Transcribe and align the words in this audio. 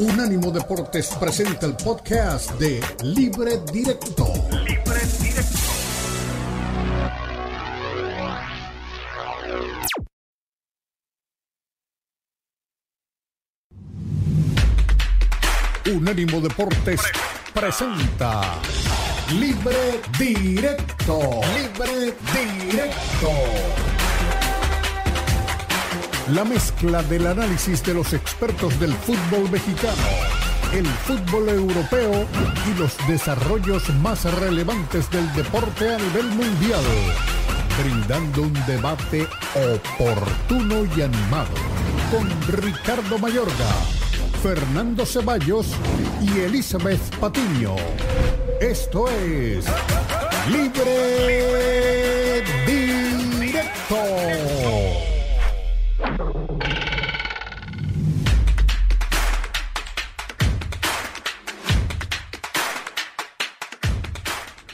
Unánimo 0.00 0.50
Deportes 0.50 1.08
presenta 1.20 1.66
el 1.66 1.76
podcast 1.76 2.52
de 2.52 2.82
Libre 3.02 3.60
Directo. 3.70 4.32
Libre 4.64 5.00
Directo. 5.20 5.58
Unánimo 15.94 16.40
Deportes 16.40 17.02
presenta 17.52 18.54
Libre 19.38 20.00
Directo. 20.18 21.40
Libre 21.54 22.14
Directo. 22.32 23.99
La 26.28 26.44
mezcla 26.44 27.02
del 27.02 27.26
análisis 27.26 27.82
de 27.82 27.94
los 27.94 28.12
expertos 28.12 28.78
del 28.78 28.92
fútbol 28.92 29.50
mexicano, 29.50 29.96
el 30.72 30.86
fútbol 30.86 31.48
europeo 31.48 32.24
y 32.68 32.78
los 32.78 32.96
desarrollos 33.08 33.88
más 33.96 34.22
relevantes 34.38 35.10
del 35.10 35.32
deporte 35.34 35.92
a 35.92 35.98
nivel 35.98 36.26
mundial. 36.26 36.84
Brindando 37.82 38.42
un 38.42 38.52
debate 38.66 39.26
oportuno 39.54 40.84
y 40.96 41.02
animado 41.02 41.50
con 42.12 42.30
Ricardo 42.62 43.18
Mayorga, 43.18 43.72
Fernando 44.40 45.04
Ceballos 45.04 45.74
y 46.22 46.40
Elizabeth 46.40 47.02
Patiño. 47.16 47.74
Esto 48.60 49.08
es 49.08 49.64
Libre 50.48 52.44
Directo. 52.66 54.69
Thank 56.00 56.20
you. 56.20 56.29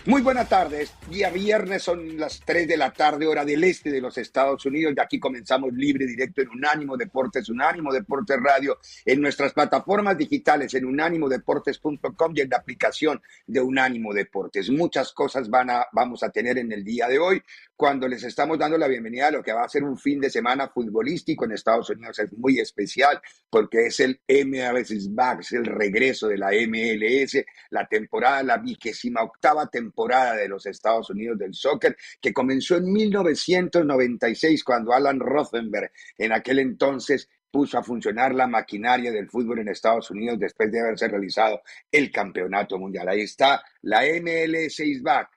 Muy 0.07 0.23
buenas 0.23 0.49
tardes. 0.49 0.95
Día 1.11 1.31
viernes 1.31 1.83
son 1.83 2.17
las 2.17 2.41
3 2.45 2.69
de 2.69 2.77
la 2.77 2.93
tarde, 2.93 3.27
hora 3.27 3.45
del 3.45 3.65
este 3.65 3.91
de 3.91 4.01
los 4.01 4.17
Estados 4.17 4.65
Unidos. 4.65 4.95
Y 4.97 5.01
aquí 5.01 5.19
comenzamos 5.19 5.73
libre, 5.73 6.07
directo 6.07 6.43
en 6.43 6.49
Unánimo 6.51 6.97
Deportes, 6.97 7.49
Unánimo 7.49 7.93
Deportes 7.93 8.37
Radio, 8.41 8.79
en 9.05 9.21
nuestras 9.21 9.53
plataformas 9.53 10.17
digitales, 10.17 10.73
en 10.75 10.85
unánimodeportes.com 10.85 12.33
y 12.37 12.41
en 12.41 12.49
la 12.49 12.59
aplicación 12.59 13.21
de 13.49 13.61
Unánimo 13.61 14.15
Deportes. 14.15 14.71
Muchas 14.71 15.13
cosas 15.13 15.51
van 15.51 15.71
a, 15.71 15.89
vamos 15.91 16.23
a 16.23 16.31
tener 16.31 16.57
en 16.59 16.71
el 16.71 16.85
día 16.85 17.09
de 17.09 17.19
hoy 17.19 17.43
cuando 17.75 18.07
les 18.07 18.23
estamos 18.23 18.61
dando 18.61 18.79
la 18.79 18.87
bienvenida 18.87 19.27
a 19.27 19.33
lo 19.33 19.43
que 19.43 19.53
va 19.53 19.65
a 19.65 19.69
ser 19.69 19.83
un 19.83 19.99
fin 19.99 20.21
de 20.21 20.31
semana 20.31 20.69
futbolístico 20.69 21.47
en 21.47 21.53
Estados 21.53 21.91
Unidos. 21.91 22.21
Es 22.21 22.33
muy 22.33 22.61
especial 22.61 23.21
porque 23.51 23.87
es 23.87 23.99
el 23.99 24.21
MLS 24.29 25.13
Back, 25.13 25.45
el 25.51 25.67
regreso 25.67 26.29
de 26.29 26.39
la 26.39 26.51
MLS, 26.53 27.45
la 27.71 27.89
temporada, 27.89 28.45
la 28.45 28.59
vigésima 28.59 29.23
octava 29.23 29.67
temporada 29.67 29.96
de 30.05 30.49
los 30.49 30.67
Estados 30.67 31.09
Unidos 31.11 31.39
del 31.39 31.55
soccer, 31.55 31.97
que 32.21 32.33
comenzó 32.33 32.77
en 32.77 32.93
1996 32.93 34.63
cuando 34.63 34.93
Alan 34.93 35.19
Rothenberg, 35.19 35.91
en 36.19 36.33
aquel 36.33 36.59
entonces, 36.59 37.29
puso 37.51 37.79
a 37.79 37.83
funcionar 37.83 38.35
la 38.35 38.47
maquinaria 38.47 39.11
del 39.11 39.31
fútbol 39.31 39.61
en 39.61 39.69
Estados 39.69 40.11
Unidos 40.11 40.39
después 40.39 40.71
de 40.71 40.81
haberse 40.81 41.09
realizado 41.09 41.63
el 41.91 42.11
campeonato 42.11 42.79
mundial. 42.79 43.09
Ahí 43.09 43.23
está 43.23 43.63
la 43.83 44.03
MLS 44.03 44.83
Back. 45.03 45.31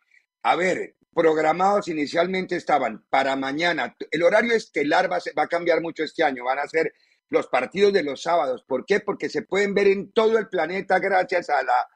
A 0.43 0.55
ver, 0.55 0.95
programados 1.13 1.87
inicialmente 1.87 2.57
estaban 2.57 3.05
para 3.09 3.37
mañana. 3.37 3.95
El 4.11 4.23
horario 4.23 4.53
estelar 4.53 5.09
va 5.09 5.17
a, 5.17 5.21
va 5.37 5.43
a 5.43 5.47
cambiar 5.47 5.81
mucho 5.81 6.03
este 6.03 6.23
año, 6.23 6.43
van 6.43 6.59
a 6.59 6.67
ser 6.67 6.93
los 7.29 7.47
partidos 7.47 7.93
de 7.93 8.03
los 8.03 8.21
sábados. 8.21 8.63
¿Por 8.67 8.85
qué? 8.85 8.99
Porque 8.99 9.29
se 9.29 9.43
pueden 9.43 9.73
ver 9.73 9.87
en 9.87 10.11
todo 10.11 10.37
el 10.37 10.49
planeta 10.49 10.99
gracias 10.99 11.49
a 11.49 11.63
la 11.63 11.87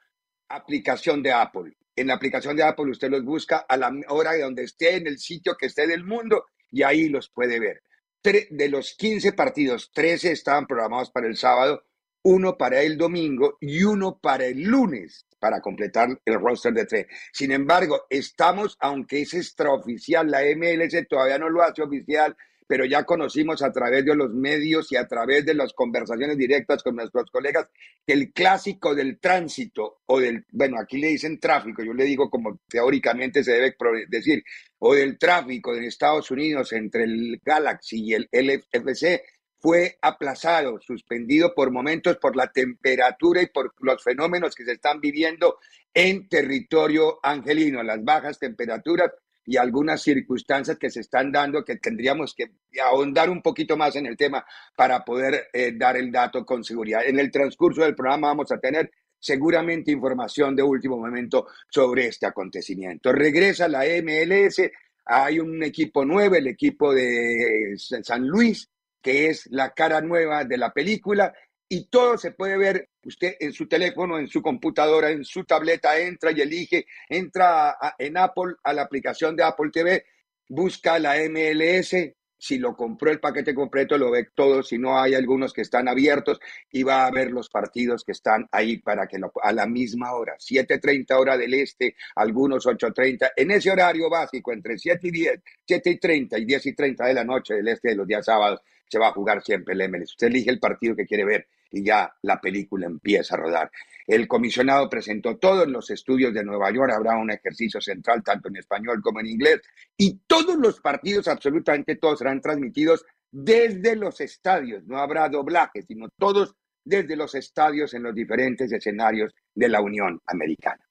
aplicación 0.47 1.21
de 1.21 1.33
Apple. 1.33 1.75
En 1.95 2.07
la 2.07 2.15
aplicación 2.15 2.55
de 2.55 2.63
Apple 2.63 2.91
usted 2.91 3.09
los 3.09 3.23
busca 3.23 3.65
a 3.67 3.77
la 3.77 3.91
hora 4.09 4.31
de 4.31 4.41
donde 4.41 4.63
esté, 4.63 4.95
en 4.95 5.07
el 5.07 5.19
sitio 5.19 5.55
que 5.57 5.67
esté 5.67 5.87
del 5.87 6.03
mundo, 6.03 6.45
y 6.71 6.83
ahí 6.83 7.09
los 7.09 7.29
puede 7.29 7.59
ver. 7.59 7.83
De 8.23 8.69
los 8.69 8.95
15 8.95 9.33
partidos, 9.33 9.91
13 9.93 10.31
estaban 10.31 10.65
programados 10.65 11.11
para 11.11 11.27
el 11.27 11.35
sábado, 11.35 11.83
uno 12.23 12.57
para 12.57 12.81
el 12.81 12.97
domingo 12.97 13.57
y 13.59 13.83
uno 13.83 14.17
para 14.19 14.45
el 14.45 14.63
lunes 14.63 15.27
para 15.39 15.59
completar 15.59 16.07
el 16.23 16.39
roster 16.39 16.73
de 16.73 16.85
tres. 16.85 17.07
Sin 17.33 17.51
embargo, 17.51 18.05
estamos, 18.09 18.77
aunque 18.79 19.23
es 19.23 19.33
extraoficial, 19.33 20.31
la 20.31 20.39
MLS 20.55 21.05
todavía 21.09 21.37
no 21.37 21.49
lo 21.49 21.61
hace 21.61 21.81
oficial, 21.81 22.35
pero 22.67 22.85
ya 22.85 23.03
conocimos 23.03 23.61
a 23.61 23.71
través 23.71 24.05
de 24.05 24.15
los 24.15 24.31
medios 24.31 24.91
y 24.91 24.95
a 24.95 25.07
través 25.07 25.45
de 25.45 25.53
las 25.53 25.73
conversaciones 25.73 26.37
directas 26.37 26.83
con 26.83 26.95
nuestros 26.95 27.29
colegas 27.29 27.67
que 28.05 28.13
el 28.13 28.31
clásico 28.31 28.95
del 28.95 29.19
tránsito 29.19 30.01
o 30.05 30.19
del, 30.19 30.45
bueno, 30.51 30.77
aquí 30.79 30.97
le 30.97 31.07
dicen 31.07 31.39
tráfico, 31.39 31.83
yo 31.83 31.93
le 31.93 32.05
digo 32.05 32.29
como 32.29 32.59
teóricamente 32.67 33.43
se 33.43 33.53
debe 33.53 33.75
decir, 34.07 34.43
o 34.79 34.93
del 34.93 35.17
tráfico 35.17 35.73
de 35.73 35.87
Estados 35.87 36.31
Unidos 36.31 36.73
entre 36.73 37.03
el 37.03 37.41
Galaxy 37.43 38.03
y 38.03 38.13
el 38.13 38.29
LFC 38.31 39.21
fue 39.63 39.97
aplazado, 40.01 40.77
suspendido 40.81 41.55
por 41.55 41.71
momentos 41.71 42.17
por 42.17 42.35
la 42.35 42.51
temperatura 42.51 43.41
y 43.41 43.47
por 43.47 43.73
los 43.79 44.03
fenómenos 44.03 44.55
que 44.55 44.65
se 44.65 44.73
están 44.73 44.99
viviendo 44.99 45.57
en 45.93 46.27
territorio 46.27 47.19
angelino, 47.23 47.81
las 47.81 48.03
bajas 48.03 48.39
temperaturas 48.39 49.11
y 49.45 49.57
algunas 49.57 50.01
circunstancias 50.01 50.77
que 50.77 50.89
se 50.89 51.01
están 51.01 51.31
dando 51.31 51.63
que 51.63 51.77
tendríamos 51.77 52.33
que 52.33 52.51
ahondar 52.81 53.29
un 53.29 53.41
poquito 53.41 53.75
más 53.77 53.95
en 53.95 54.05
el 54.05 54.17
tema 54.17 54.45
para 54.75 55.03
poder 55.03 55.47
eh, 55.53 55.73
dar 55.75 55.97
el 55.97 56.11
dato 56.11 56.45
con 56.45 56.63
seguridad. 56.63 57.05
En 57.05 57.19
el 57.19 57.31
transcurso 57.31 57.81
del 57.81 57.95
programa 57.95 58.27
vamos 58.27 58.51
a 58.51 58.59
tener 58.59 58.91
seguramente 59.19 59.91
información 59.91 60.55
de 60.55 60.63
último 60.63 60.97
momento 60.97 61.47
sobre 61.69 62.07
este 62.07 62.25
acontecimiento. 62.25 63.11
Regresa 63.11 63.67
la 63.67 63.83
MLS, 64.03 64.61
hay 65.05 65.39
un 65.39 65.63
equipo 65.63 66.05
nuevo, 66.05 66.35
el 66.35 66.47
equipo 66.47 66.93
de 66.93 67.75
San 67.77 68.27
Luis, 68.27 68.69
que 69.01 69.27
es 69.27 69.47
la 69.51 69.71
cara 69.71 70.01
nueva 70.01 70.43
de 70.45 70.57
la 70.57 70.71
película 70.71 71.33
y 71.69 71.85
todo 71.85 72.17
se 72.17 72.31
puede 72.31 72.57
ver 72.57 72.89
usted 73.05 73.35
en 73.39 73.53
su 73.53 73.67
teléfono, 73.67 74.17
en 74.17 74.27
su 74.27 74.41
computadora, 74.41 75.09
en 75.09 75.23
su 75.23 75.43
tableta, 75.43 75.99
entra 75.99 76.31
y 76.31 76.41
elige, 76.41 76.85
entra 77.09 77.77
en 77.97 78.17
Apple 78.17 78.55
a 78.63 78.73
la 78.73 78.83
aplicación 78.83 79.35
de 79.35 79.43
Apple 79.43 79.69
TV, 79.71 80.05
busca 80.49 80.99
la 80.99 81.15
MLS, 81.29 81.95
si 82.43 82.57
lo 82.57 82.75
compró 82.75 83.09
el 83.09 83.21
paquete 83.21 83.55
completo 83.55 83.97
lo 83.97 84.11
ve 84.11 84.27
todo, 84.35 84.63
si 84.63 84.77
no 84.77 84.99
hay 84.99 85.15
algunos 85.15 85.53
que 85.53 85.61
están 85.61 85.87
abiertos 85.87 86.41
y 86.69 86.83
va 86.83 87.05
a 87.05 87.11
ver 87.11 87.31
los 87.31 87.47
partidos 87.47 88.03
que 88.03 88.11
están 88.11 88.49
ahí 88.51 88.79
para 88.79 89.07
que 89.07 89.17
lo, 89.17 89.31
a 89.41 89.53
la 89.53 89.65
misma 89.65 90.11
hora, 90.11 90.35
7.30 90.37 91.17
hora 91.17 91.37
del 91.37 91.53
este, 91.53 91.95
algunos 92.15 92.65
8.30, 92.65 93.31
en 93.37 93.51
ese 93.51 93.71
horario 93.71 94.09
básico 94.09 94.51
entre 94.51 94.77
7 94.77 95.07
y 95.07 95.11
10, 95.11 95.39
7 95.65 95.89
y 95.89 95.97
30 95.97 96.37
y 96.39 96.45
10 96.45 96.65
y 96.65 96.73
30 96.73 97.05
de 97.05 97.13
la 97.13 97.23
noche 97.23 97.53
del 97.53 97.67
este 97.69 97.89
de 97.89 97.95
los 97.95 98.05
días 98.05 98.25
sábados, 98.25 98.59
se 98.89 98.99
va 98.99 99.07
a 99.07 99.13
jugar 99.13 99.41
siempre 99.41 99.73
el 99.73 99.89
MLS. 99.89 100.11
Usted 100.11 100.27
elige 100.27 100.49
el 100.49 100.59
partido 100.59 100.97
que 100.97 101.05
quiere 101.05 101.23
ver 101.23 101.47
y 101.73 101.83
ya 101.83 102.13
la 102.21 102.39
película 102.39 102.85
empieza 102.85 103.33
a 103.35 103.39
rodar. 103.39 103.71
El 104.05 104.27
comisionado 104.27 104.87
presentó 104.89 105.37
todo 105.37 105.63
en 105.63 105.73
los 105.73 105.89
estudios 105.89 106.33
de 106.33 106.43
Nueva 106.43 106.71
York, 106.71 106.93
habrá 106.93 107.17
un 107.17 107.31
ejercicio 107.31 107.81
central 107.81 108.23
tanto 108.23 108.47
en 108.47 108.57
español 108.57 109.01
como 109.01 109.19
en 109.19 109.27
inglés 109.27 109.61
y 109.97 110.19
todos 110.27 110.55
los 110.55 110.79
partidos, 110.79 111.27
absolutamente 111.27 111.95
todos, 111.95 112.19
serán 112.19 112.41
transmitidos 112.41 113.05
desde 113.31 113.95
los 113.95 114.21
estadios, 114.21 114.85
no 114.85 114.99
habrá 114.99 115.27
doblaje, 115.27 115.81
sino 115.81 116.09
todos 116.09 116.55
desde 116.85 117.15
los 117.15 117.33
estadios 117.33 117.93
en 117.95 118.03
los 118.03 118.13
diferentes 118.13 118.71
escenarios 118.71 119.33
de 119.55 119.69
la 119.69 119.81
Unión 119.81 120.21
Americana. 120.27 120.85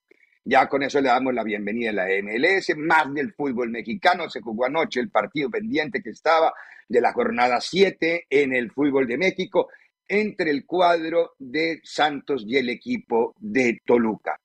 Ya 0.44 0.68
con 0.68 0.82
eso 0.82 1.00
le 1.00 1.08
damos 1.08 1.32
la 1.34 1.44
bienvenida 1.44 1.90
a 1.90 1.92
la 1.92 2.06
MLS, 2.20 2.76
más 2.76 3.14
del 3.14 3.32
fútbol 3.32 3.70
mexicano. 3.70 4.28
Se 4.28 4.40
jugó 4.40 4.66
anoche 4.66 4.98
el 4.98 5.08
partido 5.08 5.48
pendiente 5.48 6.02
que 6.02 6.10
estaba 6.10 6.52
de 6.88 7.00
la 7.00 7.12
jornada 7.12 7.60
7 7.60 8.26
en 8.28 8.52
el 8.52 8.72
fútbol 8.72 9.06
de 9.06 9.18
México 9.18 9.68
entre 10.12 10.50
el 10.50 10.66
cuadro 10.66 11.32
de 11.38 11.80
Santos 11.82 12.44
y 12.46 12.58
el 12.58 12.68
equipo 12.68 13.34
de 13.38 13.78
Toluca. 13.82 14.38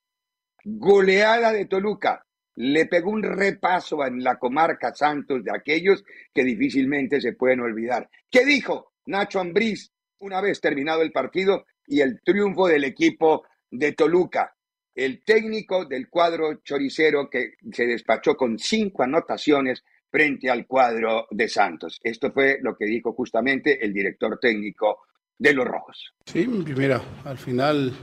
Goleada 0.64 1.52
de 1.52 1.66
Toluca. 1.66 2.24
Le 2.56 2.86
pegó 2.86 3.12
un 3.12 3.22
repaso 3.22 4.06
en 4.06 4.24
la 4.24 4.40
comarca 4.40 4.96
Santos 4.96 5.44
de 5.44 5.52
aquellos 5.54 6.06
que 6.34 6.46
difícilmente 6.46 7.19
se 7.19 7.34
pueden 7.34 7.60
olvidar. 7.60 8.10
¿Qué 8.31 8.46
dijo 8.46 8.94
Nacho 9.08 9.42
Ambriz 9.42 9.92
una 10.19 10.40
vez 10.40 10.62
terminado 10.62 11.02
el 11.02 11.12
partido 11.12 11.66
y 11.86 12.00
el 12.00 12.22
triunfo 12.24 12.68
del 12.68 12.86
equipo 12.86 13.44
de 13.69 13.92
Toluca? 13.92 14.54
el 14.96 15.24
técnico 15.24 15.86
del 15.86 16.10
cuadro 16.10 16.56
choricero 16.64 17.30
que 17.30 17.52
se 17.72 17.86
despachó 17.86 18.36
con 18.36 18.58
cinco 18.58 19.04
anotaciones 19.04 19.84
frente 20.10 20.50
al 20.50 20.66
cuadro 20.66 21.28
de 21.30 21.48
Santos. 21.48 22.00
Esto 22.02 22.31
fue 22.31 22.58
lo 22.64 22.75
que 22.75 22.86
dijo 22.86 23.14
justamente 23.14 23.86
el 23.86 23.94
director 23.94 24.40
técnico 24.40 25.02
de 25.39 25.54
los 25.54 25.68
Rojos. 25.68 26.13
Sí, 26.25 26.48
mira, 26.48 27.01
al 27.25 27.38
final 27.38 27.94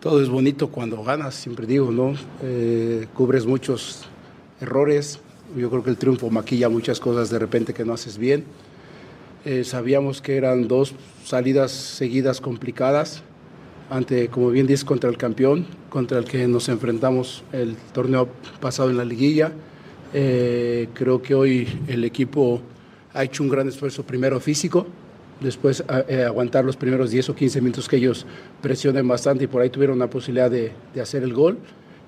todo 0.00 0.22
es 0.22 0.28
bonito 0.28 0.68
cuando 0.68 1.02
ganas, 1.02 1.34
siempre 1.34 1.66
digo, 1.66 1.90
¿no? 1.90 2.14
Eh, 2.42 3.06
cubres 3.14 3.46
muchos 3.46 4.04
errores. 4.60 5.20
Yo 5.56 5.70
creo 5.70 5.82
que 5.82 5.90
el 5.90 5.96
triunfo 5.96 6.30
maquilla 6.30 6.68
muchas 6.68 7.00
cosas 7.00 7.30
de 7.30 7.38
repente 7.38 7.74
que 7.74 7.84
no 7.84 7.94
haces 7.94 8.18
bien. 8.18 8.44
Eh, 9.44 9.64
sabíamos 9.64 10.20
que 10.20 10.36
eran 10.36 10.68
dos 10.68 10.94
salidas 11.24 11.70
seguidas 11.70 12.40
complicadas 12.40 13.22
ante, 13.90 14.28
como 14.28 14.50
bien 14.50 14.66
dices, 14.66 14.84
contra 14.84 15.08
el 15.08 15.16
campeón, 15.16 15.66
contra 15.88 16.18
el 16.18 16.24
que 16.26 16.46
nos 16.46 16.68
enfrentamos 16.68 17.44
el 17.52 17.76
torneo 17.92 18.28
pasado 18.60 18.90
en 18.90 18.98
la 18.98 19.04
liguilla. 19.04 19.52
Eh, 20.12 20.88
creo 20.92 21.22
que 21.22 21.34
hoy 21.34 21.68
el 21.86 22.04
equipo 22.04 22.60
ha 23.14 23.24
hecho 23.24 23.42
un 23.42 23.48
gran 23.48 23.68
esfuerzo 23.68 24.04
primero 24.04 24.38
físico, 24.40 24.86
después 25.40 25.84
eh, 26.08 26.24
aguantar 26.24 26.64
los 26.64 26.76
primeros 26.76 27.10
10 27.10 27.30
o 27.30 27.34
15 27.34 27.60
minutos 27.60 27.88
que 27.88 27.96
ellos 27.96 28.26
presionen 28.60 29.06
bastante 29.06 29.44
y 29.44 29.46
por 29.46 29.62
ahí 29.62 29.70
tuvieron 29.70 29.98
la 29.98 30.08
posibilidad 30.10 30.50
de, 30.50 30.72
de 30.94 31.00
hacer 31.00 31.22
el 31.22 31.32
gol. 31.32 31.58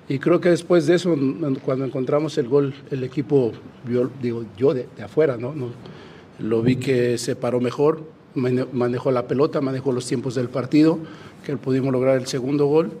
Y 0.09 0.19
creo 0.19 0.41
que 0.41 0.49
después 0.49 0.87
de 0.87 0.95
eso, 0.95 1.15
cuando 1.63 1.85
encontramos 1.85 2.37
el 2.37 2.49
gol, 2.49 2.73
el 2.89 3.03
equipo, 3.03 3.53
digo 4.21 4.45
yo 4.57 4.73
de, 4.73 4.87
de 4.97 5.03
afuera, 5.03 5.37
¿no? 5.37 5.53
¿no? 5.53 5.69
Lo 6.39 6.61
vi 6.61 6.75
que 6.75 7.17
se 7.17 7.35
paró 7.35 7.61
mejor, 7.61 8.03
manejó 8.33 9.11
la 9.11 9.27
pelota, 9.27 9.61
manejó 9.61 9.91
los 9.91 10.05
tiempos 10.05 10.35
del 10.35 10.49
partido, 10.49 10.99
que 11.45 11.55
pudimos 11.55 11.93
lograr 11.93 12.17
el 12.17 12.27
segundo 12.27 12.65
gol. 12.65 12.91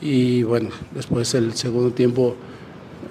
Y 0.00 0.42
bueno, 0.42 0.70
después 0.94 1.32
el 1.34 1.52
segundo 1.52 1.92
tiempo, 1.92 2.34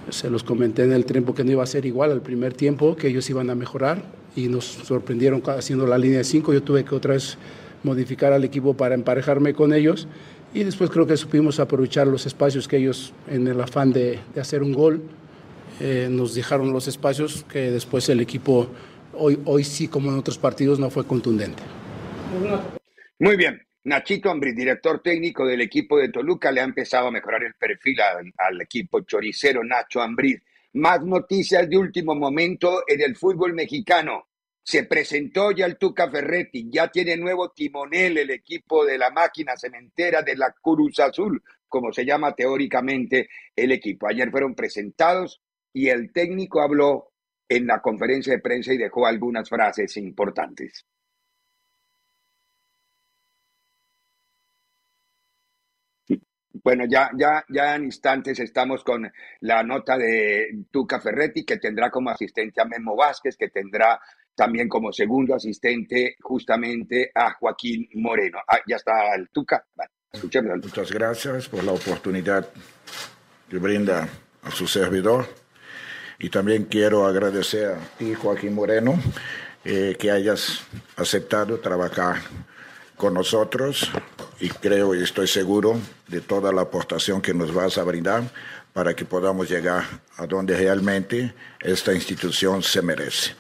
se 0.10 0.30
los 0.30 0.44
comenté 0.44 0.84
en 0.84 0.94
el 0.94 1.06
tiempo 1.06 1.36
que 1.36 1.44
no 1.44 1.52
iba 1.52 1.64
a 1.64 1.68
ser 1.68 1.86
igual 1.86 2.12
al 2.12 2.22
primer 2.22 2.54
tiempo, 2.54 2.96
que 2.96 3.08
ellos 3.08 3.30
iban 3.30 3.50
a 3.50 3.56
mejorar 3.56 4.04
y 4.38 4.48
nos 4.48 4.66
sorprendieron 4.66 5.42
haciendo 5.48 5.86
la 5.86 5.98
línea 5.98 6.20
de 6.20 6.24
cinco. 6.24 6.54
Yo 6.54 6.64
tuve 6.64 6.86
que 6.86 6.96
otra 6.96 7.16
vez 7.16 7.38
modificar 7.84 8.32
al 8.32 8.44
equipo 8.44 8.76
para 8.76 8.96
emparejarme 8.96 9.54
con 9.54 9.74
ellos 9.74 10.08
y 10.54 10.64
después 10.64 10.90
creo 10.90 11.06
que 11.06 11.18
supimos 11.18 11.60
aprovechar 11.60 12.08
los 12.08 12.26
espacios 12.26 12.68
que 12.68 12.78
ellos, 12.78 13.14
en 13.28 13.48
el 13.48 13.60
afán 13.60 13.92
de, 13.92 14.20
hacer 14.40 14.64
un 14.64 14.74
gol, 14.74 15.02
eh, 15.80 16.08
nos 16.10 16.36
dejaron 16.36 16.72
los 16.72 16.88
espacios 16.88 17.44
que 17.52 17.72
después 17.72 18.08
el 18.10 18.22
equipo, 18.22 18.70
hoy, 19.14 19.40
hoy 19.46 19.64
sí 19.64 19.88
como 19.88 20.12
en 20.12 20.20
otros 20.20 20.38
partidos, 20.38 20.80
no 20.80 20.90
fue 20.90 21.06
contundente. 21.06 21.64
Muy 23.20 23.36
bien. 23.36 23.62
Nachito 23.84 24.30
Ambrí, 24.30 24.52
director 24.52 25.02
técnico 25.02 25.46
del 25.46 25.62
equipo 25.62 25.98
de 25.98 26.10
Toluca, 26.10 26.52
le 26.52 26.60
ha 26.60 26.66
empezado 26.66 27.08
a 27.08 27.12
mejorar 27.12 27.44
el 27.44 27.54
perfil 27.54 27.98
al, 28.38 28.62
equipo 28.62 29.00
choricero 29.02 29.64
Nacho 29.64 30.02
Ambrí. 30.02 30.38
Más 30.74 31.02
noticias 31.04 31.70
de 31.70 31.78
último 31.78 32.16
momento 32.16 32.84
en 32.88 33.02
el 33.02 33.16
fútbol 33.16 33.54
mexicano. 33.54 34.28
Se 34.64 34.84
presentó 34.84 35.52
ya 35.52 35.66
el 35.66 35.78
Tuca 35.78 36.10
Ferretti, 36.10 36.68
ya 36.70 36.90
tiene 36.90 37.16
nuevo 37.16 37.52
timonel 37.52 38.18
el 38.18 38.32
equipo 38.32 38.86
de 38.86 38.98
la 38.98 39.10
máquina 39.10 39.56
cementera 39.56 40.22
de 40.22 40.36
la 40.36 40.54
Cruz 40.62 41.00
Azul, 41.00 41.42
como 41.68 41.94
se 41.94 42.06
llama 42.06 42.36
teóricamente 42.36 43.30
el 43.56 43.72
equipo. 43.72 44.08
Ayer 44.08 44.30
fueron 44.30 44.56
presentados 44.56 45.42
y 45.72 45.88
el 45.88 46.12
técnico 46.12 46.62
habló 46.62 47.14
en 47.48 47.66
la 47.66 47.82
conferencia 47.82 48.34
de 48.34 48.40
prensa 48.40 48.74
y 48.74 48.78
dejó 48.78 49.08
algunas 49.08 49.48
frases 49.48 49.96
importantes. 49.98 50.86
Bueno, 56.68 56.84
ya, 56.86 57.10
ya, 57.18 57.46
ya 57.48 57.78
en 57.78 57.86
instantes 57.86 58.42
estamos 58.42 58.84
con 58.84 59.10
la 59.40 59.64
nota 59.64 59.98
de 59.98 60.66
Tuca 60.70 61.00
Ferretti, 61.00 61.46
que 61.46 61.60
tendrá 61.60 61.90
como 61.90 62.10
asistente 62.10 62.60
a 62.60 62.66
Memo 62.66 62.94
Vázquez, 62.94 63.38
que 63.38 63.48
tendrá 63.48 63.98
también 64.36 64.68
como 64.68 64.92
segundo 64.92 65.34
asistente 65.34 66.18
justamente 66.20 67.10
a 67.16 67.32
Joaquín 67.36 67.88
Moreno. 67.94 68.40
Ah, 68.46 68.60
ya 68.68 68.76
está 68.76 69.16
el 69.16 69.30
Tuca. 69.30 69.66
Escuchemos. 70.12 70.58
Muchas 70.62 70.92
gracias 70.92 71.48
por 71.48 71.64
la 71.64 71.72
oportunidad 71.72 72.50
que 73.50 73.60
brinda 73.60 74.06
a 74.44 74.52
su 74.52 74.68
servidor. 74.68 75.26
Y 76.20 76.30
también 76.30 76.66
quiero 76.66 77.06
agradecer 77.06 77.76
a 77.76 77.98
ti, 77.98 78.14
Joaquín 78.14 78.54
Moreno, 78.54 79.00
eh, 79.64 79.96
que 79.98 80.12
hayas 80.12 80.68
aceptado 80.98 81.62
trabajar 81.62 82.18
con 82.98 83.14
nosotros 83.14 83.90
y 84.40 84.50
creo 84.50 84.96
y 84.96 85.04
estoy 85.04 85.28
seguro 85.28 85.80
de 86.08 86.20
toda 86.20 86.52
la 86.52 86.62
aportación 86.62 87.22
que 87.22 87.34
nos 87.34 87.54
vas 87.54 87.78
a 87.78 87.84
brindar 87.84 88.24
para 88.74 88.96
que 88.96 89.06
podamos 89.06 89.50
llegar 89.50 89.86
a 90.18 90.26
donde 90.26 90.58
realmente 90.58 91.34
esta 91.62 91.94
institución 91.94 92.62
se 92.62 92.82
merece. 92.82 93.36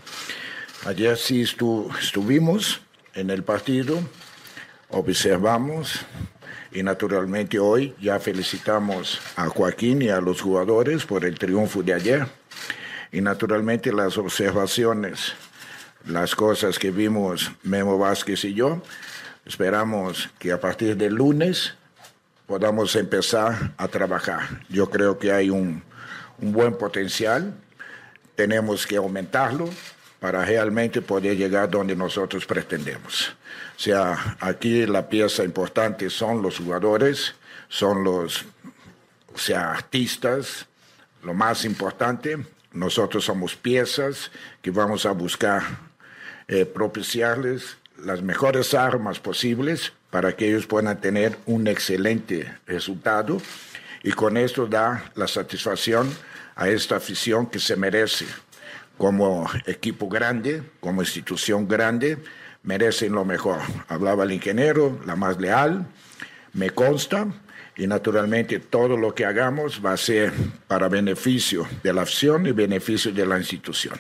Ayer 0.86 1.18
sí 1.18 1.42
estu 1.42 1.90
estuvimos 2.00 2.82
en 3.14 3.30
el 3.30 3.44
partido, 3.44 4.00
observamos 4.90 6.00
y 6.72 6.84
naturalmente 6.84 7.60
hoy 7.60 7.96
ya 8.00 8.20
felicitamos 8.20 9.20
a 9.36 9.48
Joaquín 9.48 10.02
y 10.02 10.10
a 10.10 10.22
los 10.22 10.42
jugadores 10.42 11.06
por 11.06 11.26
el 11.26 11.38
triunfo 11.38 11.82
de 11.82 11.94
ayer 11.94 12.28
y 13.12 13.22
naturalmente 13.22 13.92
las 13.92 14.18
observaciones, 14.18 15.34
las 16.06 16.36
cosas 16.36 16.78
que 16.78 16.92
vimos 16.92 17.52
Memo 17.64 17.98
Vázquez 17.98 18.44
y 18.46 18.54
yo, 18.54 18.82
esperamos 19.48 20.30
que 20.38 20.52
a 20.52 20.60
partir 20.60 20.98
del 20.98 21.16
lunes 21.16 21.74
podamos 22.46 22.96
empezar 22.96 23.72
a 23.78 23.88
trabajar. 23.88 24.62
Yo 24.70 24.90
creo 24.90 25.18
que 25.18 25.32
hay 25.32 25.50
un, 25.50 25.82
un 26.40 26.52
buen 26.52 26.78
potencial, 26.78 27.54
tenemos 28.36 28.86
que 28.86 28.98
aumentarlo 28.98 29.70
para 30.20 30.44
realmente 30.44 31.02
poder 31.02 31.38
llegar 31.38 31.70
donde 31.70 31.96
nosotros 31.96 32.46
pretendemos. 32.46 33.36
O 33.78 33.80
sea, 33.80 34.38
aquí 34.40 34.86
la 34.86 35.08
pieza 35.08 35.44
importante 35.44 36.10
son 36.10 36.42
los 36.42 36.58
jugadores, 36.58 37.36
son 37.70 38.04
los 38.04 38.46
o 39.34 39.38
sea, 39.38 39.72
artistas, 39.72 40.66
lo 41.24 41.34
más 41.34 41.64
importante, 41.64 42.38
nosotros 42.74 43.24
somos 43.24 43.56
piezas 43.56 44.32
que 44.62 44.72
vamos 44.72 45.06
a 45.06 45.12
buscar 45.12 45.62
eh, 46.48 46.66
propiciarles 46.66 47.78
las 48.04 48.22
mejores 48.22 48.74
armas 48.74 49.20
posibles 49.20 49.94
para 50.10 50.36
que 50.36 50.50
ellos 50.50 50.68
puedan 50.68 51.00
tener 51.02 51.38
un 51.46 51.68
excelente 51.68 52.54
resultado 52.66 53.42
y 54.04 54.12
con 54.12 54.38
esto 54.38 54.68
da 54.68 55.12
la 55.16 55.28
satisfacción 55.28 56.10
a 56.56 56.70
esta 56.70 56.96
afición 56.98 57.48
que 57.48 57.60
se 57.60 57.76
merece 57.76 58.26
como 58.98 59.48
equipo 59.66 60.10
grande, 60.10 60.64
como 60.80 61.02
institución 61.02 61.68
grande, 61.68 62.18
merecen 62.64 63.14
lo 63.14 63.26
mejor. 63.26 63.60
Hablaba 63.88 64.24
el 64.24 64.32
ingeniero, 64.32 65.00
la 65.06 65.16
más 65.16 65.40
leal, 65.40 65.86
me 66.54 66.72
consta, 66.72 67.28
y 67.78 67.86
naturalmente 67.86 68.60
todo 68.60 68.98
lo 68.98 69.14
que 69.14 69.26
hagamos 69.26 69.86
va 69.86 69.94
a 69.94 69.98
ser 69.98 70.34
para 70.68 70.90
beneficio 70.90 71.68
de 71.84 71.94
la 71.94 72.02
afición 72.02 72.48
y 72.48 72.52
beneficio 72.52 73.12
de 73.12 73.26
la 73.26 73.38
institución. 73.38 74.00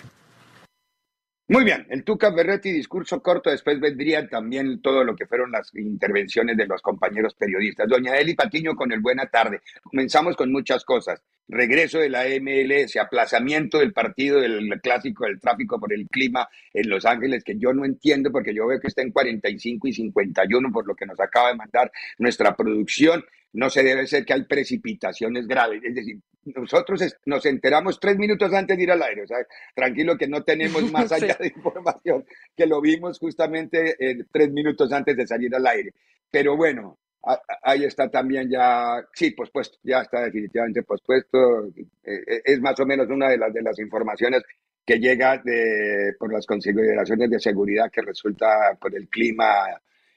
Muy 1.49 1.63
bien, 1.63 1.87
el 1.89 2.03
Tuca 2.03 2.29
Berretti, 2.29 2.73
discurso 2.73 3.21
corto, 3.21 3.49
después 3.49 3.79
vendría 3.79 4.27
también 4.27 4.81
todo 4.81 5.05
lo 5.05 5.15
que 5.15 5.27
fueron 5.27 5.49
las 5.49 5.73
intervenciones 5.75 6.57
de 6.57 6.67
los 6.67 6.81
compañeros 6.81 7.35
periodistas. 7.35 7.87
Doña 7.87 8.17
Eli 8.17 8.35
Patiño 8.35 8.75
con 8.75 8.91
el 8.91 8.99
buena 8.99 9.27
tarde. 9.27 9.61
Comenzamos 9.81 10.35
con 10.35 10.51
muchas 10.51 10.83
cosas. 10.83 11.23
Regreso 11.47 11.99
de 11.99 12.09
la 12.09 12.25
MLS, 12.41 12.97
aplazamiento 12.97 13.79
del 13.79 13.93
partido 13.93 14.41
del 14.41 14.67
clásico 14.81 15.23
del 15.23 15.39
tráfico 15.39 15.79
por 15.79 15.93
el 15.93 16.09
clima 16.09 16.49
en 16.73 16.89
Los 16.89 17.05
Ángeles, 17.05 17.45
que 17.45 17.57
yo 17.57 17.71
no 17.71 17.85
entiendo 17.85 18.29
porque 18.29 18.53
yo 18.53 18.67
veo 18.67 18.81
que 18.81 18.87
está 18.87 19.01
en 19.01 19.13
45 19.13 19.87
y 19.87 19.93
51 19.93 20.69
por 20.73 20.85
lo 20.85 20.95
que 20.95 21.05
nos 21.05 21.19
acaba 21.21 21.47
de 21.47 21.55
mandar 21.55 21.89
nuestra 22.17 22.57
producción. 22.57 23.23
No 23.53 23.69
se 23.69 23.83
debe 23.83 24.05
ser 24.05 24.25
que 24.25 24.33
hay 24.33 24.43
precipitaciones 24.43 25.47
graves. 25.47 25.81
Es 25.81 25.95
decir, 25.95 26.17
nosotros 26.55 27.01
nos 27.25 27.45
enteramos 27.45 27.99
tres 27.99 28.17
minutos 28.17 28.53
antes 28.53 28.77
de 28.77 28.83
ir 28.83 28.91
al 28.91 29.01
aire. 29.01 29.23
O 29.23 29.27
sea, 29.27 29.37
tranquilo 29.75 30.17
que 30.17 30.27
no 30.27 30.43
tenemos 30.43 30.81
más 30.91 31.11
allá 31.11 31.37
de 31.39 31.47
información, 31.47 32.25
que 32.55 32.65
lo 32.65 32.81
vimos 32.81 33.19
justamente 33.19 33.95
eh, 33.99 34.23
tres 34.31 34.51
minutos 34.51 34.91
antes 34.91 35.15
de 35.15 35.27
salir 35.27 35.53
al 35.55 35.67
aire. 35.67 35.93
Pero 36.29 36.55
bueno, 36.55 36.97
ahí 37.63 37.83
está 37.83 38.09
también 38.09 38.49
ya, 38.49 39.05
sí, 39.13 39.31
pospuesto, 39.31 39.77
ya 39.83 40.01
está 40.01 40.21
definitivamente 40.21 40.83
pospuesto. 40.83 41.67
Eh, 42.03 42.41
es 42.45 42.59
más 42.61 42.79
o 42.79 42.85
menos 42.85 43.07
una 43.09 43.29
de 43.29 43.37
las, 43.37 43.53
de 43.53 43.61
las 43.61 43.79
informaciones 43.79 44.43
que 44.85 44.99
llega 44.99 45.37
de, 45.43 46.13
por 46.17 46.31
las 46.31 46.45
consideraciones 46.45 47.29
de 47.29 47.39
seguridad 47.39 47.91
que 47.91 48.01
resulta 48.01 48.77
por 48.79 48.95
el 48.95 49.09
clima, 49.09 49.65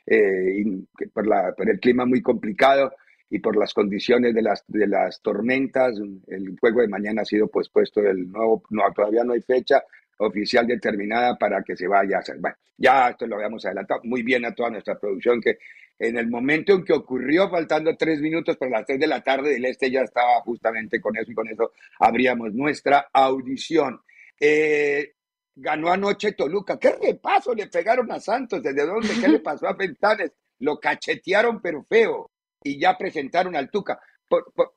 eh, 0.07 0.65
por, 1.13 1.27
la, 1.27 1.53
por 1.57 1.69
el 1.69 1.81
clima 1.81 2.07
muy 2.07 2.23
complicado 2.23 2.93
y 3.31 3.39
por 3.39 3.57
las 3.57 3.73
condiciones 3.73 4.35
de 4.35 4.43
las, 4.43 4.65
de 4.67 4.89
las 4.89 5.23
tormentas. 5.23 5.97
El 6.27 6.59
juego 6.59 6.81
de 6.81 6.89
mañana 6.89 7.23
ha 7.23 7.25
sido 7.25 7.47
pospuesto, 7.47 8.01
el 8.01 8.31
nuevo, 8.31 8.65
no, 8.71 8.83
todavía 8.95 9.23
no 9.23 9.33
hay 9.33 9.41
fecha 9.41 9.83
oficial 10.19 10.67
determinada 10.67 11.39
para 11.39 11.63
que 11.63 11.77
se 11.77 11.87
vaya 11.87 12.17
a 12.17 12.21
hacer. 12.21 12.39
Bueno, 12.39 12.57
ya 12.77 13.09
esto 13.09 13.27
lo 13.27 13.37
habíamos 13.37 13.65
adelantado 13.65 14.01
muy 14.05 14.23
bien 14.23 14.45
a 14.45 14.55
toda 14.55 14.71
nuestra 14.71 14.99
producción 14.99 15.41
que 15.41 15.59
en 15.99 16.19
el 16.19 16.29
momento 16.29 16.73
en 16.73 16.85
que 16.85 16.93
ocurrió, 16.93 17.49
faltando 17.49 17.97
tres 17.97 18.21
minutos 18.21 18.57
para 18.57 18.79
las 18.79 18.87
tres 18.87 18.99
de 18.99 19.07
la 19.07 19.23
tarde 19.23 19.51
del 19.51 19.65
este, 19.67 19.91
ya 19.91 20.01
estaba 20.01 20.41
justamente 20.41 21.01
con 21.01 21.17
eso 21.17 21.31
y 21.31 21.35
con 21.35 21.49
eso 21.49 21.73
abríamos 22.01 22.53
nuestra 22.53 23.11
audición. 23.13 24.01
Eh, 24.39 25.13
ganó 25.55 25.91
anoche 25.91 26.33
Toluca. 26.33 26.79
¿Qué 26.79 26.93
repaso 26.93 27.55
le 27.55 27.67
pegaron 27.69 28.11
a 28.11 28.19
Santos? 28.19 28.63
¿Desde 28.63 28.87
dónde? 28.87 29.09
¿Qué 29.21 29.29
le 29.29 29.39
pasó 29.41 29.69
a 29.69 29.75
Ventanes? 29.75 30.33
Lo 30.59 30.81
cachetearon, 30.81 31.61
pero 31.61 31.85
feo 31.85 32.31
y 32.63 32.79
ya 32.79 32.97
presentaron 32.97 33.57
al 33.57 33.71
Tuca. 33.71 34.01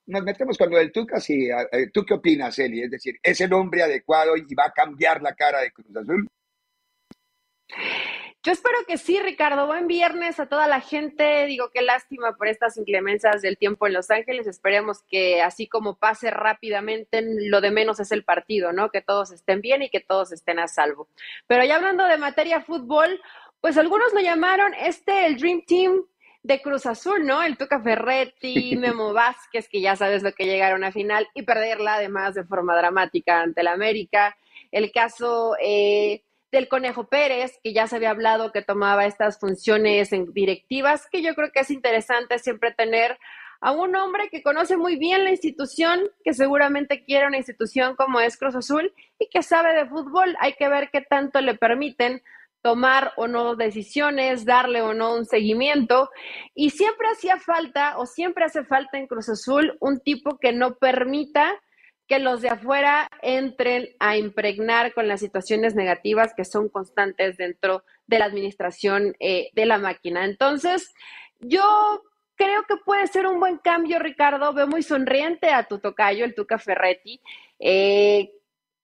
Nos 0.08 0.24
metemos 0.24 0.58
con 0.58 0.72
lo 0.72 0.78
del 0.78 0.92
Tuca, 0.92 1.20
sí. 1.20 1.50
Eh, 1.50 1.90
¿Tú 1.94 2.04
qué 2.06 2.16
opinas, 2.16 2.58
Eli? 2.58 2.82
Es 2.82 2.92
decir, 2.92 3.20
¿es 3.22 3.40
el 3.42 3.54
hombre 3.54 3.84
adecuado 3.84 4.36
y 4.36 4.54
va 4.56 4.66
a 4.66 4.74
cambiar 4.74 5.22
la 5.22 5.36
cara 5.36 5.62
de 5.62 5.72
Cruz 5.72 5.96
Azul? 5.96 6.28
Yo 8.46 8.52
espero 8.52 8.78
que 8.86 8.98
sí, 8.98 9.20
Ricardo. 9.22 9.68
Buen 9.68 9.88
viernes 9.88 10.38
a 10.40 10.48
toda 10.48 10.68
la 10.68 10.82
gente. 10.82 11.46
Digo, 11.46 11.70
qué 11.74 11.82
lástima 11.82 12.36
por 12.36 12.48
estas 12.48 12.76
inclemencias 12.76 13.42
del 13.42 13.58
tiempo 13.58 13.88
en 13.88 13.94
Los 13.94 14.12
Ángeles. 14.12 14.48
Esperemos 14.48 15.02
que 15.04 15.42
así 15.42 15.68
como 15.68 15.96
pase 15.96 16.30
rápidamente, 16.30 17.24
lo 17.24 17.62
de 17.62 17.72
menos 17.72 18.02
es 18.02 18.12
el 18.12 18.26
partido, 18.26 18.74
¿no? 18.74 18.90
Que 18.90 19.02
todos 19.02 19.32
estén 19.32 19.62
bien 19.62 19.82
y 19.82 19.90
que 19.90 20.02
todos 20.02 20.34
estén 20.34 20.60
a 20.60 20.68
salvo. 20.68 21.08
Pero 21.48 21.64
ya 21.64 21.78
hablando 21.78 22.06
de 22.06 22.18
materia 22.18 22.60
fútbol, 22.60 23.22
pues 23.62 23.78
algunos 23.78 24.12
lo 24.14 24.20
llamaron 24.20 24.74
este 24.74 25.26
el 25.26 25.38
Dream 25.38 25.64
Team 25.66 26.04
de 26.44 26.62
Cruz 26.62 26.86
Azul, 26.86 27.26
¿no? 27.26 27.42
El 27.42 27.58
Tuca 27.58 27.82
Ferretti, 27.82 28.76
Memo 28.78 29.14
Vázquez, 29.14 29.68
que 29.70 29.82
ya 29.82 29.96
sabes 29.96 30.24
lo 30.24 30.34
que 30.34 30.46
llegaron 30.46 30.84
a 30.84 30.92
final 30.92 31.28
y 31.34 31.44
perderla 31.44 31.96
además 31.96 32.36
de 32.36 32.44
forma 32.44 32.76
dramática 32.76 33.42
ante 33.42 33.62
el 33.62 33.68
América. 33.68 34.38
El 34.72 34.92
caso 34.92 35.56
eh, 35.62 36.22
del 36.52 36.68
Conejo 36.68 37.08
Pérez, 37.08 37.60
que 37.64 37.74
ya 37.74 37.88
se 37.88 37.96
había 37.96 38.12
hablado 38.12 38.52
que 38.52 38.62
tomaba 38.62 39.06
estas 39.06 39.40
funciones 39.40 40.12
en 40.12 40.34
directivas, 40.34 41.08
que 41.10 41.22
yo 41.22 41.34
creo 41.34 41.52
que 41.52 41.62
es 41.62 41.72
interesante 41.72 42.38
siempre 42.40 42.74
tener 42.74 43.18
a 43.62 43.72
un 43.72 43.96
hombre 43.96 44.28
que 44.30 44.44
conoce 44.44 44.76
muy 44.76 44.98
bien 44.98 45.24
la 45.24 45.32
institución, 45.32 46.12
que 46.26 46.34
seguramente 46.34 47.06
quiere 47.06 47.28
una 47.28 47.38
institución 47.38 47.96
como 47.96 48.20
es 48.20 48.36
Cruz 48.38 48.56
Azul 48.56 48.94
y 49.18 49.30
que 49.30 49.42
sabe 49.42 49.74
de 49.74 49.88
fútbol. 49.88 50.36
Hay 50.42 50.54
que 50.54 50.68
ver 50.68 50.90
qué 50.92 51.00
tanto 51.00 51.40
le 51.40 51.56
permiten 51.56 52.22
tomar 52.64 53.12
o 53.18 53.28
no 53.28 53.56
decisiones, 53.56 54.46
darle 54.46 54.82
o 54.82 54.94
no 54.94 55.14
un 55.14 55.26
seguimiento. 55.26 56.10
Y 56.56 56.72
siempre 56.72 57.08
hacía 57.10 57.38
falta 57.38 57.98
o 57.98 58.08
siempre 58.08 58.46
hace 58.46 58.64
falta 58.64 58.98
en 58.98 59.06
Cruz 59.06 59.30
Azul 59.30 59.78
un 59.82 60.00
tipo 60.00 60.40
que 60.40 60.54
no 60.54 60.76
permita 60.76 61.54
que 62.08 62.20
los 62.20 62.42
de 62.42 62.50
afuera 62.50 63.10
entren 63.22 63.90
a 64.00 64.18
impregnar 64.18 64.94
con 64.94 65.08
las 65.08 65.20
situaciones 65.20 65.76
negativas 65.76 66.34
que 66.36 66.46
son 66.46 66.70
constantes 66.70 67.38
dentro 67.38 67.84
de 68.08 68.20
la 68.20 68.26
administración 68.26 69.16
eh, 69.20 69.50
de 69.54 69.66
la 69.66 69.78
máquina. 69.78 70.26
Entonces, 70.26 70.94
yo 71.40 72.02
creo 72.36 72.64
que 72.64 72.78
puede 72.78 73.08
ser 73.08 73.28
un 73.28 73.40
buen 73.40 73.58
cambio, 73.58 74.00
Ricardo. 74.00 74.54
Veo 74.54 74.68
muy 74.68 74.84
sonriente 74.84 75.50
a 75.50 75.64
tu 75.64 75.80
tocayo, 75.80 76.24
el 76.24 76.36
Tuca 76.36 76.60
Ferretti. 76.60 77.22
Eh, 77.60 78.32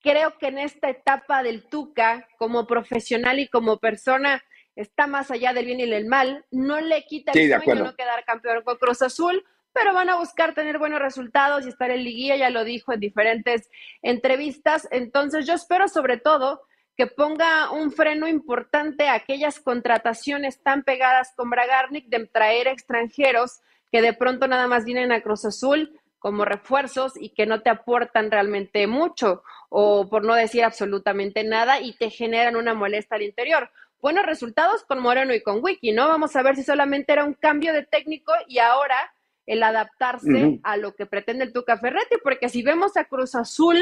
creo 0.01 0.37
que 0.37 0.47
en 0.47 0.57
esta 0.57 0.89
etapa 0.89 1.43
del 1.43 1.63
Tuca, 1.63 2.27
como 2.37 2.67
profesional 2.67 3.39
y 3.39 3.47
como 3.47 3.77
persona, 3.77 4.43
está 4.75 5.07
más 5.07 5.31
allá 5.31 5.53
del 5.53 5.65
bien 5.65 5.79
y 5.79 5.89
del 5.89 6.05
mal. 6.05 6.45
No 6.51 6.79
le 6.79 7.05
quita 7.05 7.31
el 7.33 7.61
sueño 7.61 7.83
no 7.83 7.95
quedar 7.95 8.23
campeón 8.25 8.63
con 8.63 8.77
Cruz 8.77 9.01
Azul, 9.01 9.45
pero 9.73 9.93
van 9.93 10.09
a 10.09 10.17
buscar 10.17 10.53
tener 10.53 10.79
buenos 10.79 10.99
resultados 10.99 11.65
y 11.65 11.69
estar 11.69 11.91
en 11.91 12.03
liguilla, 12.03 12.35
ya 12.35 12.49
lo 12.49 12.63
dijo 12.63 12.93
en 12.93 12.99
diferentes 12.99 13.69
entrevistas. 14.01 14.87
Entonces 14.91 15.45
yo 15.45 15.53
espero 15.53 15.87
sobre 15.87 16.17
todo 16.17 16.61
que 16.97 17.07
ponga 17.07 17.71
un 17.71 17.91
freno 17.91 18.27
importante 18.27 19.07
a 19.07 19.13
aquellas 19.13 19.59
contrataciones 19.59 20.61
tan 20.61 20.83
pegadas 20.83 21.33
con 21.35 21.49
Bragarnik 21.49 22.07
de 22.07 22.25
traer 22.27 22.67
extranjeros 22.67 23.61
que 23.91 24.01
de 24.01 24.13
pronto 24.13 24.47
nada 24.47 24.67
más 24.67 24.85
vienen 24.85 25.11
a 25.11 25.21
Cruz 25.21 25.45
Azul 25.45 25.98
como 26.19 26.45
refuerzos 26.45 27.13
y 27.15 27.29
que 27.29 27.45
no 27.45 27.61
te 27.61 27.69
aportan 27.69 28.29
realmente 28.29 28.85
mucho 28.87 29.43
o 29.69 30.09
por 30.09 30.23
no 30.23 30.35
decir 30.35 30.63
absolutamente 30.63 31.43
nada 31.43 31.79
y 31.79 31.93
te 31.93 32.09
generan 32.09 32.55
una 32.55 32.73
molestia 32.73 33.15
al 33.15 33.23
interior. 33.23 33.71
Buenos 34.01 34.25
resultados 34.25 34.83
con 34.83 34.99
Moreno 34.99 35.33
y 35.33 35.41
con 35.41 35.63
Wiki, 35.63 35.91
¿no? 35.91 36.07
Vamos 36.07 36.35
a 36.35 36.43
ver 36.43 36.55
si 36.55 36.63
solamente 36.63 37.11
era 37.11 37.25
un 37.25 37.33
cambio 37.33 37.73
de 37.73 37.83
técnico 37.83 38.31
y 38.47 38.59
ahora 38.59 39.13
el 39.45 39.63
adaptarse 39.63 40.59
a 40.61 40.77
lo 40.77 40.95
que 40.95 41.07
pretende 41.07 41.43
el 41.43 41.51
Tuca 41.51 41.77
Ferretti, 41.77 42.17
porque 42.23 42.49
si 42.49 42.61
vemos 42.61 42.95
a 42.97 43.05
Cruz 43.05 43.33
Azul 43.33 43.77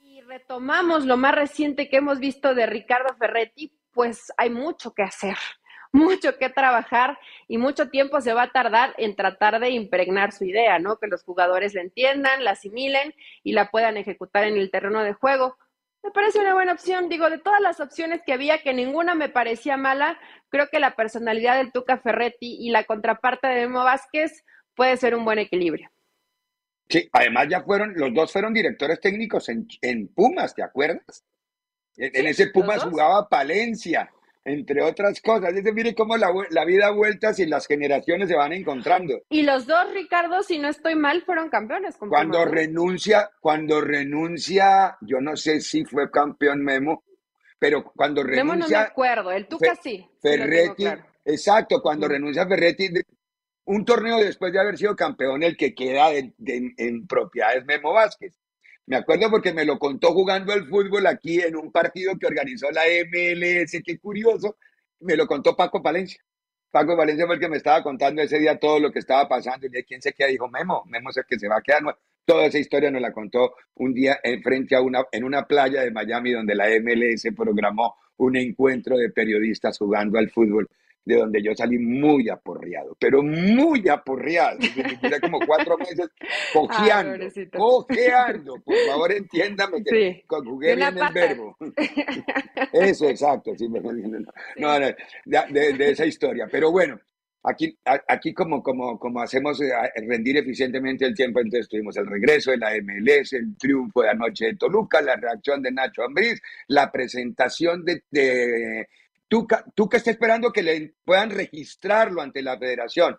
y 0.00 0.20
retomamos 0.20 1.04
lo 1.06 1.16
más 1.16 1.34
reciente 1.34 1.88
que 1.88 1.96
hemos 1.96 2.20
visto 2.20 2.54
de 2.54 2.66
Ricardo 2.66 3.14
Ferretti, 3.16 3.72
pues 3.92 4.32
hay 4.36 4.50
mucho 4.50 4.94
que 4.94 5.02
hacer, 5.02 5.36
mucho 5.94 6.36
que 6.38 6.50
trabajar 6.50 7.18
y 7.46 7.56
mucho 7.56 7.88
tiempo 7.88 8.20
se 8.20 8.34
va 8.34 8.42
a 8.42 8.50
tardar 8.50 8.94
en 8.98 9.14
tratar 9.14 9.60
de 9.60 9.70
impregnar 9.70 10.32
su 10.32 10.44
idea, 10.44 10.80
¿no? 10.80 10.98
Que 10.98 11.06
los 11.06 11.22
jugadores 11.22 11.72
la 11.72 11.82
entiendan, 11.82 12.42
la 12.42 12.50
asimilen 12.50 13.14
y 13.44 13.52
la 13.52 13.70
puedan 13.70 13.96
ejecutar 13.96 14.44
en 14.44 14.56
el 14.56 14.72
terreno 14.72 15.04
de 15.04 15.12
juego. 15.12 15.56
Me 16.02 16.10
parece 16.10 16.40
una 16.40 16.52
buena 16.52 16.72
opción. 16.72 17.08
Digo, 17.08 17.30
de 17.30 17.38
todas 17.38 17.60
las 17.60 17.78
opciones 17.78 18.22
que 18.26 18.32
había, 18.32 18.60
que 18.60 18.74
ninguna 18.74 19.14
me 19.14 19.28
parecía 19.28 19.76
mala, 19.76 20.18
creo 20.48 20.68
que 20.68 20.80
la 20.80 20.96
personalidad 20.96 21.56
del 21.56 21.70
Tuca 21.70 21.96
Ferretti 21.98 22.56
y 22.58 22.70
la 22.70 22.82
contraparte 22.82 23.46
de 23.46 23.66
Memo 23.66 23.84
Vázquez 23.84 24.44
puede 24.74 24.96
ser 24.96 25.14
un 25.14 25.24
buen 25.24 25.38
equilibrio. 25.38 25.90
Sí, 26.88 27.08
además 27.12 27.46
ya 27.48 27.62
fueron, 27.62 27.94
los 27.94 28.12
dos 28.12 28.32
fueron 28.32 28.52
directores 28.52 29.00
técnicos 29.00 29.48
en, 29.48 30.08
Pumas, 30.08 30.56
¿te 30.56 30.62
acuerdas? 30.64 31.24
En, 31.96 32.26
ese 32.26 32.48
Pumas 32.48 32.82
jugaba 32.82 33.28
Palencia, 33.28 34.10
entre 34.44 34.82
otras 34.82 35.20
cosas. 35.20 35.54
Es 35.54 35.74
mire 35.74 35.94
cómo 35.94 36.16
la, 36.16 36.28
la 36.50 36.64
vida 36.64 36.90
vueltas 36.90 37.38
y 37.38 37.46
las 37.46 37.66
generaciones 37.66 38.28
se 38.28 38.36
van 38.36 38.52
encontrando. 38.52 39.22
Y 39.30 39.42
los 39.42 39.66
dos, 39.66 39.92
Ricardo, 39.92 40.42
si 40.42 40.58
no 40.58 40.68
estoy 40.68 40.94
mal, 40.94 41.22
fueron 41.22 41.48
campeones. 41.48 41.96
cuando 41.96 42.44
renuncia, 42.44 43.30
cuando 43.40 43.80
renuncia, 43.80 44.96
yo 45.00 45.20
no 45.20 45.36
sé 45.36 45.60
si 45.60 45.84
fue 45.84 46.10
campeón 46.10 46.62
Memo, 46.62 47.04
pero 47.58 47.84
cuando 47.84 48.22
renuncia. 48.22 48.44
Memo 48.44 48.56
no 48.56 48.68
me 48.68 48.76
acuerdo, 48.76 49.30
el 49.30 49.46
Tuca 49.48 49.74
sí. 49.76 50.06
Ferretti, 50.20 50.86
exacto, 51.24 51.80
cuando 51.80 52.06
renuncia 52.06 52.46
Ferretti, 52.46 52.90
un 53.66 53.84
torneo 53.84 54.18
después 54.18 54.52
de 54.52 54.60
haber 54.60 54.76
sido 54.76 54.94
campeón, 54.94 55.42
el 55.42 55.56
que 55.56 55.74
queda 55.74 56.10
en 56.12 57.06
propiedad 57.06 57.56
es 57.56 57.64
Memo 57.64 57.92
Vázquez. 57.92 58.38
Me 58.86 58.96
acuerdo 58.96 59.30
porque 59.30 59.52
me 59.52 59.64
lo 59.64 59.78
contó 59.78 60.12
jugando 60.12 60.52
al 60.52 60.66
fútbol 60.66 61.06
aquí 61.06 61.40
en 61.40 61.56
un 61.56 61.72
partido 61.72 62.18
que 62.18 62.26
organizó 62.26 62.70
la 62.70 62.82
MLS, 62.82 63.82
qué 63.84 63.98
curioso. 63.98 64.56
Me 65.00 65.16
lo 65.16 65.26
contó 65.26 65.56
Paco 65.56 65.80
Valencia. 65.80 66.20
Paco 66.70 66.96
Valencia 66.96 67.24
fue 67.26 67.36
el 67.36 67.40
que 67.40 67.48
me 67.48 67.56
estaba 67.56 67.82
contando 67.82 68.20
ese 68.20 68.38
día 68.38 68.58
todo 68.58 68.78
lo 68.80 68.92
que 68.92 68.98
estaba 68.98 69.26
pasando. 69.26 69.66
Y 69.66 69.70
de 69.70 69.84
quién 69.84 70.02
se 70.02 70.12
queda, 70.12 70.28
dijo 70.28 70.48
Memo, 70.48 70.82
Memo 70.86 71.10
es 71.10 71.16
el 71.16 71.24
que 71.24 71.38
se 71.38 71.48
va 71.48 71.58
a 71.58 71.62
quedar. 71.62 71.82
Toda 72.26 72.46
esa 72.46 72.58
historia 72.58 72.90
nos 72.90 73.00
la 73.00 73.12
contó 73.12 73.54
un 73.74 73.94
día 73.94 74.18
en 74.22 74.42
frente 74.42 74.74
a 74.76 74.82
una, 74.82 75.04
en 75.12 75.24
una 75.24 75.46
playa 75.46 75.82
de 75.82 75.90
Miami 75.90 76.32
donde 76.32 76.54
la 76.54 76.66
MLS 76.80 77.26
programó 77.34 77.96
un 78.16 78.36
encuentro 78.36 78.96
de 78.96 79.10
periodistas 79.10 79.78
jugando 79.78 80.18
al 80.18 80.30
fútbol 80.30 80.68
de 81.04 81.16
donde 81.16 81.42
yo 81.42 81.54
salí 81.54 81.78
muy 81.78 82.28
aporreado, 82.30 82.96
pero 82.98 83.22
muy 83.22 83.86
aporreado. 83.88 84.58
Duré 85.02 85.20
como 85.20 85.38
cuatro 85.46 85.76
meses 85.76 86.08
cojeando, 86.52 87.26
cojeando. 87.52 88.54
Por 88.64 88.76
favor, 88.88 89.12
entiéndame 89.12 89.82
que 89.84 90.24
conjugué 90.26 90.76
bien 90.76 90.96
el 90.96 91.12
verbo. 91.12 91.56
Eso, 92.72 93.08
exacto. 93.08 93.52
Sí, 93.56 93.68
no, 93.68 94.78
de, 94.78 94.96
de, 95.52 95.90
esa 95.90 96.06
historia. 96.06 96.48
Pero 96.50 96.70
bueno, 96.70 96.98
aquí, 97.42 97.76
aquí 98.08 98.32
como, 98.32 98.62
como, 98.62 98.98
como 98.98 99.20
hacemos 99.20 99.60
eh, 99.60 99.72
rendir 100.06 100.38
eficientemente 100.38 101.04
el 101.04 101.14
tiempo, 101.14 101.40
entonces 101.40 101.68
tuvimos 101.68 101.96
el 101.98 102.06
regreso 102.06 102.50
de 102.50 102.58
la 102.58 102.70
MLS, 102.82 103.34
el 103.34 103.56
triunfo 103.58 104.02
de 104.02 104.10
anoche 104.10 104.46
de 104.46 104.56
Toluca, 104.56 105.02
la 105.02 105.16
reacción 105.16 105.60
de 105.62 105.70
Nacho 105.70 106.02
Ambriz, 106.02 106.40
la 106.68 106.90
presentación 106.90 107.84
de 107.84 108.88
Tú, 109.74 109.88
que 109.88 109.96
está 109.96 110.12
esperando 110.12 110.52
que 110.52 110.62
le 110.62 110.94
puedan 111.04 111.30
registrarlo 111.30 112.22
ante 112.22 112.42
la 112.42 112.56
federación 112.56 113.16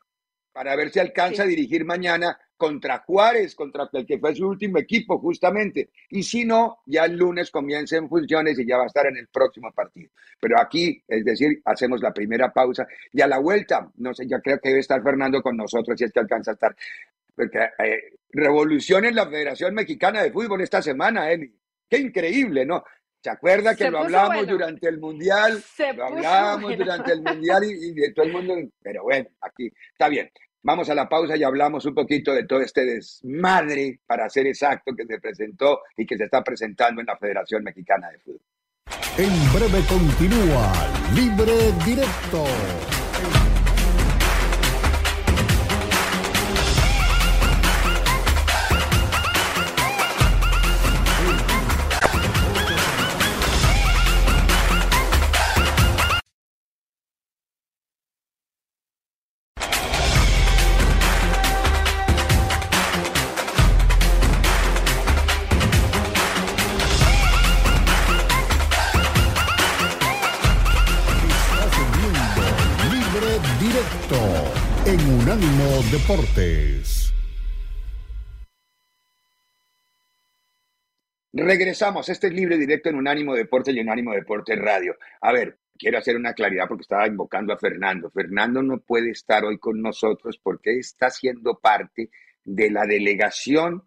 para 0.54 0.76
ver 0.78 0.90
si 0.90 1.00
alcanza 1.00 1.44
a 1.44 1.46
dirigir 1.46 1.84
mañana 1.84 2.40
contra 2.56 3.00
Juárez, 3.00 3.54
contra 3.56 3.90
el 3.92 4.06
que 4.06 4.18
fue 4.18 4.34
su 4.34 4.48
último 4.48 4.78
equipo, 4.78 5.20
justamente. 5.20 5.90
Y 6.10 6.24
si 6.24 6.46
no, 6.46 6.78
ya 6.86 7.04
el 7.04 7.18
lunes 7.18 7.52
comienza 7.52 7.98
en 7.98 8.08
funciones 8.08 8.58
y 8.58 8.66
ya 8.66 8.78
va 8.78 8.84
a 8.84 8.88
estar 8.88 9.06
en 9.08 9.18
el 9.18 9.28
próximo 9.28 9.74
partido. 9.74 10.10
Pero 10.40 10.58
aquí, 10.62 11.04
es 11.06 11.26
decir, 11.26 11.62
hacemos 11.66 12.00
la 12.00 12.14
primera 12.14 12.54
pausa 12.54 12.88
y 13.12 13.20
a 13.20 13.28
la 13.28 13.40
vuelta, 13.40 13.92
no 13.98 14.14
sé, 14.14 14.26
ya 14.26 14.40
creo 14.40 14.58
que 14.60 14.70
debe 14.70 14.80
estar 14.80 15.04
Fernando 15.04 15.42
con 15.42 15.58
nosotros 15.58 15.98
si 15.98 16.06
es 16.06 16.14
que 16.14 16.22
alcanza 16.22 16.52
a 16.52 16.54
estar. 16.54 16.76
Porque 17.36 17.60
eh, 17.80 18.14
revolución 18.30 19.04
en 19.04 19.16
la 19.16 19.28
Federación 19.28 19.74
Mexicana 19.74 20.24
de 20.24 20.32
Fútbol 20.32 20.62
esta 20.62 20.82
semana, 20.82 21.30
Eli. 21.30 21.54
Qué 21.90 21.98
increíble, 21.98 22.66
¿no? 22.66 22.84
¿Se 23.26 23.32
acuerda 23.32 23.76
que 23.76 23.90
lo 23.90 24.02
hablamos 24.02 24.46
durante 24.46 24.88
el 24.88 25.00
Mundial? 25.00 25.60
lo 25.96 26.06
hablamos 26.06 26.78
durante 26.78 27.12
el 27.12 27.24
Mundial 27.24 27.64
y, 27.64 27.92
de 27.92 28.14
todo 28.14 28.28
el 28.28 28.34
mundo. 28.34 28.54
Pero 28.84 29.02
bueno, 29.02 29.28
aquí 29.42 29.68
está 29.94 30.10
bien. 30.10 30.30
Vamos 30.62 30.92
a 30.92 30.94
la 30.94 31.10
pausa 31.10 31.36
y 31.36 31.42
hablamos 31.42 31.84
un 31.88 31.96
poquito 31.96 32.36
de 32.36 32.46
todo 32.46 32.62
este 32.62 32.86
desmadre, 32.86 34.00
para 34.06 34.30
ser 34.30 34.46
exacto, 34.46 34.94
que 34.96 35.08
se 35.08 35.20
presentó 35.20 35.82
y 35.98 36.06
que 36.06 36.18
se 36.18 36.26
está 36.26 36.44
presentando 36.44 37.02
en 37.02 37.08
la 37.08 37.18
Federación 37.18 37.64
Mexicana 37.64 38.12
de 38.12 38.20
Fútbol. 38.20 38.42
En 39.18 39.54
breve 39.54 39.84
continúa 39.88 40.72
Libre 41.16 41.72
Directo 41.84 42.46
Regresamos, 81.34 82.08
este 82.08 82.28
es 82.28 82.34
libre 82.34 82.58
directo 82.58 82.88
en 82.88 82.96
Unánimo 82.96 83.36
Deportes 83.36 83.76
y 83.76 83.82
Unánimo 83.82 84.14
Deportes 84.14 84.58
Radio. 84.58 84.96
A 85.20 85.34
ver, 85.34 85.58
quiero 85.78 85.98
hacer 85.98 86.16
una 86.16 86.34
claridad 86.34 86.70
porque 86.70 86.84
estaba 86.84 87.06
invocando 87.08 87.54
a 87.54 87.58
Fernando. 87.58 88.10
Fernando 88.10 88.64
no 88.64 88.80
puede 88.80 89.10
estar 89.12 89.44
hoy 89.44 89.58
con 89.58 89.82
nosotros 89.82 90.40
porque 90.42 90.78
está 90.80 91.10
siendo 91.10 91.60
parte 91.60 92.10
de 92.46 92.72
la 92.72 92.86
delegación 92.86 93.84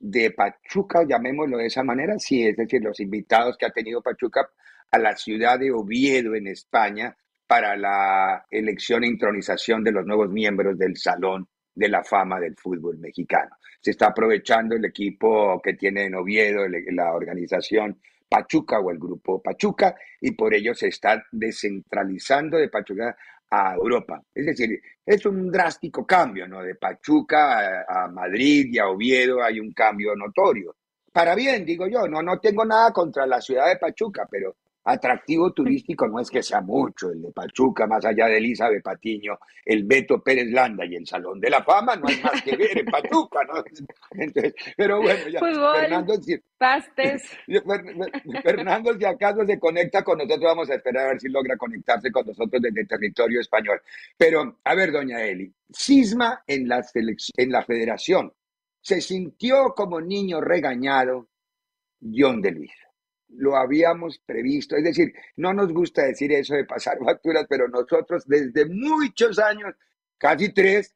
de 0.00 0.32
Pachuca, 0.32 1.04
llamémoslo 1.08 1.58
de 1.58 1.66
esa 1.66 1.84
manera, 1.84 2.18
sí, 2.18 2.44
es 2.44 2.56
decir, 2.56 2.82
los 2.82 2.98
invitados 2.98 3.56
que 3.56 3.66
ha 3.66 3.70
tenido 3.70 4.02
Pachuca 4.02 4.50
a 4.90 4.98
la 4.98 5.16
ciudad 5.16 5.60
de 5.60 5.70
Oviedo 5.70 6.34
en 6.34 6.48
España 6.48 7.16
para 7.46 7.76
la 7.76 8.46
elección 8.50 9.04
e 9.04 9.08
intronización 9.08 9.84
de 9.84 9.92
los 9.92 10.04
nuevos 10.04 10.28
miembros 10.28 10.76
del 10.76 10.96
Salón 10.96 11.46
de 11.74 11.88
la 11.88 12.04
Fama 12.04 12.38
del 12.38 12.56
Fútbol 12.56 12.98
Mexicano. 12.98 13.56
Se 13.80 13.92
está 13.92 14.08
aprovechando 14.08 14.74
el 14.76 14.84
equipo 14.84 15.60
que 15.62 15.74
tiene 15.74 16.04
en 16.04 16.14
Oviedo, 16.14 16.66
la 16.68 17.12
organización 17.14 18.00
Pachuca 18.28 18.80
o 18.80 18.90
el 18.90 18.98
grupo 18.98 19.42
Pachuca, 19.42 19.94
y 20.20 20.30
por 20.32 20.54
ello 20.54 20.74
se 20.74 20.88
está 20.88 21.22
descentralizando 21.30 22.56
de 22.56 22.68
Pachuca 22.68 23.16
a 23.50 23.74
Europa. 23.74 24.22
Es 24.34 24.46
decir, 24.46 24.80
es 25.04 25.26
un 25.26 25.50
drástico 25.50 26.06
cambio, 26.06 26.48
¿no? 26.48 26.62
De 26.62 26.74
Pachuca 26.74 27.84
a, 27.86 28.08
Madrid 28.08 28.68
y 28.72 28.78
a 28.78 28.88
Oviedo 28.88 29.42
hay 29.42 29.60
un 29.60 29.72
cambio 29.72 30.16
notorio. 30.16 30.76
Para 31.12 31.34
bien, 31.34 31.66
digo 31.66 31.86
yo, 31.86 32.08
no, 32.08 32.22
no 32.22 32.40
tengo 32.40 32.64
nada 32.64 32.90
contra 32.92 33.26
la 33.26 33.42
ciudad 33.42 33.68
de 33.68 33.76
Pachuca, 33.76 34.26
pero 34.30 34.56
atractivo 34.84 35.52
turístico 35.52 36.08
no 36.08 36.20
es 36.20 36.30
que 36.30 36.42
sea 36.42 36.60
mucho 36.60 37.10
el 37.10 37.22
de 37.22 37.32
Pachuca, 37.32 37.86
más 37.86 38.04
allá 38.04 38.26
de 38.26 38.38
Elizabeth 38.38 38.82
Patiño, 38.82 39.38
el 39.64 39.84
Beto 39.84 40.22
Pérez 40.22 40.50
Landa 40.50 40.84
y 40.84 40.96
el 40.96 41.06
Salón 41.06 41.40
de 41.40 41.50
la 41.50 41.62
Fama, 41.62 41.96
no 41.96 42.08
hay 42.08 42.20
más 42.20 42.42
que 42.42 42.56
ver 42.56 42.78
en 42.78 42.86
Pachuca, 42.86 43.40
¿no? 43.44 43.62
pero 44.76 45.00
bueno, 45.00 45.28
ya. 45.28 45.40
Fernando, 45.40 46.14
pastes. 46.58 47.30
Fernando, 48.42 48.98
si 48.98 49.04
acaso 49.04 49.46
se 49.46 49.58
conecta 49.58 50.02
con 50.02 50.18
nosotros, 50.18 50.40
vamos 50.40 50.70
a 50.70 50.74
esperar 50.74 51.06
a 51.06 51.08
ver 51.10 51.20
si 51.20 51.28
logra 51.28 51.56
conectarse 51.56 52.10
con 52.10 52.26
nosotros 52.26 52.60
desde 52.60 52.84
territorio 52.86 53.40
español. 53.40 53.80
Pero, 54.16 54.58
a 54.64 54.74
ver, 54.74 54.92
doña 54.92 55.22
Eli, 55.22 55.52
cisma 55.72 56.42
en 56.46 56.68
la, 56.68 56.84
en 56.94 57.52
la 57.52 57.64
federación. 57.64 58.32
Se 58.80 59.00
sintió 59.00 59.74
como 59.76 60.00
niño 60.00 60.40
regañado 60.40 61.28
John 62.00 62.42
de 62.42 62.50
Luis 62.50 62.72
lo 63.36 63.56
habíamos 63.56 64.18
previsto. 64.18 64.76
Es 64.76 64.84
decir, 64.84 65.12
no 65.36 65.52
nos 65.52 65.72
gusta 65.72 66.04
decir 66.04 66.32
eso 66.32 66.54
de 66.54 66.64
pasar 66.64 66.98
facturas, 67.04 67.46
pero 67.48 67.68
nosotros 67.68 68.24
desde 68.26 68.66
muchos 68.66 69.38
años, 69.38 69.74
casi 70.18 70.52
tres, 70.52 70.94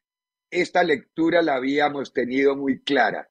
esta 0.50 0.82
lectura 0.84 1.42
la 1.42 1.56
habíamos 1.56 2.12
tenido 2.12 2.56
muy 2.56 2.82
clara. 2.82 3.28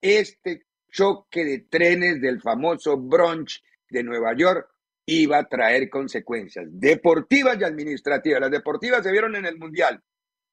Este 0.00 0.66
choque 0.90 1.44
de 1.44 1.60
trenes 1.68 2.20
del 2.20 2.40
famoso 2.40 2.96
brunch 2.96 3.62
de 3.90 4.02
Nueva 4.02 4.34
York 4.36 4.68
iba 5.06 5.38
a 5.38 5.48
traer 5.48 5.90
consecuencias 5.90 6.66
deportivas 6.70 7.58
y 7.60 7.64
administrativas. 7.64 8.40
Las 8.40 8.50
deportivas 8.50 9.02
se 9.02 9.10
vieron 9.10 9.36
en 9.36 9.44
el 9.44 9.58
Mundial 9.58 10.02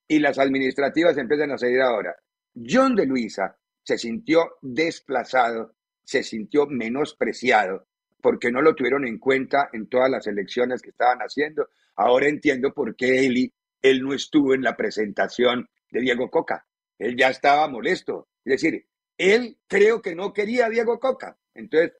y 0.07 0.19
las 0.19 0.39
administrativas 0.39 1.17
empiezan 1.17 1.51
a 1.51 1.57
seguir 1.57 1.81
ahora. 1.81 2.15
John 2.53 2.95
de 2.95 3.05
Luisa 3.05 3.57
se 3.83 3.97
sintió 3.97 4.57
desplazado 4.61 5.75
se 6.03 6.23
sintió 6.23 6.67
menospreciado 6.67 7.87
porque 8.21 8.51
no 8.51 8.61
lo 8.61 8.75
tuvieron 8.75 9.05
en 9.05 9.17
cuenta 9.17 9.69
en 9.73 9.87
todas 9.87 10.09
las 10.09 10.27
elecciones 10.27 10.81
que 10.81 10.91
estaban 10.91 11.19
haciendo. 11.19 11.69
Ahora 11.95 12.27
entiendo 12.27 12.73
por 12.73 12.95
qué 12.95 13.25
Eli, 13.25 13.51
él 13.81 14.01
no 14.01 14.13
estuvo 14.13 14.53
en 14.53 14.61
la 14.61 14.77
presentación 14.77 15.67
de 15.89 16.01
Diego 16.01 16.29
Coca. 16.29 16.65
Él 16.97 17.17
ya 17.17 17.29
estaba 17.29 17.67
molesto. 17.67 18.27
Es 18.45 18.61
decir, 18.61 18.85
él 19.17 19.57
creo 19.67 20.01
que 20.01 20.15
no 20.15 20.31
quería 20.31 20.67
a 20.67 20.69
Diego 20.69 20.99
Coca. 20.99 21.37
Entonces, 21.53 21.93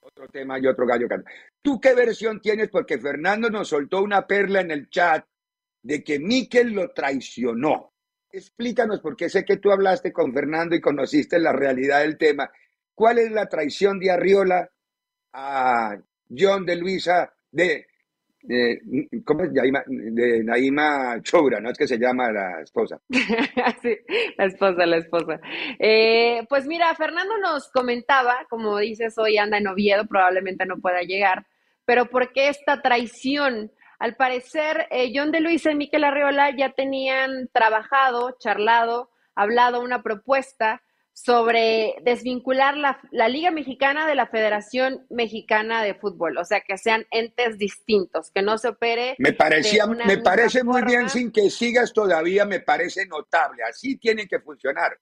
otro 0.00 0.28
tema 0.28 0.58
y 0.58 0.66
otro 0.66 0.86
gallo 0.86 1.06
¿Tú 1.62 1.80
qué 1.80 1.94
versión 1.94 2.40
tienes? 2.40 2.68
Porque 2.68 2.98
Fernando 2.98 3.48
nos 3.48 3.68
soltó 3.68 4.02
una 4.02 4.26
perla 4.26 4.60
en 4.60 4.70
el 4.70 4.90
chat 4.90 5.24
de 5.82 6.04
que 6.04 6.18
Miquel 6.18 6.72
lo 6.72 6.90
traicionó. 6.92 7.94
Explícanos, 8.30 9.00
porque 9.00 9.28
sé 9.28 9.44
que 9.44 9.58
tú 9.58 9.70
hablaste 9.70 10.12
con 10.12 10.34
Fernando 10.34 10.74
y 10.74 10.80
conociste 10.80 11.38
la 11.38 11.52
realidad 11.52 12.00
del 12.00 12.18
tema. 12.18 12.50
¿Cuál 12.94 13.18
es 13.18 13.30
la 13.30 13.48
traición 13.48 13.98
de 13.98 14.10
Arriola 14.10 14.68
a 15.32 15.96
John 16.30 16.64
de 16.64 16.76
Luisa 16.76 17.32
de, 17.50 17.86
¿cómo 19.24 19.44
es? 19.44 19.52
De 19.52 20.44
Naima 20.44 21.20
Choura, 21.22 21.60
¿no? 21.60 21.70
Es 21.70 21.78
que 21.78 21.86
se 21.86 21.98
llama 21.98 22.30
la 22.30 22.60
esposa. 22.60 23.00
la 23.08 24.44
esposa, 24.44 24.86
la 24.86 24.96
esposa. 24.96 25.40
Eh, 25.78 26.44
pues 26.48 26.66
mira, 26.66 26.94
Fernando 26.94 27.38
nos 27.38 27.70
comentaba, 27.70 28.46
como 28.50 28.78
dices, 28.78 29.16
hoy 29.18 29.38
anda 29.38 29.58
en 29.58 29.68
Oviedo, 29.68 30.06
probablemente 30.06 30.66
no 30.66 30.78
pueda 30.78 31.02
llegar, 31.02 31.46
pero 31.84 32.06
¿por 32.06 32.32
qué 32.32 32.48
esta 32.48 32.82
traición? 32.82 33.72
Al 33.98 34.16
parecer, 34.16 34.86
eh, 34.90 35.12
John 35.14 35.30
de 35.32 35.40
Luisa 35.40 35.70
y 35.70 35.76
Miquel 35.76 36.04
Arriola 36.04 36.54
ya 36.56 36.70
tenían 36.70 37.48
trabajado, 37.52 38.36
charlado, 38.38 39.10
hablado 39.34 39.80
una 39.80 40.02
propuesta 40.02 40.82
sobre 41.14 41.94
desvincular 42.02 42.76
la, 42.76 43.28
Liga 43.28 43.52
Mexicana 43.52 44.06
de 44.06 44.16
la 44.16 44.26
Federación 44.26 45.06
Mexicana 45.08 45.82
de 45.84 45.94
Fútbol, 45.94 46.36
o 46.36 46.44
sea, 46.44 46.60
que 46.60 46.76
sean 46.76 47.06
entes 47.12 47.56
distintos, 47.56 48.32
que 48.32 48.42
no 48.42 48.58
se 48.58 48.68
opere. 48.68 49.14
Me 49.18 49.32
parecía, 49.32 49.86
me 49.86 50.18
parece 50.18 50.64
muy 50.64 50.82
bien 50.82 51.08
sin 51.08 51.30
que 51.30 51.50
sigas 51.50 51.92
todavía, 51.92 52.44
me 52.44 52.60
parece 52.60 53.06
notable. 53.06 53.62
Así 53.62 53.96
tiene 53.96 54.26
que 54.26 54.40
funcionar. 54.40 54.98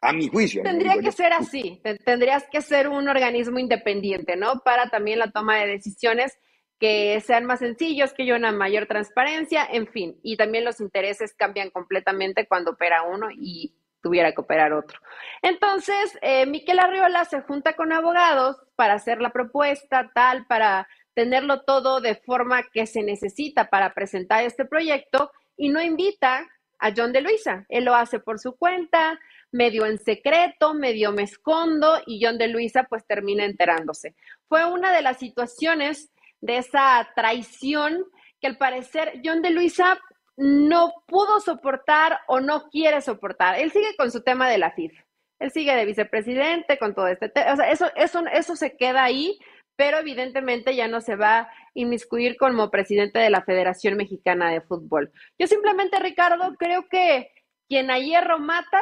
A 0.00 0.12
mi 0.12 0.28
juicio. 0.28 0.62
Tendría 0.62 0.96
que 0.98 1.10
ser 1.10 1.32
así. 1.32 1.82
Tendrías 2.04 2.44
que 2.52 2.62
ser 2.62 2.88
un 2.88 3.08
organismo 3.08 3.58
independiente, 3.58 4.36
¿no? 4.36 4.60
Para 4.60 4.90
también 4.90 5.18
la 5.18 5.32
toma 5.32 5.56
de 5.56 5.66
decisiones 5.66 6.38
que 6.78 7.20
sean 7.26 7.46
más 7.46 7.58
sencillos, 7.58 8.12
que 8.12 8.22
haya 8.22 8.36
una 8.36 8.52
mayor 8.52 8.86
transparencia, 8.86 9.66
en 9.68 9.88
fin. 9.88 10.20
Y 10.22 10.36
también 10.36 10.64
los 10.64 10.80
intereses 10.80 11.34
cambian 11.34 11.70
completamente 11.70 12.46
cuando 12.46 12.72
opera 12.72 13.02
uno 13.02 13.28
y 13.32 13.74
tuviera 14.08 14.32
que 14.32 14.40
operar 14.40 14.72
otro. 14.72 14.98
Entonces, 15.42 16.18
eh, 16.22 16.46
Miquel 16.46 16.78
Arriola 16.78 17.26
se 17.26 17.42
junta 17.42 17.74
con 17.74 17.92
abogados 17.92 18.56
para 18.74 18.94
hacer 18.94 19.20
la 19.20 19.30
propuesta, 19.30 20.10
tal, 20.14 20.46
para 20.46 20.88
tenerlo 21.12 21.60
todo 21.64 22.00
de 22.00 22.14
forma 22.14 22.62
que 22.72 22.86
se 22.86 23.02
necesita 23.02 23.68
para 23.68 23.92
presentar 23.92 24.44
este 24.44 24.64
proyecto 24.64 25.30
y 25.58 25.68
no 25.68 25.82
invita 25.82 26.48
a 26.78 26.92
John 26.96 27.12
de 27.12 27.20
Luisa. 27.20 27.66
Él 27.68 27.84
lo 27.84 27.94
hace 27.94 28.18
por 28.18 28.38
su 28.38 28.56
cuenta, 28.56 29.20
medio 29.52 29.84
en 29.84 29.98
secreto, 29.98 30.72
medio 30.72 31.12
me 31.12 31.24
escondo 31.24 32.00
y 32.06 32.24
John 32.24 32.38
de 32.38 32.48
Luisa 32.48 32.84
pues 32.88 33.06
termina 33.06 33.44
enterándose. 33.44 34.14
Fue 34.48 34.64
una 34.64 34.90
de 34.90 35.02
las 35.02 35.18
situaciones 35.18 36.10
de 36.40 36.56
esa 36.56 37.06
traición 37.14 38.06
que 38.40 38.46
al 38.46 38.56
parecer 38.56 39.20
John 39.22 39.42
de 39.42 39.50
Luisa 39.50 39.98
no 40.38 40.92
pudo 41.06 41.40
soportar 41.40 42.20
o 42.28 42.38
no 42.38 42.70
quiere 42.70 43.00
soportar. 43.00 43.58
Él 43.58 43.72
sigue 43.72 43.96
con 43.96 44.12
su 44.12 44.22
tema 44.22 44.48
de 44.48 44.58
la 44.58 44.70
FIFA. 44.70 45.04
Él 45.40 45.50
sigue 45.50 45.74
de 45.74 45.84
vicepresidente 45.84 46.78
con 46.78 46.94
todo 46.94 47.08
este 47.08 47.28
tema. 47.28 47.52
O 47.52 47.56
sea, 47.56 47.70
eso, 47.72 47.86
eso, 47.96 48.24
eso 48.32 48.54
se 48.54 48.76
queda 48.76 49.02
ahí, 49.02 49.36
pero 49.74 49.98
evidentemente 49.98 50.76
ya 50.76 50.86
no 50.86 51.00
se 51.00 51.16
va 51.16 51.38
a 51.38 51.50
inmiscuir 51.74 52.36
como 52.36 52.70
presidente 52.70 53.18
de 53.18 53.30
la 53.30 53.42
Federación 53.42 53.96
Mexicana 53.96 54.50
de 54.50 54.60
Fútbol. 54.60 55.10
Yo 55.40 55.48
simplemente, 55.48 55.98
Ricardo, 55.98 56.54
creo 56.56 56.88
que 56.88 57.32
quien 57.68 57.90
a 57.90 57.98
hierro 57.98 58.38
mata, 58.38 58.80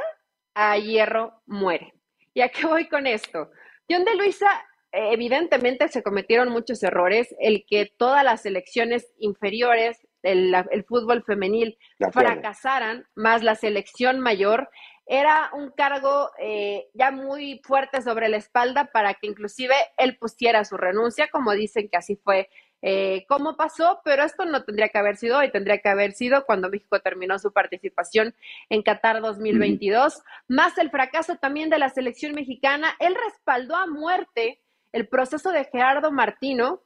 a 0.54 0.76
hierro 0.76 1.40
muere. 1.46 1.94
¿Y 2.34 2.42
a 2.42 2.50
qué 2.50 2.66
voy 2.66 2.86
con 2.86 3.06
esto? 3.06 3.50
John 3.88 4.04
de 4.04 4.14
Luisa, 4.14 4.48
evidentemente 4.92 5.88
se 5.88 6.02
cometieron 6.02 6.50
muchos 6.50 6.82
errores. 6.82 7.34
El 7.38 7.64
que 7.66 7.90
todas 7.96 8.24
las 8.24 8.44
elecciones 8.44 9.10
inferiores 9.18 10.05
el, 10.26 10.84
fútbol 10.84 11.22
femenil 11.24 11.78
fracasaran, 12.12 13.06
más 13.14 13.42
la 13.42 13.54
selección 13.54 14.20
mayor, 14.20 14.68
era 15.06 15.50
un 15.52 15.70
cargo 15.70 16.30
eh, 16.38 16.88
ya 16.94 17.12
muy 17.12 17.60
fuerte 17.64 18.02
sobre 18.02 18.28
la 18.28 18.38
espalda 18.38 18.90
para 18.92 19.14
que 19.14 19.28
inclusive 19.28 19.74
él 19.96 20.16
pusiera 20.18 20.64
su 20.64 20.76
renuncia, 20.76 21.28
como 21.30 21.52
dicen 21.52 21.88
que 21.88 21.96
así 21.96 22.16
fue 22.16 22.48
eh, 22.82 23.24
como 23.28 23.56
pasó, 23.56 24.00
pero 24.04 24.22
esto 24.22 24.44
no 24.44 24.64
tendría 24.64 24.90
que 24.90 24.98
haber 24.98 25.16
sido 25.16 25.38
hoy, 25.38 25.50
tendría 25.50 25.78
que 25.78 25.88
haber 25.88 26.12
sido 26.12 26.44
cuando 26.44 26.68
México 26.68 27.00
terminó 27.00 27.38
su 27.38 27.52
participación 27.52 28.34
en 28.68 28.82
Qatar 28.82 29.22
2022, 29.22 30.22
más 30.48 30.76
el 30.78 30.90
fracaso 30.90 31.36
también 31.36 31.70
de 31.70 31.78
la 31.78 31.88
selección 31.88 32.34
mexicana. 32.34 32.94
Él 32.98 33.14
respaldó 33.14 33.76
a 33.76 33.86
muerte 33.86 34.60
el 34.92 35.08
proceso 35.08 35.52
de 35.52 35.64
Gerardo 35.64 36.12
Martino 36.12 36.82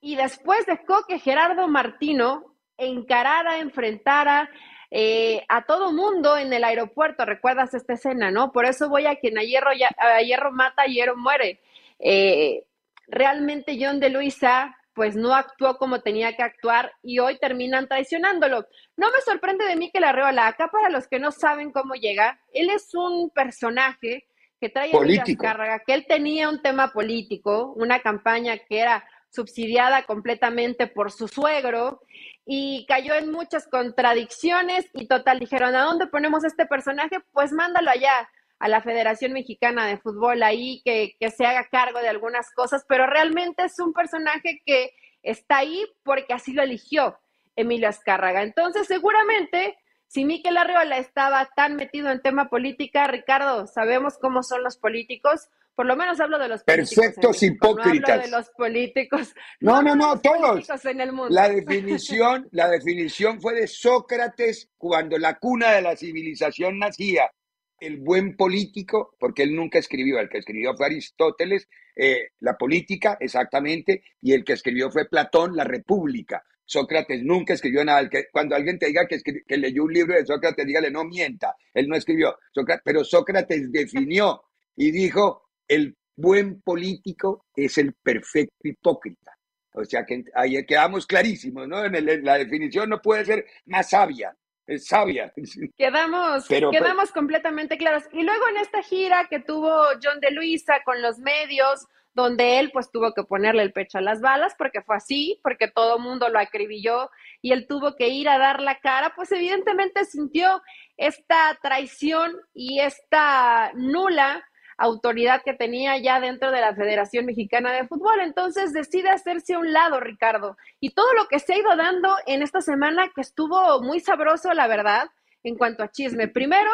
y 0.00 0.16
después 0.16 0.66
dejó 0.66 1.04
que 1.08 1.18
Gerardo 1.18 1.68
Martino 1.68 2.54
encarara, 2.80 3.58
enfrentara 3.58 4.50
eh, 4.90 5.44
a 5.48 5.64
todo 5.64 5.92
mundo 5.92 6.36
en 6.36 6.52
el 6.52 6.64
aeropuerto. 6.64 7.24
¿Recuerdas 7.24 7.74
esta 7.74 7.94
escena, 7.94 8.30
no? 8.30 8.50
Por 8.50 8.66
eso 8.66 8.88
voy 8.88 9.06
a 9.06 9.16
quien 9.16 9.38
a 9.38 9.42
hierro, 9.42 9.70
a 9.70 10.20
hierro 10.22 10.52
mata, 10.52 10.82
a 10.82 10.86
hierro 10.86 11.16
muere. 11.16 11.60
Eh, 11.98 12.64
realmente 13.06 13.78
John 13.80 14.00
de 14.00 14.10
Luisa 14.10 14.76
pues 14.92 15.14
no 15.16 15.34
actuó 15.34 15.78
como 15.78 16.00
tenía 16.00 16.36
que 16.36 16.42
actuar 16.42 16.92
y 17.02 17.20
hoy 17.20 17.38
terminan 17.38 17.88
traicionándolo. 17.88 18.66
No 18.96 19.10
me 19.10 19.20
sorprende 19.24 19.64
de 19.64 19.76
mí 19.76 19.90
que 19.90 20.00
la 20.00 20.12
Reola, 20.12 20.48
acá 20.48 20.68
para 20.68 20.90
los 20.90 21.06
que 21.06 21.18
no 21.18 21.30
saben 21.30 21.70
cómo 21.70 21.94
llega, 21.94 22.40
él 22.52 22.70
es 22.70 22.94
un 22.94 23.30
personaje 23.30 24.26
que 24.60 24.68
trae 24.68 24.90
político. 24.90 25.42
Carga, 25.42 25.82
que 25.86 25.94
él 25.94 26.06
tenía 26.06 26.48
un 26.50 26.60
tema 26.60 26.92
político, 26.92 27.72
una 27.76 28.00
campaña 28.00 28.58
que 28.58 28.80
era 28.80 29.04
subsidiada 29.30 30.04
completamente 30.04 30.86
por 30.86 31.12
su 31.12 31.28
suegro 31.28 32.02
y 32.44 32.84
cayó 32.86 33.14
en 33.14 33.30
muchas 33.30 33.68
contradicciones 33.68 34.86
y 34.92 35.06
total 35.06 35.38
dijeron, 35.38 35.74
¿a 35.74 35.84
dónde 35.84 36.06
ponemos 36.06 36.44
este 36.44 36.66
personaje? 36.66 37.18
Pues 37.32 37.52
mándalo 37.52 37.90
allá 37.90 38.28
a 38.58 38.68
la 38.68 38.82
Federación 38.82 39.32
Mexicana 39.32 39.86
de 39.86 39.98
Fútbol 39.98 40.42
ahí, 40.42 40.82
que, 40.84 41.16
que 41.18 41.30
se 41.30 41.46
haga 41.46 41.68
cargo 41.70 42.00
de 42.00 42.08
algunas 42.08 42.52
cosas, 42.52 42.84
pero 42.88 43.06
realmente 43.06 43.64
es 43.64 43.78
un 43.78 43.92
personaje 43.92 44.62
que 44.66 44.92
está 45.22 45.58
ahí 45.58 45.86
porque 46.02 46.34
así 46.34 46.52
lo 46.52 46.62
eligió 46.62 47.18
Emilio 47.56 47.88
Azcárraga. 47.88 48.42
Entonces, 48.42 48.86
seguramente, 48.86 49.78
si 50.06 50.24
Miquel 50.24 50.56
Arriola 50.56 50.98
estaba 50.98 51.48
tan 51.54 51.76
metido 51.76 52.10
en 52.10 52.20
tema 52.20 52.48
política, 52.48 53.06
Ricardo, 53.06 53.66
sabemos 53.66 54.18
cómo 54.18 54.42
son 54.42 54.62
los 54.62 54.76
políticos, 54.76 55.48
por 55.74 55.86
lo 55.86 55.96
menos 55.96 56.20
hablo 56.20 56.38
de 56.38 56.48
los 56.48 56.62
perfectos 56.62 57.42
hipócritas. 57.42 58.08
No 58.08 58.12
hablo 58.12 58.24
de 58.24 58.30
los 58.30 58.50
políticos. 58.50 59.34
No, 59.60 59.82
no, 59.82 59.94
no, 59.94 60.20
todos. 60.20 60.68
En 60.84 61.00
el 61.00 61.12
mundo. 61.12 61.34
La 61.34 61.48
definición, 61.48 62.48
la 62.52 62.68
definición 62.68 63.40
fue 63.40 63.54
de 63.54 63.66
Sócrates 63.66 64.70
cuando 64.76 65.18
la 65.18 65.38
cuna 65.38 65.72
de 65.72 65.82
la 65.82 65.96
civilización 65.96 66.78
nacía. 66.78 67.30
El 67.78 67.98
buen 67.98 68.36
político, 68.36 69.16
porque 69.18 69.42
él 69.42 69.54
nunca 69.54 69.78
escribió, 69.78 70.18
el 70.18 70.28
que 70.28 70.38
escribió 70.38 70.74
fue 70.76 70.86
Aristóteles, 70.86 71.66
eh, 71.96 72.28
la 72.40 72.58
política, 72.58 73.16
exactamente, 73.18 74.02
y 74.20 74.34
el 74.34 74.44
que 74.44 74.52
escribió 74.52 74.90
fue 74.90 75.08
Platón, 75.08 75.56
la 75.56 75.64
república. 75.64 76.44
Sócrates 76.70 77.22
nunca 77.24 77.54
escribió 77.54 77.84
nada. 77.84 78.08
cuando 78.30 78.54
alguien 78.54 78.78
te 78.78 78.86
diga 78.86 79.06
que, 79.08 79.18
que, 79.46 79.56
leyó 79.56 79.84
un 79.84 79.92
libro 79.92 80.14
de 80.14 80.24
Sócrates, 80.24 80.64
dígale, 80.64 80.90
no 80.90 81.04
mienta, 81.04 81.56
él 81.74 81.88
no 81.88 81.96
escribió. 81.96 82.36
Sócrates, 82.52 82.82
pero 82.84 83.02
Sócrates 83.02 83.72
definió 83.72 84.42
y 84.76 84.92
dijo, 84.92 85.49
el 85.70 85.96
buen 86.16 86.60
político 86.62 87.46
es 87.54 87.78
el 87.78 87.94
perfecto 87.94 88.56
hipócrita. 88.64 89.32
O 89.72 89.84
sea 89.84 90.04
que 90.04 90.24
ahí 90.34 90.66
quedamos 90.66 91.06
clarísimos, 91.06 91.68
¿no? 91.68 91.84
En, 91.84 92.24
la 92.24 92.38
definición 92.38 92.90
no 92.90 93.00
puede 93.00 93.24
ser 93.24 93.46
más 93.66 93.90
sabia, 93.90 94.36
es 94.66 94.86
sabia. 94.86 95.32
Quedamos, 95.78 96.48
quedamos 96.48 97.12
completamente 97.12 97.78
claros. 97.78 98.02
Y 98.12 98.22
luego 98.24 98.48
en 98.48 98.56
esta 98.56 98.82
gira 98.82 99.28
que 99.30 99.38
tuvo 99.38 99.70
John 100.02 100.18
de 100.20 100.32
Luisa 100.32 100.82
con 100.84 101.00
los 101.00 101.18
medios, 101.18 101.86
donde 102.14 102.58
él 102.58 102.72
pues 102.72 102.90
tuvo 102.90 103.14
que 103.14 103.22
ponerle 103.22 103.62
el 103.62 103.72
pecho 103.72 103.98
a 103.98 104.00
las 104.00 104.20
balas 104.20 104.56
porque 104.58 104.82
fue 104.82 104.96
así, 104.96 105.38
porque 105.44 105.68
todo 105.68 105.98
el 105.98 106.02
mundo 106.02 106.28
lo 106.28 106.40
acribilló 106.40 107.08
y 107.40 107.52
él 107.52 107.68
tuvo 107.68 107.94
que 107.94 108.08
ir 108.08 108.28
a 108.28 108.38
dar 108.38 108.60
la 108.60 108.80
cara, 108.80 109.12
pues 109.14 109.30
evidentemente 109.30 110.04
sintió 110.04 110.60
esta 110.96 111.56
traición 111.62 112.36
y 112.52 112.80
esta 112.80 113.70
nula 113.74 114.44
autoridad 114.80 115.42
que 115.44 115.52
tenía 115.52 115.98
ya 115.98 116.20
dentro 116.20 116.50
de 116.50 116.60
la 116.60 116.74
Federación 116.74 117.26
Mexicana 117.26 117.72
de 117.72 117.86
Fútbol. 117.86 118.20
Entonces 118.20 118.72
decide 118.72 119.10
hacerse 119.10 119.54
a 119.54 119.58
un 119.58 119.72
lado, 119.72 120.00
Ricardo. 120.00 120.56
Y 120.80 120.94
todo 120.94 121.12
lo 121.14 121.26
que 121.26 121.38
se 121.38 121.52
ha 121.52 121.58
ido 121.58 121.76
dando 121.76 122.16
en 122.26 122.42
esta 122.42 122.62
semana, 122.62 123.12
que 123.14 123.20
estuvo 123.20 123.82
muy 123.82 124.00
sabroso, 124.00 124.52
la 124.54 124.66
verdad, 124.66 125.08
en 125.44 125.56
cuanto 125.56 125.82
a 125.82 125.90
chisme. 125.90 126.28
Primero, 126.28 126.70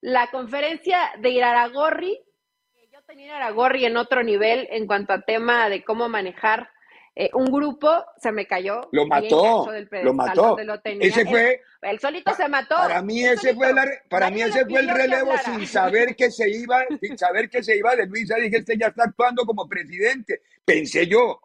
la 0.00 0.30
conferencia 0.30 0.98
de 1.18 1.30
Iraragorri, 1.30 2.18
yo 2.90 3.02
tenía 3.02 3.26
Iraragorri 3.26 3.84
en 3.84 3.96
otro 3.96 4.22
nivel 4.22 4.66
en 4.70 4.86
cuanto 4.86 5.12
a 5.12 5.20
tema 5.20 5.68
de 5.68 5.84
cómo 5.84 6.08
manejar 6.08 6.70
eh, 7.14 7.28
un 7.34 7.44
grupo 7.46 8.04
se 8.16 8.32
me 8.32 8.46
cayó. 8.46 8.88
Lo 8.90 9.06
mató, 9.06 9.68
lo 10.02 10.14
mató. 10.14 10.56
ese 10.84 11.26
fue. 11.26 11.60
El, 11.82 11.98
solito 11.98 12.34
se 12.34 12.48
mató. 12.48 12.76
Para 12.76 13.02
mí 13.02 13.24
ese 13.24 13.54
fue, 13.54 13.74
para 14.08 14.30
mí 14.30 14.40
ese 14.40 14.64
fue 14.64 14.80
el 14.80 14.88
relevo 14.88 15.32
sin 15.44 15.66
saber 15.66 16.16
que 16.16 16.30
se 16.30 16.48
iba, 16.48 16.84
sin 17.00 17.18
saber 17.18 17.50
que 17.50 17.62
se 17.62 17.76
iba 17.76 17.94
de 17.96 18.06
Luisa. 18.06 18.36
Dije, 18.36 18.58
este 18.58 18.78
ya 18.78 18.86
está 18.86 19.04
actuando 19.04 19.44
como 19.44 19.68
presidente. 19.68 20.40
Pensé 20.64 21.06
yo 21.06 21.40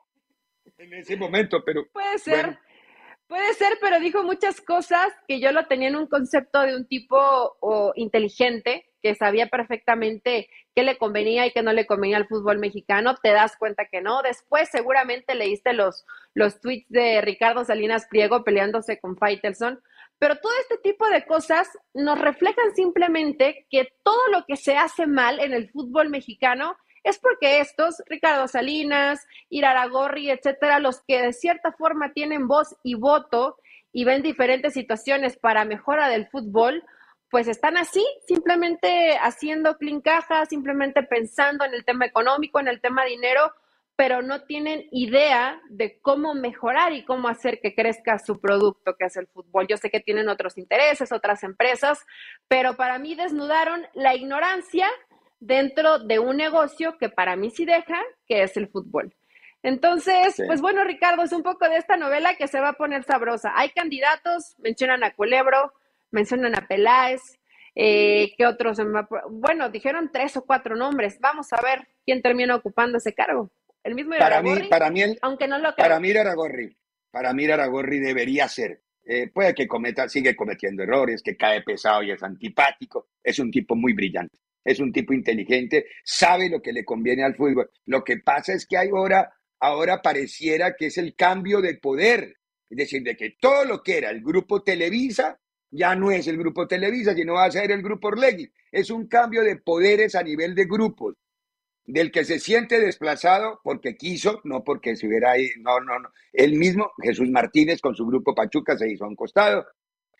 en 0.77 0.93
ese 0.93 1.17
momento, 1.17 1.62
pero. 1.65 1.86
Puede 1.91 2.17
ser. 2.19 2.58
Puede 3.27 3.53
ser, 3.56 3.77
pero 3.82 3.99
dijo 3.99 4.23
muchas 4.23 4.62
cosas 4.62 5.10
que 5.27 5.41
yo 5.41 5.51
lo 5.51 5.67
tenía 5.67 5.89
en 5.89 5.97
un 5.97 6.08
concepto 6.08 6.62
de 6.62 6.77
un 6.77 6.88
tipo 6.88 7.17
o, 7.60 7.91
inteligente, 7.95 8.86
sabía 9.15 9.48
perfectamente 9.48 10.50
qué 10.76 10.84
le 10.84 10.98
convenía 10.98 11.46
y 11.46 11.52
qué 11.52 11.63
no 11.63 11.74
le 11.74 11.86
convenía 11.86 12.17
al 12.17 12.28
fútbol 12.28 12.60
mexicano, 12.60 13.15
te 13.15 13.32
das 13.32 13.58
cuenta 13.58 13.86
que 13.86 14.02
no. 14.02 14.22
Después 14.22 14.70
seguramente 14.70 15.36
leíste 15.36 15.74
los, 15.74 16.06
los 16.34 16.60
tweets 16.60 16.89
de 16.89 17.22
Ricardo 17.22 17.65
Salinas 17.65 18.08
Priego 18.10 18.43
peleándose 18.43 19.00
con 19.00 19.17
Faitelson, 19.17 19.82
pero 20.20 20.38
todo 20.38 20.52
este 20.62 20.78
tipo 20.78 21.08
de 21.10 21.26
cosas 21.26 21.67
nos 21.93 22.20
reflejan 22.20 22.76
simplemente 22.76 23.65
que 23.70 23.93
todo 24.04 24.28
lo 24.32 24.46
que 24.46 24.56
se 24.56 24.78
hace 24.78 25.06
mal 25.06 25.39
en 25.39 25.54
el 25.54 25.70
fútbol 25.70 26.10
mexicano 26.10 26.76
es 27.04 27.20
porque 27.20 27.60
estos, 27.60 28.04
Ricardo 28.08 28.48
Salinas, 28.48 29.26
Iraragorri, 29.50 30.30
etcétera, 30.30 30.80
los 30.80 31.02
que 31.08 31.22
de 31.22 31.34
cierta 31.34 31.72
forma 31.72 32.12
tienen 32.13 32.48
voz 32.48 32.76
y 32.84 32.96
voto 32.96 33.58
y 33.93 34.04
ven 34.04 34.22
diferentes 34.22 34.74
situaciones 34.74 35.38
para 35.38 35.65
mejora 35.65 36.10
del 36.10 36.28
fútbol, 36.28 36.84
pues 37.30 37.48
están 37.48 37.78
así, 37.78 38.06
simplemente 38.28 39.18
haciendo 39.22 39.78
clean 39.78 40.02
caja, 40.02 40.46
simplemente 40.46 41.04
pensando 41.04 41.66
en 41.66 41.74
el 41.74 41.84
tema 41.84 42.06
económico, 42.06 42.60
en 42.60 42.68
el 42.68 42.80
tema 42.80 43.06
dinero, 43.06 43.54
pero 43.98 44.22
no 44.22 44.44
tienen 44.44 44.88
idea 44.92 45.60
de 45.70 46.00
cómo 46.02 46.36
mejorar 46.36 46.94
y 46.94 47.04
cómo 47.04 47.28
hacer 47.28 47.60
que 47.62 47.74
crezca 47.74 48.20
su 48.20 48.40
producto, 48.40 48.96
que 48.96 49.06
es 49.06 49.18
el 49.18 49.28
fútbol. 49.28 49.66
Yo 49.68 49.76
sé 49.78 49.90
que 49.90 50.00
tienen 50.00 50.30
otros 50.30 50.58
intereses, 50.58 51.12
otras 51.12 51.44
empresas, 51.44 52.06
pero 52.48 52.78
para 52.78 53.00
mí 53.00 53.16
desnudaron 53.16 53.88
la 53.96 54.16
ignorancia 54.16 54.88
dentro 55.40 56.00
de 56.00 56.20
un 56.20 56.38
negocio 56.38 56.98
que 56.98 57.10
para 57.10 57.36
mí 57.36 57.50
sí 57.50 57.66
deja, 57.66 58.02
que 58.28 58.44
es 58.44 58.56
el 58.56 58.68
fútbol. 58.68 59.16
Entonces, 59.63 60.36
pues 60.46 60.62
bueno, 60.62 60.84
Ricardo, 60.84 61.24
es 61.24 61.34
un 61.34 61.44
poco 61.44 61.68
de 61.68 61.78
esta 61.78 61.98
novela 61.98 62.36
que 62.36 62.48
se 62.48 62.62
va 62.62 62.70
a 62.70 62.74
poner 62.74 63.04
sabrosa. 63.04 63.52
Hay 63.56 63.70
candidatos, 63.72 64.56
mencionan 64.60 65.04
a 65.04 65.13
Culebro, 65.16 65.74
mencionan 66.12 66.56
a 66.56 66.67
Peláez, 66.67 67.22
eh, 67.80 68.34
¿qué 68.36 68.46
otros? 68.48 68.80
Bueno, 69.30 69.70
dijeron 69.70 70.10
tres 70.12 70.36
o 70.36 70.46
cuatro 70.46 70.76
nombres. 70.76 71.20
Vamos 71.20 71.54
a 71.54 71.62
ver 71.62 71.88
quién 72.04 72.24
termina 72.24 72.56
ocupando 72.56 72.98
ese 72.98 73.13
cargo. 73.13 73.52
El 73.84 73.93
mismo 73.93 74.15
para 74.17 74.41
mí, 74.41 74.63
para 74.67 74.89
mí, 74.89 75.02
aunque 75.22 75.48
no 75.48 75.60
lo 75.60 75.76
Para 75.76 76.00
mí, 76.00 76.12
Aragorri, 76.12 76.76
para 77.12 77.34
mí, 77.34 77.46
Aragorri 77.46 78.00
debería 78.00 78.48
ser. 78.48 78.82
Eh, 79.06 79.30
puede 79.34 79.54
que 79.54 79.67
cometa, 79.67 80.10
sigue 80.10 80.36
cometiendo 80.36 80.84
errores, 80.84 81.22
que 81.22 81.38
cae 81.38 81.62
pesado 81.62 82.04
y 82.04 82.12
es 82.12 82.24
antipático. 82.24 83.10
Es 83.24 83.39
un 83.39 83.52
tipo 83.52 83.76
muy 83.76 83.93
brillante. 83.93 84.39
Es 84.65 84.80
un 84.80 84.91
tipo 84.91 85.13
inteligente, 85.13 85.86
sabe 86.04 86.50
lo 86.50 86.62
que 86.62 86.74
le 86.74 86.84
conviene 86.84 87.24
al 87.24 87.36
fútbol. 87.36 87.70
Lo 87.86 88.04
que 88.04 88.17
pasa 88.17 88.54
es 88.54 88.65
que 88.65 88.76
ahora, 88.76 89.32
ahora 89.60 90.02
pareciera 90.02 90.76
que 90.76 90.88
es 90.88 90.98
el 90.98 91.15
cambio 91.15 91.62
de 91.62 91.76
poder. 91.76 92.38
Es 92.70 92.78
decir, 92.78 93.04
de 93.04 93.15
que 93.15 93.38
todo 93.39 93.63
lo 93.63 93.82
que 93.82 94.00
era 94.00 94.10
el 94.10 94.22
grupo 94.22 94.63
Televisa 94.63 95.39
ya 95.71 95.95
no 95.95 96.12
es 96.12 96.27
el 96.27 96.38
grupo 96.38 96.67
Televisa, 96.67 97.13
sino 97.13 97.34
va 97.34 97.45
a 97.45 97.51
ser 97.51 97.71
el 97.71 97.82
grupo 97.82 98.10
Orlegui. 98.10 98.51
Es 98.71 98.89
un 98.89 99.08
cambio 99.08 99.43
de 99.43 99.58
poderes 99.58 100.15
a 100.15 100.23
nivel 100.23 100.56
de 100.56 100.65
grupos, 100.65 101.15
del 101.86 102.12
que 102.12 102.25
se 102.25 102.39
siente 102.39 102.80
desplazado 102.80 103.60
porque 103.63 103.95
quiso, 103.95 104.41
no 104.43 104.63
porque 104.63 104.95
se 104.95 105.08
hubiera 105.08 105.32
ahí, 105.32 105.49
no, 105.60 105.80
no, 105.80 105.99
no. 105.99 106.10
El 106.34 106.53
mismo 106.53 106.91
Jesús 107.01 107.30
Martínez 107.30 107.82
con 107.82 107.95
su 107.95 108.06
grupo 108.06 108.36
Pachuca 108.36 108.77
se 108.77 108.91
hizo 108.91 109.06
a 109.06 109.08
un 109.08 109.15
costado, 109.15 109.65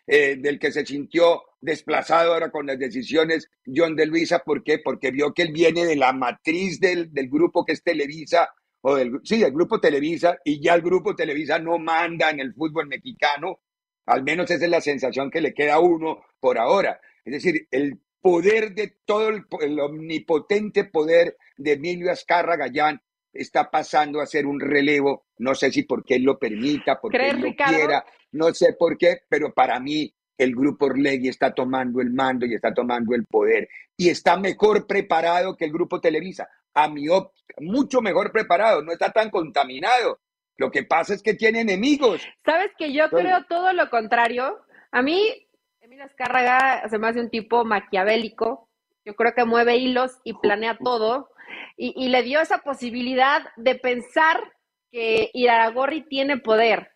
eh, 0.06 0.36
del 0.38 0.58
que 0.58 0.72
se 0.72 0.86
sintió 0.86 1.42
desplazado 1.60 2.32
ahora 2.32 2.50
con 2.50 2.66
las 2.66 2.78
decisiones 2.78 3.50
John 3.66 3.94
de 3.94 4.06
Luisa, 4.06 4.38
¿por 4.38 4.62
qué? 4.64 4.78
Porque 4.78 5.10
vio 5.10 5.34
que 5.34 5.42
él 5.42 5.52
viene 5.52 5.84
de 5.84 5.96
la 5.96 6.14
matriz 6.14 6.80
del, 6.80 7.12
del 7.12 7.28
grupo 7.28 7.64
que 7.64 7.72
es 7.72 7.82
Televisa, 7.82 8.48
o 8.80 8.94
del, 8.94 9.20
sí, 9.22 9.40
del 9.40 9.52
grupo 9.52 9.78
Televisa, 9.80 10.38
y 10.44 10.62
ya 10.62 10.74
el 10.74 10.80
grupo 10.80 11.14
Televisa 11.14 11.58
no 11.58 11.78
manda 11.78 12.30
en 12.30 12.40
el 12.40 12.54
fútbol 12.54 12.86
mexicano, 12.86 13.60
al 14.08 14.22
menos 14.22 14.50
esa 14.50 14.64
es 14.64 14.70
la 14.70 14.80
sensación 14.80 15.30
que 15.30 15.40
le 15.40 15.54
queda 15.54 15.74
a 15.74 15.80
uno 15.80 16.22
por 16.40 16.58
ahora. 16.58 17.00
Es 17.24 17.32
decir, 17.34 17.68
el 17.70 18.00
poder 18.20 18.74
de 18.74 18.96
todo 19.04 19.28
el, 19.28 19.80
omnipotente 19.80 20.84
poder 20.84 21.36
de 21.56 21.72
Emilio 21.72 22.10
Azcarra 22.10 22.56
Gallán 22.56 23.00
está 23.32 23.70
pasando 23.70 24.20
a 24.20 24.26
ser 24.26 24.46
un 24.46 24.60
relevo. 24.60 25.26
No 25.38 25.54
sé 25.54 25.70
si 25.70 25.82
porque 25.82 26.16
él 26.16 26.22
lo 26.22 26.38
permita, 26.38 27.00
porque 27.00 27.30
él 27.30 27.40
lo 27.40 27.54
quiera, 27.54 28.04
no 28.32 28.52
sé 28.54 28.72
por 28.72 28.96
qué, 28.96 29.22
pero 29.28 29.52
para 29.52 29.78
mí 29.78 30.12
el 30.38 30.54
grupo 30.54 30.86
Orlegui 30.86 31.28
está 31.28 31.52
tomando 31.52 32.00
el 32.00 32.10
mando 32.10 32.46
y 32.46 32.54
está 32.54 32.72
tomando 32.72 33.14
el 33.14 33.24
poder 33.24 33.68
y 33.96 34.08
está 34.08 34.36
mejor 34.36 34.86
preparado 34.86 35.56
que 35.56 35.64
el 35.64 35.72
grupo 35.72 36.00
Televisa. 36.00 36.48
A 36.74 36.88
mi 36.88 37.08
óptica, 37.08 37.54
mucho 37.60 38.00
mejor 38.00 38.30
preparado, 38.30 38.82
no 38.82 38.92
está 38.92 39.10
tan 39.10 39.30
contaminado. 39.30 40.20
Lo 40.58 40.72
que 40.72 40.82
pasa 40.82 41.14
es 41.14 41.22
que 41.22 41.34
tiene 41.34 41.60
enemigos. 41.60 42.20
Sabes 42.44 42.72
que 42.76 42.92
yo 42.92 43.08
creo 43.08 43.44
todo 43.48 43.72
lo 43.72 43.88
contrario. 43.90 44.58
A 44.90 45.02
mí, 45.02 45.48
Emilio 45.80 46.04
Azcárraga 46.04 46.88
se 46.88 46.98
me 46.98 47.08
hace 47.08 47.20
un 47.20 47.30
tipo 47.30 47.64
maquiavélico. 47.64 48.68
Yo 49.04 49.14
creo 49.14 49.32
que 49.34 49.44
mueve 49.44 49.76
hilos 49.76 50.18
y 50.24 50.34
planea 50.34 50.76
todo. 50.76 51.30
Y, 51.76 51.94
y 51.96 52.08
le 52.08 52.24
dio 52.24 52.40
esa 52.40 52.58
posibilidad 52.58 53.46
de 53.56 53.76
pensar 53.76 54.52
que 54.90 55.30
Iraragorri 55.32 56.02
tiene 56.02 56.38
poder. 56.38 56.90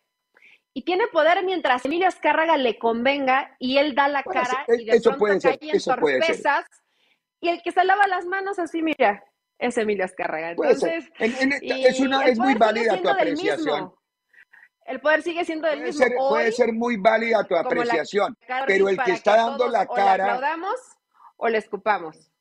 Y 0.74 0.82
tiene 0.82 1.06
poder 1.06 1.44
mientras 1.44 1.84
Emilio 1.84 2.08
Azcárraga 2.08 2.56
le 2.56 2.78
convenga 2.78 3.54
y 3.60 3.78
él 3.78 3.94
da 3.94 4.08
la 4.08 4.24
cara 4.24 4.64
y 4.68 4.86
de 4.86 5.00
pronto 5.00 5.38
cae 5.40 5.58
en 5.60 5.80
sorpresas. 5.80 6.64
Y 7.40 7.48
el 7.48 7.62
que 7.62 7.70
se 7.70 7.84
lava 7.84 8.06
las 8.08 8.24
manos 8.24 8.58
así, 8.58 8.82
mira, 8.82 9.22
es 9.62 9.78
Emilio 9.78 10.04
Azcárraga. 10.04 10.50
Entonces, 10.50 11.08
es, 11.18 12.00
una, 12.00 12.26
es 12.26 12.38
muy 12.38 12.54
válida 12.54 13.00
tu 13.00 13.08
apreciación. 13.08 13.92
El 14.84 15.00
poder 15.00 15.22
sigue 15.22 15.44
siendo 15.44 15.68
del 15.68 15.82
mismo. 15.82 16.04
puede 16.28 16.50
ser 16.50 16.72
muy 16.72 16.96
válida 16.96 17.44
tu 17.44 17.54
apreciación, 17.54 18.36
pero 18.66 18.88
el 18.88 18.98
que 18.98 19.12
está 19.12 19.36
dando 19.36 19.68
la 19.68 19.86
cara. 19.86 20.12
O 20.12 20.16
le 20.16 20.22
aplaudamos 20.22 20.80
o 21.36 21.48
le 21.48 21.58
escupamos. 21.58 22.32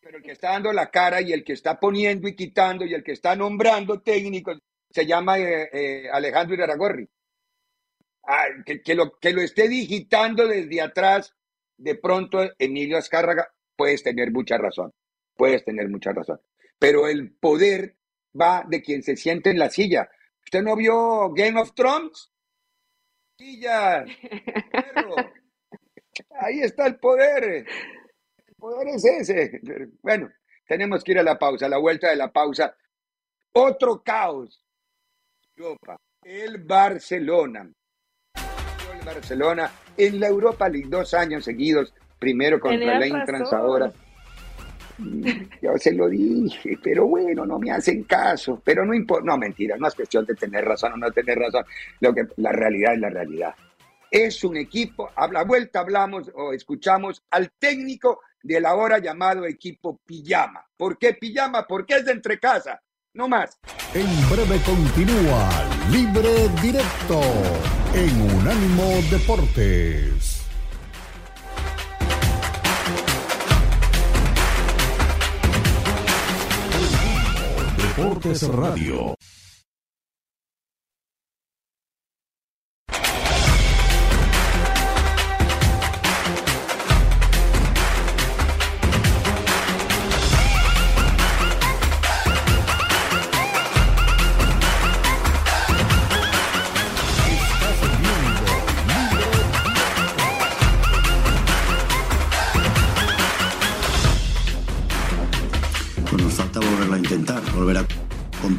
Pero 0.00 0.18
el 0.18 0.22
que 0.22 0.32
está 0.32 0.50
dando 0.50 0.72
la 0.72 0.90
cara 0.90 1.22
y 1.22 1.32
el 1.32 1.42
que 1.42 1.54
está 1.54 1.80
poniendo 1.80 2.28
y 2.28 2.36
quitando 2.36 2.84
y 2.84 2.92
el 2.92 3.02
que 3.02 3.12
está 3.12 3.34
nombrando 3.34 4.00
técnicos 4.02 4.58
se 4.90 5.06
llama 5.06 5.38
eh, 5.38 5.70
eh, 5.72 6.08
Alejandro 6.12 6.54
Iraragorri. 6.54 7.08
Ah, 8.26 8.44
que, 8.64 8.94
lo, 8.94 9.18
que 9.18 9.32
lo 9.32 9.40
esté 9.40 9.68
digitando 9.68 10.46
desde 10.46 10.82
atrás, 10.82 11.34
de 11.78 11.94
pronto 11.94 12.40
Emilio 12.58 12.98
Azcárraga, 12.98 13.50
puedes 13.74 14.02
tener 14.02 14.30
mucha 14.30 14.58
razón, 14.58 14.92
puedes 15.38 15.64
tener 15.64 15.88
mucha 15.88 16.12
razón. 16.12 16.38
Pero 16.78 17.08
el 17.08 17.32
poder 17.32 17.96
va 18.38 18.64
de 18.68 18.82
quien 18.82 19.02
se 19.02 19.16
siente 19.16 19.48
en 19.50 19.58
la 19.58 19.70
silla. 19.70 20.10
¿Usted 20.44 20.62
no 20.62 20.76
vio 20.76 21.32
Game 21.32 21.58
of 21.58 21.72
Thrones? 21.74 22.30
Silla. 23.38 24.04
Ahí 26.40 26.60
está 26.60 26.86
el 26.86 26.98
poder. 26.98 27.66
El 28.46 28.54
poder 28.56 28.88
es 28.88 29.04
ese. 29.04 29.60
Bueno, 30.02 30.28
tenemos 30.66 31.04
que 31.04 31.12
ir 31.12 31.20
a 31.20 31.22
la 31.22 31.38
pausa, 31.38 31.66
a 31.66 31.68
la 31.68 31.78
vuelta 31.78 32.10
de 32.10 32.16
la 32.16 32.32
pausa. 32.32 32.76
Otro 33.52 34.02
caos. 34.02 34.64
Europa. 35.56 35.96
El 36.22 36.58
Barcelona. 36.58 37.72
El 38.34 39.04
Barcelona 39.06 39.70
en 39.96 40.18
la 40.18 40.26
Europa 40.26 40.68
League 40.68 40.88
dos 40.88 41.14
años 41.14 41.44
seguidos. 41.44 41.94
Primero 42.18 42.58
contra 42.58 42.98
la 42.98 43.06
Intrans 43.06 43.52
ahora. 43.52 43.92
Yo 45.62 45.76
se 45.78 45.92
lo 45.92 46.08
dije, 46.08 46.78
pero 46.82 47.06
bueno, 47.06 47.46
no 47.46 47.58
me 47.58 47.70
hacen 47.70 48.04
caso. 48.04 48.60
Pero 48.64 48.84
no 48.84 48.94
importa, 48.94 49.24
no, 49.24 49.38
mentira, 49.38 49.76
no 49.78 49.88
es 49.88 49.94
cuestión 49.94 50.24
de 50.26 50.34
tener 50.34 50.64
razón 50.64 50.92
o 50.92 50.96
no 50.96 51.10
tener 51.12 51.38
razón. 51.38 51.64
Lo 52.00 52.14
que, 52.14 52.26
la 52.36 52.52
realidad 52.52 52.94
es 52.94 53.00
la 53.00 53.10
realidad. 53.10 53.54
Es 54.10 54.42
un 54.42 54.56
equipo, 54.56 55.10
a 55.14 55.28
la 55.28 55.44
vuelta 55.44 55.80
hablamos 55.80 56.30
o 56.34 56.52
escuchamos 56.52 57.22
al 57.30 57.50
técnico 57.58 58.20
del 58.42 58.64
ahora 58.64 58.98
llamado 58.98 59.44
equipo 59.44 60.00
Pijama. 60.04 60.64
¿Por 60.76 60.96
qué 60.96 61.14
Pijama? 61.14 61.66
Porque 61.66 61.96
es 61.96 62.06
de 62.06 62.12
entre 62.12 62.38
casa, 62.38 62.80
no 63.12 63.28
más. 63.28 63.58
En 63.94 64.06
breve 64.30 64.60
continúa 64.64 65.50
Libre 65.90 66.48
Directo 66.62 67.20
en 67.94 68.20
Unánimo 68.36 68.84
Deportes. 69.10 70.17
Deportes 77.98 78.44
Radio. 78.44 79.16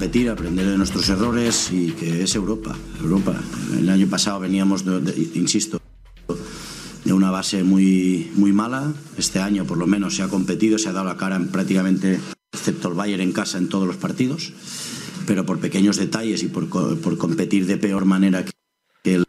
Aprender 0.10 0.66
de 0.66 0.76
nuestros 0.76 1.08
errores 1.10 1.70
y 1.72 1.92
que 1.92 2.24
es 2.24 2.34
Europa. 2.34 2.76
Europa. 3.00 3.40
El 3.78 3.88
año 3.90 4.08
pasado 4.08 4.40
veníamos, 4.40 4.84
insisto, 5.36 5.80
de 7.06 7.14
una 7.14 7.30
base 7.30 7.64
muy, 7.64 8.32
muy 8.34 8.52
mala. 8.52 8.92
Este 9.18 9.40
año, 9.40 9.66
por 9.66 9.78
lo 9.78 9.86
menos, 9.86 10.16
se 10.16 10.24
ha 10.24 10.28
competido, 10.28 10.80
se 10.80 10.90
ha 10.90 10.94
dado 10.94 11.06
la 11.06 11.16
cara 11.16 11.36
en 11.36 11.50
prácticamente, 11.50 12.20
excepto 12.52 12.88
el 12.88 12.96
Bayern 12.96 13.22
en 13.22 13.32
casa, 13.32 13.60
en 13.60 13.70
todos 13.70 13.86
los 13.86 13.98
partidos. 13.98 14.52
Pero 15.28 15.46
por 15.46 15.60
pequeños 15.60 15.98
detalles 15.98 16.42
y 16.42 16.48
por, 16.48 16.68
por 16.70 17.18
competir 17.20 17.68
de 17.68 17.78
peor 17.78 18.06
manera 18.06 18.44
que 18.44 19.14
el, 19.14 19.26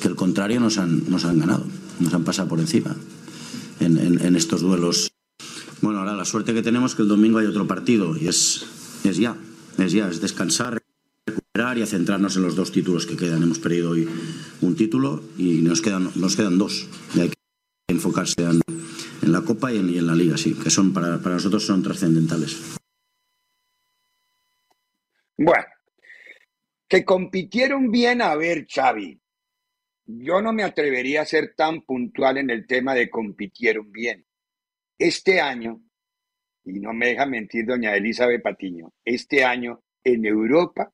que 0.00 0.06
el 0.06 0.14
contrario, 0.14 0.60
nos 0.60 0.78
han, 0.78 1.10
nos 1.10 1.24
han 1.24 1.40
ganado, 1.40 1.66
nos 1.98 2.14
han 2.14 2.22
pasado 2.22 2.48
por 2.48 2.60
encima 2.60 2.94
en, 3.80 3.98
en, 3.98 4.24
en 4.24 4.36
estos 4.36 4.60
duelos. 4.60 5.10
Bueno, 5.82 5.98
ahora 5.98 6.14
la 6.14 6.24
suerte 6.24 6.54
que 6.54 6.62
tenemos 6.62 6.92
es 6.92 6.96
que 6.96 7.02
el 7.02 7.08
domingo 7.08 7.38
hay 7.38 7.46
otro 7.46 7.66
partido 7.66 8.16
y 8.16 8.28
es, 8.28 8.64
es 9.02 9.16
ya 9.16 9.36
es 9.78 9.92
ya, 9.92 10.08
es 10.08 10.20
descansar, 10.20 10.82
recuperar 11.26 11.78
y 11.78 11.82
a 11.82 11.86
centrarnos 11.86 12.36
en 12.36 12.42
los 12.42 12.56
dos 12.56 12.72
títulos 12.72 13.06
que 13.06 13.16
quedan. 13.16 13.42
Hemos 13.42 13.58
perdido 13.58 13.90
hoy 13.90 14.08
un 14.60 14.76
título 14.76 15.22
y 15.36 15.62
nos 15.62 15.80
quedan, 15.82 16.10
nos 16.14 16.36
quedan 16.36 16.58
dos. 16.58 16.88
Y 17.14 17.20
hay 17.20 17.28
que 17.28 17.34
enfocarse 17.88 18.42
en, 18.42 18.60
la 19.32 19.42
Copa 19.42 19.72
y 19.72 19.78
en, 19.78 20.06
la 20.06 20.14
Liga, 20.14 20.36
sí, 20.36 20.54
que 20.54 20.70
son 20.70 20.92
para, 20.92 21.18
para 21.18 21.36
nosotros 21.36 21.64
son 21.64 21.82
trascendentales. 21.82 22.76
Bueno, 25.36 25.64
que 26.88 27.04
compitieron 27.04 27.90
bien 27.90 28.22
a 28.22 28.34
ver, 28.36 28.66
Xavi. 28.68 29.20
Yo 30.06 30.40
no 30.40 30.52
me 30.52 30.62
atrevería 30.62 31.22
a 31.22 31.26
ser 31.26 31.54
tan 31.56 31.82
puntual 31.82 32.38
en 32.38 32.50
el 32.50 32.66
tema 32.66 32.94
de 32.94 33.10
compitieron 33.10 33.90
bien. 33.90 34.24
Este 34.96 35.40
año 35.40 35.85
y 36.66 36.80
no 36.80 36.92
me 36.92 37.08
deja 37.08 37.26
mentir 37.26 37.64
doña 37.64 37.94
Elizabeth 37.94 38.42
Patiño, 38.42 38.92
este 39.04 39.44
año 39.44 39.82
en 40.02 40.26
Europa, 40.26 40.92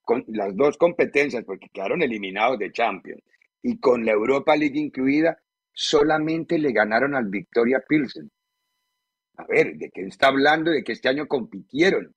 con 0.00 0.24
las 0.28 0.54
dos 0.56 0.78
competencias, 0.78 1.44
porque 1.44 1.68
quedaron 1.72 2.02
eliminados 2.02 2.58
de 2.58 2.72
Champions, 2.72 3.22
y 3.62 3.78
con 3.78 4.04
la 4.04 4.12
Europa 4.12 4.54
League 4.56 4.78
incluida, 4.78 5.38
solamente 5.72 6.58
le 6.58 6.72
ganaron 6.72 7.16
al 7.16 7.26
Victoria 7.28 7.82
Pilsen. 7.86 8.30
A 9.36 9.44
ver, 9.46 9.76
¿de 9.76 9.90
qué 9.90 10.02
está 10.02 10.28
hablando? 10.28 10.70
De 10.70 10.84
que 10.84 10.92
este 10.92 11.08
año 11.08 11.26
compitieron. 11.26 12.14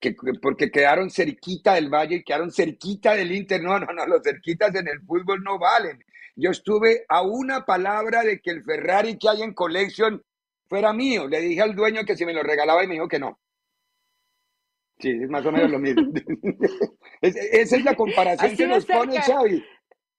Que, 0.00 0.14
porque 0.42 0.70
quedaron 0.70 1.10
cerquita 1.10 1.74
del 1.74 1.88
Valle 1.88 2.24
quedaron 2.24 2.50
cerquita 2.50 3.14
del 3.14 3.32
Inter. 3.32 3.62
No, 3.62 3.78
no, 3.78 3.86
no, 3.92 4.06
los 4.06 4.22
cerquitas 4.22 4.74
en 4.74 4.88
el 4.88 5.00
fútbol 5.00 5.42
no 5.42 5.58
valen. 5.58 6.04
Yo 6.36 6.50
estuve 6.50 7.04
a 7.08 7.22
una 7.22 7.64
palabra 7.64 8.22
de 8.22 8.40
que 8.40 8.50
el 8.50 8.64
Ferrari 8.64 9.16
que 9.16 9.28
hay 9.28 9.42
en 9.42 9.54
Collection 9.54 10.22
fuera 10.74 10.92
mío. 10.92 11.28
Le 11.28 11.40
dije 11.40 11.62
al 11.62 11.76
dueño 11.76 12.04
que 12.04 12.16
si 12.16 12.26
me 12.26 12.32
lo 12.32 12.42
regalaba 12.42 12.82
y 12.82 12.88
me 12.88 12.94
dijo 12.94 13.06
que 13.06 13.20
no. 13.20 13.38
Sí, 14.98 15.10
es 15.10 15.28
más 15.28 15.46
o 15.46 15.52
menos 15.52 15.70
lo 15.70 15.78
mismo. 15.78 16.02
esa 17.20 17.76
es 17.76 17.84
la 17.84 17.94
comparación 17.94 18.56
que 18.56 18.66
nos 18.66 18.84
pone 18.84 19.20
Xavi. 19.20 19.64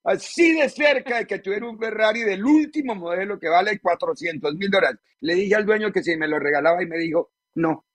Así 0.06 0.54
de 0.54 0.70
cerca 0.70 1.18
de 1.18 1.28
que 1.28 1.40
tuviera 1.40 1.68
un 1.68 1.78
Ferrari 1.78 2.22
del 2.22 2.46
último 2.46 2.96
modelo 2.96 3.38
que 3.38 3.50
vale 3.50 3.80
400 3.80 4.56
mil 4.56 4.70
dólares. 4.70 5.00
Le 5.20 5.36
dije 5.36 5.56
al 5.56 5.66
dueño 5.66 5.92
que 5.92 6.04
si 6.04 6.16
me 6.16 6.28
lo 6.28 6.40
regalaba 6.40 6.82
y 6.82 6.88
me 6.88 7.00
dijo, 7.00 7.34
no. 7.56 7.86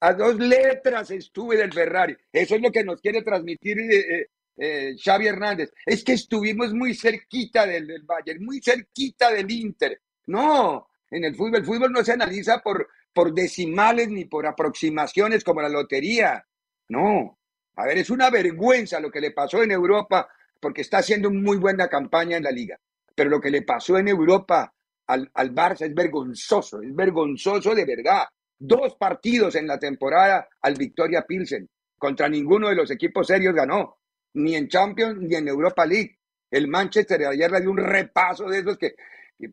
A 0.00 0.14
dos 0.14 0.38
letras 0.38 1.10
estuve 1.10 1.58
del 1.58 1.74
Ferrari. 1.74 2.16
Eso 2.32 2.54
es 2.54 2.62
lo 2.62 2.70
que 2.70 2.84
nos 2.84 3.02
quiere 3.02 3.20
transmitir 3.20 3.80
eh, 3.80 3.98
eh, 3.98 4.26
eh, 4.56 4.96
Xavi 4.96 5.26
Hernández. 5.26 5.72
Es 5.84 6.02
que 6.02 6.12
estuvimos 6.14 6.72
muy 6.72 6.94
cerquita 6.94 7.66
del, 7.66 7.86
del 7.86 8.04
Bayern, 8.04 8.42
muy 8.42 8.62
cerquita 8.62 9.30
del 9.30 9.50
Inter. 9.50 10.00
No, 10.26 10.88
en 11.10 11.24
el 11.24 11.34
fútbol. 11.34 11.56
El 11.56 11.64
fútbol 11.64 11.92
no 11.92 12.04
se 12.04 12.12
analiza 12.12 12.60
por, 12.60 12.88
por 13.12 13.32
decimales 13.32 14.08
ni 14.08 14.24
por 14.24 14.46
aproximaciones 14.46 15.44
como 15.44 15.62
la 15.62 15.68
lotería. 15.68 16.44
No. 16.88 17.38
A 17.76 17.86
ver, 17.86 17.98
es 17.98 18.10
una 18.10 18.30
vergüenza 18.30 19.00
lo 19.00 19.10
que 19.10 19.20
le 19.20 19.30
pasó 19.30 19.62
en 19.62 19.70
Europa 19.70 20.28
porque 20.60 20.82
está 20.82 20.98
haciendo 20.98 21.30
muy 21.30 21.56
buena 21.56 21.88
campaña 21.88 22.36
en 22.36 22.44
la 22.44 22.50
liga. 22.50 22.78
Pero 23.14 23.30
lo 23.30 23.40
que 23.40 23.50
le 23.50 23.62
pasó 23.62 23.98
en 23.98 24.08
Europa 24.08 24.72
al, 25.06 25.30
al 25.34 25.54
Barça 25.54 25.82
es 25.86 25.94
vergonzoso, 25.94 26.82
es 26.82 26.94
vergonzoso 26.94 27.74
de 27.74 27.84
verdad. 27.84 28.24
Dos 28.58 28.96
partidos 28.96 29.54
en 29.54 29.66
la 29.66 29.78
temporada 29.78 30.48
al 30.62 30.74
Victoria 30.74 31.22
Pilsen. 31.22 31.68
Contra 31.96 32.28
ninguno 32.28 32.68
de 32.68 32.74
los 32.74 32.90
equipos 32.90 33.26
serios 33.26 33.54
ganó, 33.54 33.98
ni 34.34 34.54
en 34.54 34.68
Champions 34.68 35.18
ni 35.20 35.34
en 35.34 35.48
Europa 35.48 35.84
League. 35.84 36.18
El 36.50 36.68
Manchester 36.68 37.26
ayer 37.26 37.50
le 37.50 37.60
dio 37.60 37.70
un 37.70 37.78
repaso 37.78 38.48
de 38.48 38.60
esos 38.60 38.78
que 38.78 38.94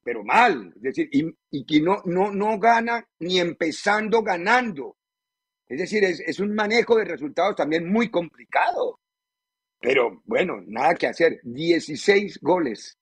pero 0.04 0.24
mal, 0.24 0.74
es 0.78 0.82
decir, 0.82 1.10
y, 1.12 1.66
que 1.66 1.82
no, 1.82 2.02
no, 2.06 2.32
no 2.32 2.58
gana 2.58 3.08
ni 3.20 3.40
empezando 3.40 4.24
ganando. 4.24 4.98
Es 5.68 5.80
decir, 5.80 6.04
es, 6.04 6.20
es, 6.22 6.40
un 6.40 6.56
manejo 6.56 6.98
de 6.98 7.06
resultados 7.06 7.56
también 7.56 7.92
muy 7.92 8.10
complicado. 8.10 9.00
Pero 9.80 10.22
bueno, 10.26 10.62
nada 10.66 10.96
que 10.96 11.08
hacer. 11.08 11.40
16 11.44 12.40
goles, 12.42 12.98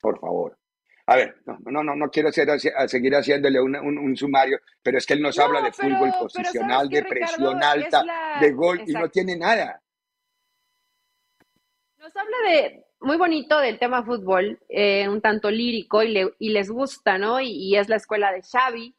por 0.00 0.20
favor. 0.20 0.58
a 1.06 1.16
ver, 1.16 1.36
no, 1.46 1.82
no, 1.82 1.96
no, 1.96 2.10
quiero 2.10 2.28
hacer, 2.28 2.48
seguir 2.88 3.14
haciéndole 3.14 3.58
un, 3.60 4.16
sumario, 4.16 4.58
pero 4.82 4.98
es 4.98 5.06
que 5.06 5.14
él 5.14 5.22
nos 5.22 5.38
habla 5.38 5.62
de 5.62 5.72
fútbol 5.72 6.12
posicional, 6.18 6.88
de 6.90 7.02
presión 7.04 7.62
alta, 7.62 8.04
de 8.40 8.52
gol, 8.52 8.82
y 8.86 8.92
no 8.92 9.08
tiene 9.08 9.36
nada. 9.36 9.82
Nos 11.96 12.14
habla 12.14 12.36
de 12.50 12.87
muy 13.00 13.16
bonito 13.16 13.58
del 13.58 13.78
tema 13.78 14.04
fútbol, 14.04 14.58
eh, 14.68 15.08
un 15.08 15.20
tanto 15.20 15.50
lírico 15.50 16.02
y, 16.02 16.08
le, 16.08 16.34
y, 16.38 16.50
les 16.50 16.70
gusta, 16.70 17.18
¿no? 17.18 17.40
Y, 17.40 17.76
es 17.76 17.88
la 17.88 17.96
escuela 17.96 18.32
de 18.32 18.42
Xavi, 18.42 18.94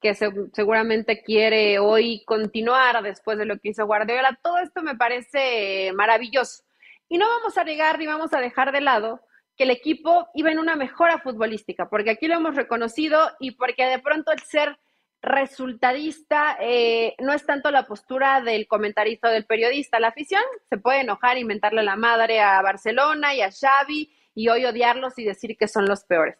que 0.00 0.14
seguramente 0.14 1.22
quiere 1.22 1.78
hoy 1.78 2.24
continuar 2.26 3.02
después 3.02 3.38
de 3.38 3.46
lo 3.46 3.58
que 3.58 3.70
hizo 3.70 3.86
Guardiola. 3.86 4.38
Todo 4.42 4.58
esto 4.58 4.82
me 4.82 4.96
parece 4.96 5.92
maravilloso. 5.94 6.62
Y 7.08 7.18
no 7.18 7.26
vamos 7.28 7.56
a 7.56 7.64
negar 7.64 7.98
ni 7.98 8.06
vamos 8.06 8.32
a 8.34 8.40
dejar 8.40 8.72
de 8.72 8.80
lado 8.80 9.20
que 9.56 9.64
el 9.64 9.70
equipo 9.70 10.28
iba 10.34 10.50
en 10.50 10.58
una 10.58 10.76
mejora 10.76 11.20
futbolística, 11.20 11.88
porque 11.88 12.10
aquí 12.10 12.26
lo 12.26 12.34
hemos 12.34 12.56
reconocido 12.56 13.30
y 13.38 13.52
porque 13.52 13.84
de 13.84 14.00
pronto 14.00 14.32
el 14.32 14.40
ser 14.40 14.78
resultadista 15.24 16.56
eh, 16.60 17.14
no 17.18 17.32
es 17.32 17.44
tanto 17.46 17.70
la 17.70 17.86
postura 17.86 18.40
del 18.40 18.66
comentarista 18.66 19.28
o 19.28 19.32
del 19.32 19.46
periodista. 19.46 19.98
La 19.98 20.08
afición 20.08 20.42
se 20.68 20.76
puede 20.76 21.00
enojar, 21.00 21.38
inventarle 21.38 21.82
la 21.82 21.96
madre 21.96 22.40
a 22.40 22.60
Barcelona 22.62 23.34
y 23.34 23.40
a 23.40 23.50
Xavi 23.50 24.14
y 24.34 24.48
hoy 24.48 24.66
odiarlos 24.66 25.18
y 25.18 25.24
decir 25.24 25.56
que 25.56 25.68
son 25.68 25.86
los 25.86 26.04
peores. 26.04 26.36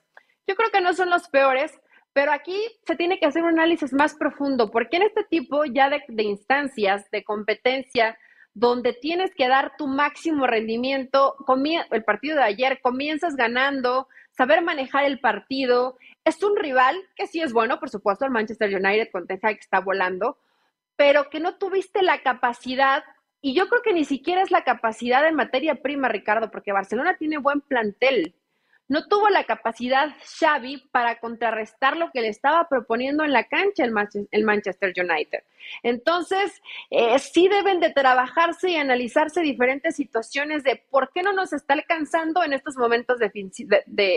Yo 0.46 0.54
creo 0.54 0.70
que 0.70 0.80
no 0.80 0.92
son 0.92 1.10
los 1.10 1.28
peores, 1.28 1.80
pero 2.12 2.32
aquí 2.32 2.60
se 2.86 2.96
tiene 2.96 3.18
que 3.18 3.26
hacer 3.26 3.42
un 3.42 3.50
análisis 3.50 3.92
más 3.92 4.14
profundo, 4.14 4.70
porque 4.70 4.98
en 4.98 5.04
este 5.04 5.24
tipo 5.24 5.64
ya 5.64 5.88
de, 5.88 6.02
de 6.06 6.22
instancias, 6.22 7.10
de 7.10 7.24
competencia, 7.24 8.18
donde 8.54 8.92
tienes 8.92 9.34
que 9.34 9.48
dar 9.48 9.76
tu 9.76 9.88
máximo 9.88 10.46
rendimiento. 10.46 11.36
El 11.90 12.04
partido 12.04 12.36
de 12.36 12.44
ayer 12.44 12.80
comienzas 12.80 13.34
ganando, 13.34 14.08
saber 14.30 14.62
manejar 14.62 15.04
el 15.04 15.18
partido. 15.18 15.98
Es 16.24 16.42
un 16.42 16.56
rival 16.56 16.96
que 17.16 17.26
sí 17.26 17.40
es 17.40 17.52
bueno, 17.52 17.80
por 17.80 17.90
supuesto, 17.90 18.24
el 18.24 18.30
Manchester 18.30 18.74
United 18.74 19.10
con 19.10 19.26
Ten 19.26 19.40
está 19.42 19.80
volando, 19.80 20.38
pero 20.96 21.28
que 21.28 21.40
no 21.40 21.56
tuviste 21.56 22.02
la 22.02 22.22
capacidad, 22.22 23.04
y 23.40 23.54
yo 23.54 23.68
creo 23.68 23.82
que 23.82 23.92
ni 23.92 24.04
siquiera 24.04 24.42
es 24.42 24.50
la 24.50 24.64
capacidad 24.64 25.26
en 25.26 25.34
materia 25.34 25.82
prima, 25.82 26.08
Ricardo, 26.08 26.50
porque 26.50 26.72
Barcelona 26.72 27.16
tiene 27.18 27.38
buen 27.38 27.60
plantel 27.60 28.34
no 28.88 29.06
tuvo 29.06 29.28
la 29.30 29.44
capacidad 29.44 30.14
Xavi 30.38 30.88
para 30.90 31.18
contrarrestar 31.18 31.96
lo 31.96 32.10
que 32.10 32.20
le 32.20 32.28
estaba 32.28 32.68
proponiendo 32.68 33.24
en 33.24 33.32
la 33.32 33.44
cancha 33.44 33.84
el, 33.84 34.44
Manchester 34.44 34.92
United. 34.96 35.42
Entonces, 35.82 36.60
eh, 36.90 37.18
sí 37.18 37.48
deben 37.48 37.80
de 37.80 37.90
trabajarse 37.90 38.70
y 38.70 38.76
analizarse 38.76 39.40
diferentes 39.40 39.96
situaciones 39.96 40.64
de 40.64 40.82
por 40.90 41.10
qué 41.12 41.22
no 41.22 41.32
nos 41.32 41.52
está 41.52 41.74
alcanzando 41.74 42.44
en 42.44 42.52
estos 42.52 42.76
momentos 42.76 43.18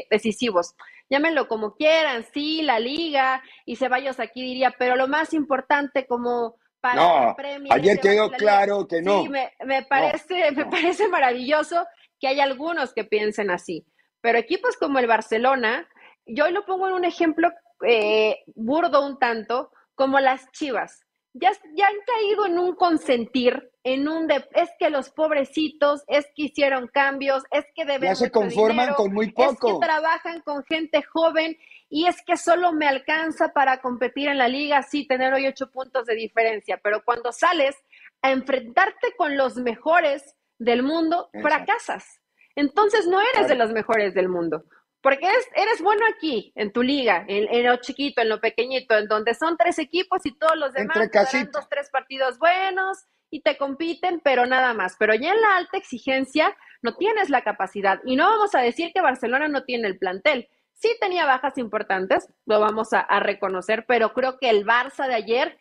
decisivos. 0.09 0.75
Llámenlo 1.09 1.47
como 1.47 1.75
quieran, 1.75 2.25
sí, 2.33 2.61
la 2.61 2.79
liga, 2.79 3.41
y 3.65 3.77
Ceballos 3.77 4.19
aquí 4.19 4.41
diría, 4.41 4.75
pero 4.77 4.97
lo 4.97 5.07
más 5.07 5.33
importante 5.33 6.05
como 6.05 6.57
para 6.81 6.95
no, 6.95 7.35
Ayer 7.71 7.99
quedó 7.99 8.29
claro 8.31 8.87
que 8.87 9.01
no. 9.01 9.23
Sí, 9.23 9.29
me, 9.29 9.83
parece, 9.83 10.51
me 10.51 10.65
parece 10.65 11.07
maravilloso 11.07 11.87
que 12.19 12.27
hay 12.27 12.39
algunos 12.39 12.93
que 12.93 13.03
piensen 13.03 13.49
así. 13.49 13.85
Pero 14.21 14.37
equipos 14.37 14.77
como 14.77 14.99
el 14.99 15.07
Barcelona, 15.07 15.87
yo 16.25 16.49
lo 16.49 16.65
pongo 16.65 16.87
en 16.87 16.93
un 16.93 17.05
ejemplo 17.05 17.51
eh, 17.85 18.43
burdo 18.55 19.05
un 19.05 19.19
tanto, 19.19 19.71
como 19.95 20.19
las 20.19 20.51
Chivas. 20.51 21.03
Ya, 21.33 21.51
ya, 21.75 21.87
han 21.87 21.95
caído 22.05 22.47
en 22.47 22.57
un 22.57 22.75
consentir, 22.75 23.71
en 23.83 24.07
un 24.07 24.25
de, 24.25 24.43
es 24.55 24.69
que 24.79 24.89
los 24.89 25.11
pobrecitos, 25.11 26.03
es 26.07 26.25
que 26.35 26.43
hicieron 26.43 26.87
cambios, 26.87 27.43
es 27.51 27.65
que 27.75 27.85
deben. 27.85 28.09
Ya 28.09 28.15
se 28.15 28.31
conforman 28.31 28.95
con 28.95 29.13
muy 29.13 29.31
poco. 29.31 29.67
Es 29.67 29.73
que 29.73 29.79
trabajan 29.79 30.41
con 30.41 30.63
gente 30.63 31.03
joven 31.03 31.55
y 31.89 32.07
es 32.07 32.23
que 32.25 32.37
solo 32.37 32.73
me 32.73 32.87
alcanza 32.87 33.53
para 33.53 33.81
competir 33.81 34.29
en 34.29 34.39
la 34.39 34.47
liga, 34.47 34.81
sí, 34.81 35.05
tener 35.05 35.31
hoy 35.33 35.45
ocho 35.45 35.69
puntos 35.69 36.05
de 36.07 36.15
diferencia. 36.15 36.79
Pero 36.81 37.03
cuando 37.03 37.31
sales 37.31 37.75
a 38.23 38.31
enfrentarte 38.31 39.13
con 39.15 39.37
los 39.37 39.57
mejores 39.57 40.35
del 40.57 40.81
mundo, 40.81 41.29
fracasas. 41.39 42.19
Entonces 42.57 43.05
no 43.05 43.21
eres 43.21 43.47
de 43.47 43.55
los 43.55 43.71
mejores 43.71 44.15
del 44.15 44.29
mundo. 44.29 44.65
Porque 45.01 45.27
eres, 45.27 45.47
eres 45.55 45.79
bueno 45.79 46.01
aquí, 46.11 46.51
en 46.55 46.73
tu 46.73 46.81
liga, 46.81 47.23
en, 47.27 47.63
lo 47.63 47.75
chiquito, 47.77 48.21
en 48.21 48.29
lo 48.29 48.41
pequeñito, 48.41 48.97
en 48.97 49.07
donde 49.07 49.35
son 49.35 49.55
tres 49.57 49.77
equipos 49.77 50.25
y 50.25 50.35
todos 50.35 50.57
los 50.57 50.73
demás 50.73 50.97
dan 51.11 51.51
dos, 51.51 51.69
tres 51.69 51.91
partidos 51.91 52.39
buenos 52.39 53.05
y 53.29 53.41
te 53.41 53.57
compiten, 53.57 54.21
pero 54.23 54.47
nada 54.47 54.73
más. 54.73 54.95
Pero 54.97 55.13
ya 55.13 55.33
en 55.33 55.41
la 55.41 55.55
alta 55.55 55.77
exigencia 55.77 56.57
no 56.81 56.95
tienes 56.95 57.29
la 57.29 57.43
capacidad. 57.43 58.01
Y 58.05 58.15
no 58.15 58.27
vamos 58.27 58.55
a 58.55 58.61
decir 58.61 58.91
que 58.91 59.01
Barcelona 59.01 59.47
no 59.47 59.63
tiene 59.63 59.87
el 59.87 59.99
plantel. 59.99 60.49
Sí 60.73 60.89
tenía 60.99 61.27
bajas 61.27 61.59
importantes, 61.59 62.27
lo 62.47 62.59
vamos 62.59 62.89
a, 62.91 63.19
reconocer, 63.19 63.85
pero 63.87 64.13
creo 64.13 64.39
que 64.39 64.49
el 64.49 64.65
Barça 64.65 65.07
de 65.07 65.13
ayer 65.13 65.59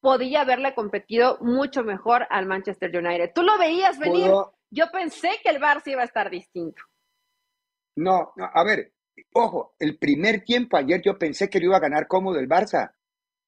podía 0.00 0.40
haberle 0.40 0.74
competido 0.74 1.38
mucho 1.40 1.84
mejor 1.84 2.26
al 2.28 2.46
Manchester 2.46 2.90
United. 2.96 3.30
¿Tú 3.34 3.42
lo 3.42 3.56
veías 3.56 4.00
venir? 4.00 4.32
Yo 4.74 4.90
pensé 4.90 5.38
que 5.40 5.50
el 5.50 5.60
Barça 5.60 5.86
iba 5.86 6.02
a 6.02 6.06
estar 6.06 6.28
distinto. 6.28 6.82
No, 7.96 8.32
no, 8.34 8.50
a 8.52 8.64
ver, 8.64 8.92
ojo, 9.34 9.76
el 9.78 9.98
primer 9.98 10.42
tiempo 10.42 10.76
ayer 10.76 11.00
yo 11.00 11.16
pensé 11.16 11.48
que 11.48 11.60
lo 11.60 11.66
iba 11.66 11.76
a 11.76 11.80
ganar 11.80 12.08
cómodo 12.08 12.40
el 12.40 12.48
Barça. 12.48 12.92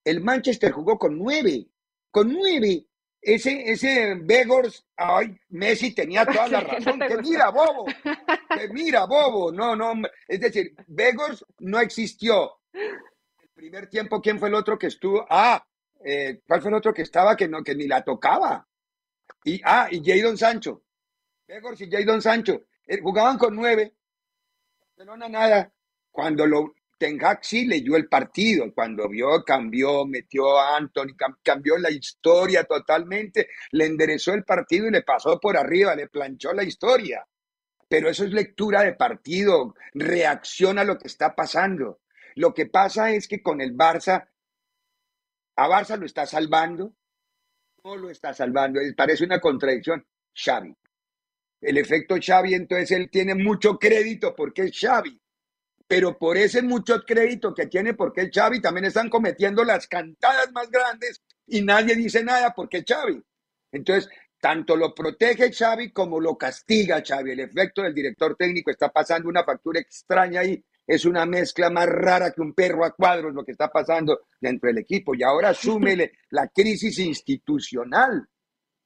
El 0.05 0.21
Manchester 0.23 0.71
jugó 0.71 0.97
con 0.97 1.19
nueve, 1.19 1.67
con 2.13 2.33
nueve. 2.33 2.87
Ese, 3.21 3.73
ese 3.73 4.15
Begors, 4.23 4.87
ay, 4.97 5.37
Messi 5.49 5.93
tenía 5.93 6.25
toda 6.27 6.47
la 6.47 6.61
razón. 6.61 7.01
que 7.01 7.17
mira, 7.17 7.51
bobo, 7.51 7.87
que 7.87 8.69
mira, 8.73 9.05
bobo. 9.07 9.51
No, 9.51 9.75
no, 9.75 9.95
es 10.29 10.39
decir, 10.39 10.77
Begors 10.87 11.45
no 11.59 11.81
existió. 11.81 12.61
El 12.73 13.49
primer 13.53 13.89
tiempo, 13.89 14.23
¿quién 14.23 14.39
fue 14.39 14.49
el 14.49 14.55
otro 14.55 14.79
que 14.79 14.87
estuvo? 14.87 15.27
Ah, 15.29 15.61
eh, 16.05 16.41
¿cuál 16.47 16.63
fue 16.63 16.71
el 16.71 16.77
otro 16.77 16.95
que 16.95 17.03
estaba 17.03 17.37
que 17.37 17.49
no, 17.49 17.65
que 17.65 17.75
ni 17.75 17.89
la 17.89 18.05
tocaba? 18.05 18.65
Y, 19.43 19.61
ah, 19.65 19.89
y 19.91 20.05
Jadon 20.05 20.39
Sancho. 20.39 20.86
Begors 21.47 21.81
y 21.81 21.91
Jadon 21.91 22.21
Sancho 22.21 22.63
eh, 22.87 23.01
jugaban 23.01 23.39
con 23.39 23.55
nueve. 23.55 23.95
Barcelona 24.81 25.29
nada. 25.29 25.73
Cuando 26.11 26.47
lo 26.47 26.75
Ten 26.99 27.21
sí 27.43 27.67
leyó 27.67 27.97
el 27.97 28.09
partido, 28.09 28.73
cuando 28.73 29.07
vio, 29.09 29.45
cambió, 29.45 30.07
metió 30.07 30.59
a 30.59 30.79
Anthony, 30.79 31.15
cambió 31.43 31.77
la 31.77 31.91
historia 31.91 32.65
totalmente, 32.65 33.49
le 33.73 33.85
enderezó 33.85 34.33
el 34.33 34.45
partido 34.45 34.87
y 34.87 34.91
le 34.91 35.03
pasó 35.03 35.39
por 35.39 35.59
arriba, 35.59 35.95
le 35.95 36.09
planchó 36.09 36.55
la 36.55 36.65
historia. 36.65 37.27
Pero 37.87 38.09
eso 38.09 38.25
es 38.25 38.33
lectura 38.33 38.83
de 38.83 38.95
partido, 38.95 39.75
reacciona 39.93 40.81
a 40.81 40.85
lo 40.85 40.99
que 40.99 41.09
está 41.09 41.35
pasando. 41.35 42.01
Lo 42.35 42.55
que 42.55 42.65
pasa 42.65 43.11
es 43.11 43.29
que 43.29 43.43
con 43.43 43.61
el 43.61 43.77
Barça, 43.77 44.29
a 45.57 45.69
Barça 45.69 45.99
lo 45.99 46.07
está 46.07 46.25
salvando, 46.25 46.95
no 47.85 47.97
lo 47.97 48.09
está 48.09 48.33
salvando, 48.33 48.81
parece 48.97 49.25
una 49.25 49.39
contradicción. 49.39 50.07
Xavi, 50.35 50.75
el 51.61 51.79
efecto 51.79 52.17
Xavi, 52.21 52.55
entonces 52.55 52.91
él 52.93 53.11
tiene 53.11 53.35
mucho 53.35 53.79
crédito 53.79 54.35
porque 54.35 54.63
es 54.63 54.79
Xavi. 54.79 55.21
Pero 55.89 56.19
por 56.19 56.37
ese 56.37 56.63
mucho 56.63 57.03
crédito 57.05 57.55
que 57.55 57.67
tiene 57.67 57.95
porque 57.95 58.23
es 58.23 58.31
Xavi, 58.33 58.61
también 58.61 58.87
están 58.87 59.09
cometiendo 59.09 59.65
las 59.65 59.87
cantadas 59.87 60.51
más 60.53 60.71
grandes 60.71 61.23
y 61.47 61.63
nadie 61.63 61.95
dice 61.95 62.25
nada 62.25 62.53
porque 62.55 62.79
es 62.79 62.85
Xavi. 62.87 63.23
Entonces, 63.73 64.11
tanto 64.41 64.77
lo 64.77 64.95
protege 64.95 65.53
Xavi 65.53 65.93
como 65.93 66.21
lo 66.21 66.37
castiga 66.37 67.03
Xavi. 67.07 67.33
El 67.33 67.41
efecto 67.41 67.83
del 67.83 67.95
director 67.95 68.37
técnico 68.37 68.71
está 68.71 68.91
pasando 68.91 69.29
una 69.29 69.45
factura 69.45 69.81
extraña 69.81 70.41
ahí. 70.41 70.63
Es 70.87 71.05
una 71.05 71.27
mezcla 71.27 71.69
más 71.69 71.87
rara 71.87 72.31
que 72.31 72.41
un 72.41 72.55
perro 72.55 72.85
a 72.85 72.95
cuadros 72.95 73.35
lo 73.35 73.45
que 73.45 73.53
está 73.53 73.69
pasando 73.69 74.27
dentro 74.41 74.69
del 74.69 74.79
equipo. 74.79 75.15
Y 75.15 75.23
ahora 75.23 75.53
súmele 75.53 76.13
la 76.31 76.49
crisis 76.49 76.99
institucional, 77.01 78.29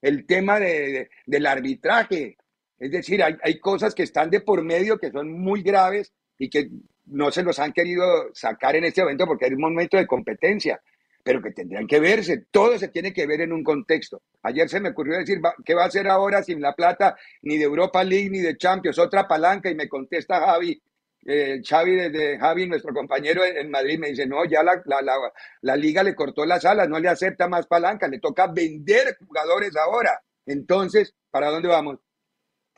el 0.00 0.26
tema 0.26 0.58
del 0.58 1.46
arbitraje, 1.46 2.38
es 2.80 2.90
decir, 2.90 3.22
hay, 3.22 3.60
cosas 3.60 3.94
que 3.94 4.02
están 4.02 4.30
de 4.30 4.40
por 4.40 4.64
medio 4.64 4.98
que 4.98 5.10
son 5.10 5.30
muy 5.30 5.62
graves 5.62 6.14
y 6.38 6.48
que 6.48 6.70
no 7.04 7.30
se 7.30 7.42
los 7.42 7.58
han 7.58 7.74
querido 7.74 8.30
sacar 8.32 8.74
en 8.74 8.84
este 8.84 9.02
momento 9.02 9.26
porque 9.26 9.44
hay 9.44 9.52
un 9.52 9.60
momento 9.60 9.98
de 9.98 10.06
competencia, 10.06 10.80
pero 11.22 11.42
que 11.42 11.50
tendrían 11.50 11.86
que 11.86 12.00
verse. 12.00 12.46
Todo 12.50 12.78
se 12.78 12.88
tiene 12.88 13.12
que 13.12 13.26
ver 13.26 13.42
en 13.42 13.52
un 13.52 13.62
contexto. 13.62 14.22
Ayer 14.42 14.66
se 14.70 14.80
me 14.80 14.88
ocurrió 14.88 15.18
decir, 15.18 15.42
¿qué 15.62 15.74
va 15.74 15.82
a 15.82 15.88
hacer 15.88 16.08
ahora 16.08 16.42
sin 16.42 16.62
la 16.62 16.74
plata 16.74 17.16
ni 17.42 17.58
de 17.58 17.64
Europa 17.64 18.02
League 18.02 18.30
ni 18.30 18.38
de 18.38 18.56
Champions? 18.56 18.98
Otra 18.98 19.28
palanca 19.28 19.70
y 19.70 19.74
me 19.74 19.86
contesta 19.86 20.40
Javi, 20.40 20.80
eh, 21.26 21.60
Xavi 21.62 21.96
de 22.08 22.38
Javi, 22.38 22.66
nuestro 22.66 22.94
compañero 22.94 23.44
en, 23.44 23.70
Madrid, 23.70 23.98
me 23.98 24.08
dice, 24.08 24.26
no, 24.26 24.46
ya 24.46 24.62
la, 24.62 24.80
la, 24.86 25.02
la, 25.60 25.76
liga 25.76 26.02
le 26.02 26.14
cortó 26.14 26.46
las 26.46 26.64
alas, 26.64 26.88
no 26.88 26.98
le 26.98 27.10
acepta 27.10 27.46
más 27.46 27.66
palanca, 27.66 28.08
le 28.08 28.20
toca 28.20 28.46
vender 28.46 29.18
jugadores 29.18 29.76
ahora. 29.76 30.18
Entonces, 30.46 31.14
¿para 31.30 31.50
dónde 31.50 31.68
vamos? 31.68 31.98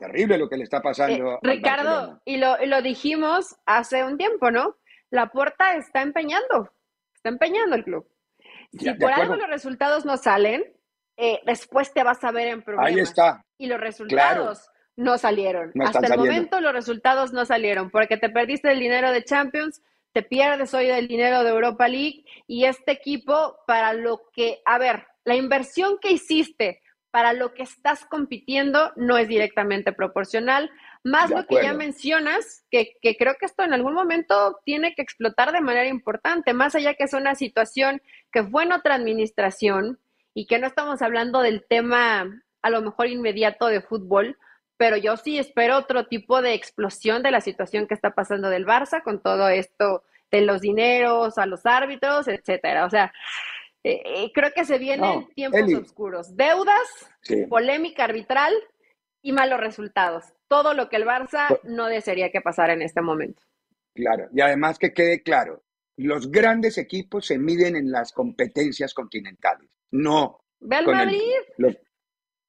Terrible 0.03 0.37
lo 0.37 0.49
que 0.49 0.57
le 0.57 0.63
está 0.63 0.81
pasando. 0.81 1.33
Eh, 1.33 1.39
Ricardo, 1.41 2.21
y 2.25 2.37
lo, 2.37 2.57
lo, 2.65 2.81
dijimos 2.81 3.55
hace 3.65 4.03
un 4.03 4.17
tiempo, 4.17 4.51
¿no? 4.51 4.75
La 5.09 5.27
puerta 5.27 5.75
está 5.75 6.01
empeñando, 6.01 6.71
está 7.15 7.29
empeñando 7.29 7.75
el 7.75 7.83
club. 7.83 8.07
Si 8.77 8.91
por 8.95 9.11
algo 9.11 9.35
los 9.35 9.47
resultados 9.47 10.05
no 10.05 10.17
salen, 10.17 10.63
eh, 11.17 11.39
después 11.45 11.93
te 11.93 12.03
vas 12.03 12.23
a 12.23 12.31
ver 12.31 12.47
en 12.47 12.63
problemas. 12.63 12.91
Ahí 12.91 12.99
está. 12.99 13.45
Y 13.57 13.67
los 13.67 13.79
resultados 13.79 14.69
no 14.95 15.17
salieron. 15.17 15.71
Hasta 15.81 16.07
el 16.07 16.17
momento 16.17 16.59
los 16.59 16.73
resultados 16.73 17.31
no 17.33 17.45
salieron, 17.45 17.89
porque 17.89 18.17
te 18.17 18.29
perdiste 18.29 18.71
el 18.71 18.79
dinero 18.79 19.11
de 19.11 19.23
Champions, 19.23 19.81
te 20.11 20.21
pierdes 20.21 20.73
hoy 20.73 20.89
el 20.89 21.07
dinero 21.07 21.43
de 21.43 21.49
Europa 21.49 21.87
League 21.87 22.25
y 22.45 22.65
este 22.65 22.91
equipo 22.91 23.57
para 23.65 23.93
lo 23.93 24.29
que, 24.33 24.61
a 24.65 24.77
ver, 24.77 25.07
la 25.23 25.35
inversión 25.35 25.97
que 25.99 26.11
hiciste 26.11 26.82
para 27.13 27.33
lo 27.33 27.53
que 27.53 27.61
estás 27.61 28.05
compitiendo 28.05 28.91
no 28.95 29.19
es 29.19 29.27
directamente 29.27 29.93
proporcional, 29.93 30.71
más 31.03 31.29
lo 31.29 31.45
que 31.45 31.61
ya 31.61 31.71
mencionas, 31.71 32.65
que, 32.71 32.97
que, 33.03 33.15
creo 33.17 33.35
que 33.39 33.45
esto 33.45 33.61
en 33.61 33.71
algún 33.71 33.93
momento 33.93 34.59
tiene 34.65 34.95
que 34.95 35.03
explotar 35.03 35.51
de 35.51 35.61
manera 35.61 35.87
importante, 35.87 36.55
más 36.55 36.73
allá 36.73 36.95
que 36.95 37.03
es 37.03 37.13
una 37.13 37.35
situación 37.35 38.01
que 38.31 38.43
fue 38.43 38.63
en 38.63 38.71
otra 38.71 38.95
administración 38.95 39.99
y 40.33 40.47
que 40.47 40.57
no 40.57 40.65
estamos 40.65 41.03
hablando 41.03 41.41
del 41.41 41.63
tema 41.69 42.41
a 42.63 42.69
lo 42.71 42.81
mejor 42.81 43.05
inmediato 43.05 43.67
de 43.67 43.81
fútbol, 43.81 44.39
pero 44.77 44.97
yo 44.97 45.15
sí 45.15 45.37
espero 45.37 45.77
otro 45.77 46.07
tipo 46.07 46.41
de 46.41 46.55
explosión 46.55 47.21
de 47.21 47.29
la 47.29 47.41
situación 47.41 47.85
que 47.85 47.93
está 47.93 48.15
pasando 48.15 48.49
del 48.49 48.65
Barça 48.65 49.03
con 49.03 49.21
todo 49.21 49.49
esto 49.49 50.03
de 50.31 50.41
los 50.41 50.61
dineros 50.61 51.37
a 51.37 51.45
los 51.45 51.63
árbitros, 51.67 52.27
etcétera. 52.27 52.85
O 52.85 52.89
sea, 52.89 53.13
eh, 53.83 54.01
eh, 54.05 54.31
creo 54.33 54.51
que 54.53 54.63
se 54.65 54.77
vienen 54.77 55.27
tiempos 55.35 55.73
oscuros, 55.73 56.35
deudas, 56.37 56.87
polémica 57.49 58.05
arbitral 58.05 58.53
y 59.21 59.33
malos 59.33 59.59
resultados. 59.59 60.25
Todo 60.47 60.73
lo 60.73 60.89
que 60.89 60.95
el 60.95 61.05
Barça 61.05 61.47
pues 61.49 61.63
no 61.65 61.87
desearía 61.87 62.31
que 62.31 62.41
pasara 62.41 62.73
en 62.73 62.81
este 62.81 63.01
momento. 63.01 63.41
Claro, 63.93 64.29
y 64.33 64.41
además 64.41 64.79
que 64.79 64.93
quede 64.93 65.21
claro, 65.21 65.63
los 65.97 66.31
grandes 66.31 66.77
equipos 66.77 67.27
se 67.27 67.37
miden 67.37 67.75
en 67.75 67.91
las 67.91 68.11
competencias 68.11 68.93
continentales, 68.93 69.69
no. 69.91 70.39
Ve 70.59 70.77
al 70.77 70.87
Madrid. 70.87 71.19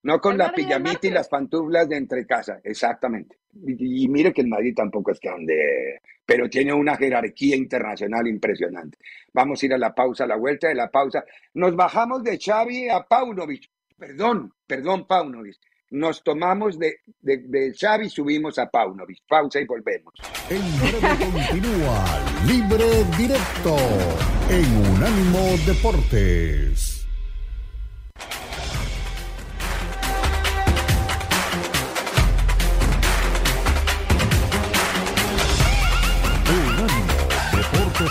No 0.03 0.20
con 0.20 0.37
la 0.37 0.53
pijamita 0.53 1.07
y 1.07 1.11
las 1.11 1.28
pantuflas 1.28 1.89
de 1.89 1.97
entre 1.97 2.26
casa, 2.26 2.61
exactamente. 2.62 3.39
Y, 3.63 4.09
mire 4.09 4.33
que 4.33 4.43
el 4.43 4.49
Madrid 4.49 4.75
tampoco 4.75 5.13
es 5.13 5.21
que 5.21 5.31
donde, 5.31 6.01
pero 6.27 6.49
tiene 6.49 6.73
una 6.73 6.97
jerarquía 6.97 7.57
internacional 7.57 8.27
impresionante. 8.27 8.99
Vamos 9.33 9.63
a 9.63 9.67
ir 9.67 9.75
a 9.75 9.79
la 9.79 9.95
pausa, 9.95 10.25
a 10.25 10.27
la 10.27 10.37
vuelta 10.37 10.69
de 10.69 10.75
la 10.75 10.91
pausa. 10.91 11.25
Nos 11.55 11.77
bajamos 11.77 12.23
de 12.23 12.39
Xavi 12.39 12.89
a 12.89 13.05
Paunovic. 13.05 13.71
Perdón, 13.97 14.53
perdón, 14.67 15.07
Paunovic. 15.07 15.57
Nos 15.91 16.25
tomamos 16.25 16.79
de, 16.79 16.97
de, 17.21 17.73
Xavi, 17.73 18.09
subimos 18.09 18.59
a 18.59 18.69
Paunovic. 18.69 19.21
Pausa 19.29 19.61
y 19.61 19.67
volvemos. 19.67 20.15
En 20.51 20.63
breve 20.81 21.25
continúa 21.33 22.05
Libre 22.47 23.05
Directo 23.17 23.77
en 24.51 24.95
Unánimo 24.95 25.57
Deportes. 25.67 26.94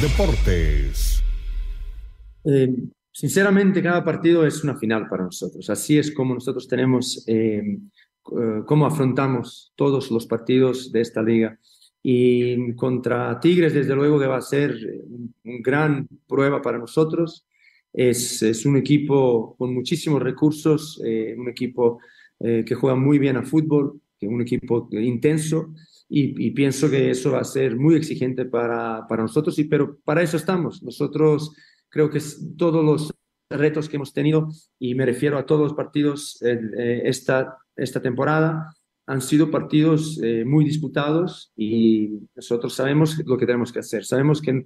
Deportes. 0.00 1.24
Eh, 2.44 2.72
sinceramente, 3.10 3.82
cada 3.82 4.04
partido 4.04 4.46
es 4.46 4.62
una 4.62 4.76
final 4.76 5.08
para 5.08 5.24
nosotros. 5.24 5.68
Así 5.70 5.98
es 5.98 6.12
como 6.12 6.34
nosotros 6.34 6.68
tenemos, 6.68 7.24
eh, 7.26 7.60
eh, 7.60 8.62
cómo 8.64 8.86
afrontamos 8.86 9.72
todos 9.74 10.12
los 10.12 10.26
partidos 10.26 10.92
de 10.92 11.00
esta 11.00 11.20
liga. 11.20 11.58
Y 12.00 12.74
contra 12.76 13.40
Tigres, 13.40 13.74
desde 13.74 13.96
luego 13.96 14.20
que 14.20 14.28
va 14.28 14.36
a 14.36 14.42
ser 14.42 14.76
una 15.42 15.58
gran 15.64 16.08
prueba 16.28 16.62
para 16.62 16.78
nosotros. 16.78 17.44
Es, 17.92 18.64
un 18.66 18.76
equipo 18.76 19.56
con 19.58 19.74
muchísimos 19.74 20.22
recursos, 20.22 20.98
un 20.98 21.48
equipo 21.48 21.98
que 22.38 22.74
juega 22.74 22.94
muy 22.94 23.18
bien 23.18 23.36
a 23.36 23.42
fútbol, 23.42 24.00
un 24.20 24.42
equipo 24.42 24.88
intenso 24.92 25.74
y, 26.08 26.50
pienso 26.52 26.88
que 26.88 27.10
eso 27.10 27.32
va 27.32 27.40
a 27.40 27.44
ser 27.44 27.76
muy 27.76 27.94
exigente 27.94 28.46
para, 28.46 29.06
para 29.06 29.22
nosotros, 29.22 29.58
y, 29.58 29.64
pero 29.64 29.98
para 30.04 30.22
eso 30.22 30.36
estamos. 30.36 30.82
Nosotros 30.82 31.54
creo 31.88 32.10
que 32.10 32.20
todos 32.56 32.84
los 32.84 33.14
retos 33.50 33.88
que 33.88 33.96
hemos 33.96 34.12
tenido, 34.12 34.48
y 34.78 34.94
me 34.94 35.06
refiero 35.06 35.38
a 35.38 35.46
todos 35.46 35.62
los 35.62 35.74
partidos 35.74 36.38
eh, 36.42 37.02
esta, 37.04 37.58
esta 37.76 38.00
temporada, 38.00 38.74
han 39.06 39.22
sido 39.22 39.50
partidos 39.50 40.20
eh, 40.22 40.44
muy 40.44 40.66
disputados 40.66 41.50
y 41.56 42.28
nosotros 42.36 42.74
sabemos 42.74 43.18
lo 43.24 43.38
que 43.38 43.46
tenemos 43.46 43.72
que 43.72 43.78
hacer. 43.78 44.04
Sabemos 44.04 44.42
que 44.42 44.64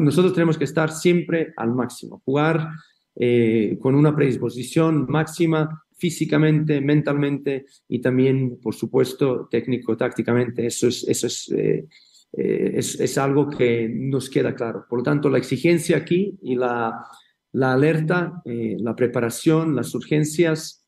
nosotros 0.00 0.34
tenemos 0.34 0.58
que 0.58 0.64
estar 0.64 0.90
siempre 0.90 1.54
al 1.56 1.72
máximo, 1.72 2.20
jugar 2.24 2.70
eh, 3.14 3.78
con 3.80 3.94
una 3.94 4.14
predisposición 4.16 5.06
máxima 5.08 5.84
físicamente, 6.04 6.82
mentalmente 6.82 7.64
y 7.88 7.98
también, 7.98 8.60
por 8.60 8.74
supuesto, 8.74 9.48
técnico-tácticamente. 9.50 10.66
Eso, 10.66 10.86
es, 10.86 11.02
eso 11.08 11.26
es, 11.26 11.50
eh, 11.50 11.86
eh, 12.34 12.72
es, 12.74 13.00
es, 13.00 13.16
algo 13.16 13.48
que 13.48 13.88
nos 13.88 14.28
queda 14.28 14.54
claro. 14.54 14.84
Por 14.86 14.98
lo 14.98 15.02
tanto, 15.02 15.30
la 15.30 15.38
exigencia 15.38 15.96
aquí 15.96 16.38
y 16.42 16.56
la, 16.56 17.06
la 17.52 17.72
alerta, 17.72 18.42
eh, 18.44 18.76
la 18.80 18.94
preparación, 18.94 19.74
las 19.74 19.94
urgencias 19.94 20.82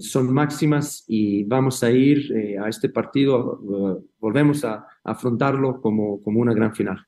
son 0.00 0.34
máximas 0.34 1.02
y 1.08 1.44
vamos 1.44 1.82
a 1.82 1.90
ir 1.90 2.58
a 2.62 2.68
este 2.68 2.90
partido, 2.90 3.58
volvemos 4.18 4.66
a, 4.66 4.86
afrontarlo 5.02 5.80
como, 5.80 6.20
como 6.20 6.40
una 6.40 6.52
gran 6.52 6.74
final. 6.74 6.98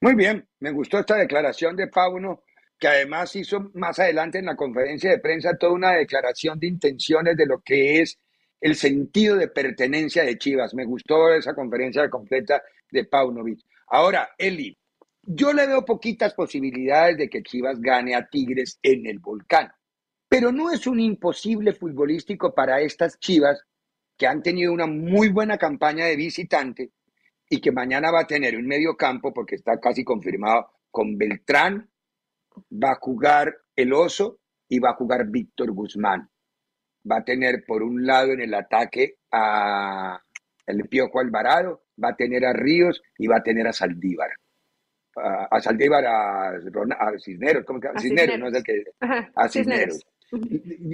Muy 0.00 0.16
bien, 0.16 0.44
me 0.58 0.72
gustó 0.72 0.98
esta 0.98 1.14
declaración 1.14 1.76
de 1.76 1.86
Pauno 1.86 2.42
que 2.82 2.88
además 2.88 3.36
hizo 3.36 3.70
más 3.74 4.00
adelante 4.00 4.38
en 4.40 4.46
la 4.46 4.56
conferencia 4.56 5.08
de 5.08 5.20
prensa 5.20 5.56
toda 5.56 5.70
una 5.70 5.92
declaración 5.92 6.58
de 6.58 6.66
intenciones 6.66 7.36
de 7.36 7.46
lo 7.46 7.60
que 7.60 8.00
es 8.00 8.18
el 8.60 8.74
sentido 8.74 9.36
de 9.36 9.46
pertenencia 9.46 10.24
de 10.24 10.36
Chivas. 10.36 10.74
Me 10.74 10.84
gustó 10.84 11.32
esa 11.32 11.54
conferencia 11.54 12.10
completa 12.10 12.60
de 12.90 13.04
Paunovic. 13.04 13.60
Ahora, 13.86 14.30
Eli, 14.36 14.76
yo 15.22 15.52
le 15.52 15.68
veo 15.68 15.84
poquitas 15.84 16.34
posibilidades 16.34 17.18
de 17.18 17.30
que 17.30 17.44
Chivas 17.44 17.80
gane 17.80 18.16
a 18.16 18.26
Tigres 18.26 18.80
en 18.82 19.06
el 19.06 19.20
volcán, 19.20 19.70
pero 20.28 20.50
no 20.50 20.72
es 20.72 20.84
un 20.88 20.98
imposible 20.98 21.74
futbolístico 21.74 22.52
para 22.52 22.80
estas 22.80 23.16
Chivas 23.20 23.62
que 24.16 24.26
han 24.26 24.42
tenido 24.42 24.72
una 24.72 24.88
muy 24.88 25.28
buena 25.28 25.56
campaña 25.56 26.06
de 26.06 26.16
visitante 26.16 26.90
y 27.48 27.60
que 27.60 27.70
mañana 27.70 28.10
va 28.10 28.22
a 28.22 28.26
tener 28.26 28.56
un 28.56 28.66
medio 28.66 28.96
campo, 28.96 29.32
porque 29.32 29.54
está 29.54 29.78
casi 29.78 30.02
confirmado, 30.02 30.68
con 30.90 31.16
Beltrán, 31.16 31.91
va 32.70 32.92
a 32.92 32.98
jugar 33.00 33.54
el 33.76 33.92
oso 33.92 34.38
y 34.68 34.78
va 34.78 34.90
a 34.90 34.94
jugar 34.94 35.26
Víctor 35.28 35.72
Guzmán. 35.72 36.28
Va 37.10 37.18
a 37.18 37.24
tener 37.24 37.64
por 37.66 37.82
un 37.82 38.06
lado 38.06 38.32
en 38.32 38.40
el 38.40 38.54
ataque 38.54 39.16
a 39.30 40.20
el 40.66 40.88
Piojo 40.88 41.20
Alvarado, 41.20 41.82
va 42.02 42.10
a 42.10 42.16
tener 42.16 42.44
a 42.44 42.52
Ríos 42.52 43.02
y 43.18 43.26
va 43.26 43.38
a 43.38 43.42
tener 43.42 43.66
a 43.66 43.72
Saldívar. 43.72 44.30
A, 45.14 45.60
Saldívar, 45.60 46.06
a, 46.06 46.52
Cisneros, 47.18 47.64
¿cómo 47.66 47.80
que? 47.80 47.88
A 47.88 47.98
Cisneros, 47.98 48.38
no 48.38 48.48
es 48.48 48.54
el 48.54 48.62
que. 48.62 48.84
a 49.34 49.48
Cisneros. 49.48 50.00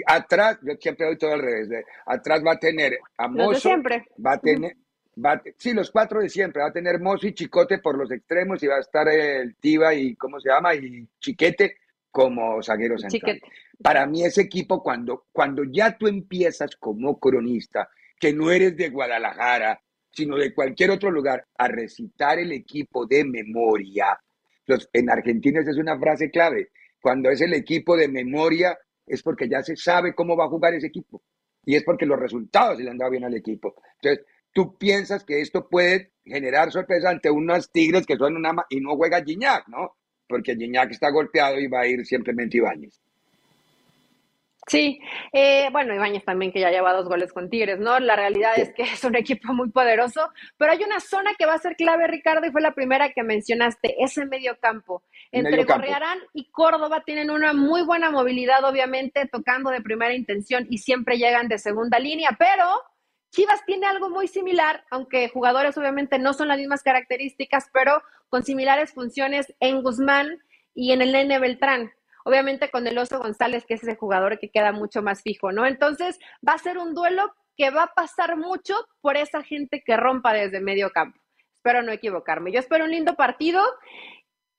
Atrás, 0.06 0.58
yo 0.62 0.74
siempre 0.80 1.06
doy 1.06 1.16
todo 1.16 1.34
al 1.34 1.42
revés. 1.42 1.84
atrás 2.04 2.42
va 2.44 2.52
a 2.54 2.58
tener 2.58 2.98
a 3.16 3.28
Mozo. 3.28 3.60
siempre. 3.60 4.06
Va 4.24 4.32
a 4.32 4.38
tener. 4.38 4.76
Va 5.24 5.42
sí, 5.56 5.72
los 5.72 5.90
cuatro 5.90 6.20
de 6.20 6.28
siempre. 6.28 6.62
Va 6.62 6.68
a 6.68 6.72
tener 6.72 7.00
Mozo 7.00 7.26
y 7.26 7.34
Chicote 7.34 7.78
por 7.78 7.96
los 7.96 8.10
extremos 8.10 8.62
y 8.62 8.66
va 8.66 8.76
a 8.76 8.80
estar 8.80 9.08
el 9.08 9.56
Tiva 9.56 9.94
y, 9.94 10.14
¿cómo 10.16 10.40
se 10.40 10.48
llama? 10.50 10.74
Y 10.74 11.06
Chiquete 11.18 11.76
como 12.10 12.62
zaguero 12.62 12.98
central. 12.98 13.40
Para 13.82 14.06
mí 14.06 14.24
ese 14.24 14.42
equipo, 14.42 14.82
cuando, 14.82 15.26
cuando 15.32 15.62
ya 15.64 15.96
tú 15.96 16.06
empiezas 16.06 16.76
como 16.76 17.18
cronista, 17.18 17.88
que 18.18 18.32
no 18.32 18.50
eres 18.50 18.76
de 18.76 18.88
Guadalajara, 18.88 19.80
sino 20.10 20.36
de 20.36 20.52
cualquier 20.52 20.90
otro 20.90 21.10
lugar, 21.10 21.46
a 21.56 21.68
recitar 21.68 22.38
el 22.38 22.52
equipo 22.52 23.06
de 23.06 23.24
memoria. 23.24 24.18
Los, 24.66 24.88
en 24.92 25.10
Argentina 25.10 25.60
esa 25.60 25.70
es 25.70 25.78
una 25.78 25.98
frase 25.98 26.30
clave. 26.30 26.70
Cuando 27.00 27.30
es 27.30 27.40
el 27.40 27.54
equipo 27.54 27.96
de 27.96 28.08
memoria, 28.08 28.76
es 29.06 29.22
porque 29.22 29.48
ya 29.48 29.62
se 29.62 29.76
sabe 29.76 30.14
cómo 30.14 30.36
va 30.36 30.46
a 30.46 30.48
jugar 30.48 30.74
ese 30.74 30.88
equipo. 30.88 31.22
Y 31.64 31.76
es 31.76 31.84
porque 31.84 32.06
los 32.06 32.18
resultados 32.18 32.78
le 32.80 32.90
han 32.90 32.98
dado 32.98 33.10
bien 33.10 33.24
al 33.24 33.34
equipo. 33.34 33.76
Entonces, 34.00 34.26
¿Tú 34.52 34.76
piensas 34.76 35.24
que 35.24 35.40
esto 35.40 35.68
puede 35.68 36.12
generar 36.24 36.70
sorpresa 36.72 37.10
ante 37.10 37.30
unos 37.30 37.70
Tigres 37.70 38.06
que 38.06 38.16
son 38.16 38.36
una... 38.36 38.54
y 38.70 38.80
no 38.80 38.96
juega 38.96 39.24
Gignac, 39.24 39.68
¿no? 39.68 39.96
Porque 40.28 40.56
Gignac 40.56 40.90
está 40.90 41.10
golpeado 41.10 41.58
y 41.58 41.68
va 41.68 41.80
a 41.80 41.86
ir 41.86 42.04
simplemente 42.04 42.58
Ibáñez. 42.58 43.00
Sí, 44.68 45.00
eh, 45.32 45.68
bueno, 45.72 45.94
Ibáñez 45.94 46.24
también 46.26 46.52
que 46.52 46.60
ya 46.60 46.70
lleva 46.70 46.92
dos 46.92 47.08
goles 47.08 47.32
con 47.32 47.48
Tigres, 47.48 47.78
¿no? 47.78 47.98
La 48.00 48.16
realidad 48.16 48.52
es 48.58 48.70
que 48.74 48.82
es 48.82 49.02
un 49.02 49.16
equipo 49.16 49.54
muy 49.54 49.70
poderoso, 49.70 50.28
pero 50.58 50.72
hay 50.72 50.82
una 50.84 51.00
zona 51.00 51.34
que 51.38 51.46
va 51.46 51.54
a 51.54 51.58
ser 51.58 51.74
clave, 51.74 52.06
Ricardo, 52.06 52.46
y 52.46 52.50
fue 52.50 52.60
la 52.60 52.74
primera 52.74 53.10
que 53.12 53.22
mencionaste, 53.22 53.96
ese 54.02 54.26
medio 54.26 54.58
campo. 54.60 55.02
Entre 55.32 55.64
Gorriarán 55.64 56.18
y 56.34 56.50
Córdoba 56.50 57.02
tienen 57.04 57.30
una 57.30 57.54
muy 57.54 57.82
buena 57.82 58.10
movilidad, 58.10 58.62
obviamente, 58.64 59.26
tocando 59.26 59.70
de 59.70 59.80
primera 59.80 60.14
intención 60.14 60.66
y 60.68 60.78
siempre 60.78 61.16
llegan 61.16 61.48
de 61.48 61.58
segunda 61.58 61.98
línea, 61.98 62.36
pero 62.38 62.66
Chivas 63.30 63.64
tiene 63.66 63.86
algo 63.86 64.10
muy 64.10 64.28
similar, 64.28 64.84
aunque 64.90 65.28
jugadores 65.28 65.76
obviamente 65.76 66.18
no 66.18 66.32
son 66.32 66.48
las 66.48 66.58
mismas 66.58 66.82
características, 66.82 67.70
pero 67.72 68.02
con 68.28 68.44
similares 68.44 68.92
funciones 68.92 69.54
en 69.60 69.82
Guzmán 69.82 70.42
y 70.74 70.92
en 70.92 71.02
el 71.02 71.12
Nene 71.12 71.38
Beltrán 71.38 71.92
obviamente 72.28 72.70
con 72.70 72.86
el 72.86 72.98
Oso 72.98 73.18
González, 73.20 73.64
que 73.64 73.72
es 73.72 73.82
ese 73.82 73.96
jugador 73.96 74.38
que 74.38 74.50
queda 74.50 74.70
mucho 74.70 75.00
más 75.00 75.22
fijo, 75.22 75.50
¿no? 75.50 75.64
Entonces 75.64 76.18
va 76.46 76.52
a 76.52 76.58
ser 76.58 76.76
un 76.76 76.92
duelo 76.92 77.34
que 77.56 77.70
va 77.70 77.84
a 77.84 77.94
pasar 77.94 78.36
mucho 78.36 78.74
por 79.00 79.16
esa 79.16 79.42
gente 79.42 79.82
que 79.82 79.96
rompa 79.96 80.34
desde 80.34 80.60
medio 80.60 80.90
campo. 80.90 81.18
Espero 81.54 81.82
no 81.82 81.90
equivocarme. 81.90 82.52
Yo 82.52 82.60
espero 82.60 82.84
un 82.84 82.90
lindo 82.90 83.14
partido 83.14 83.62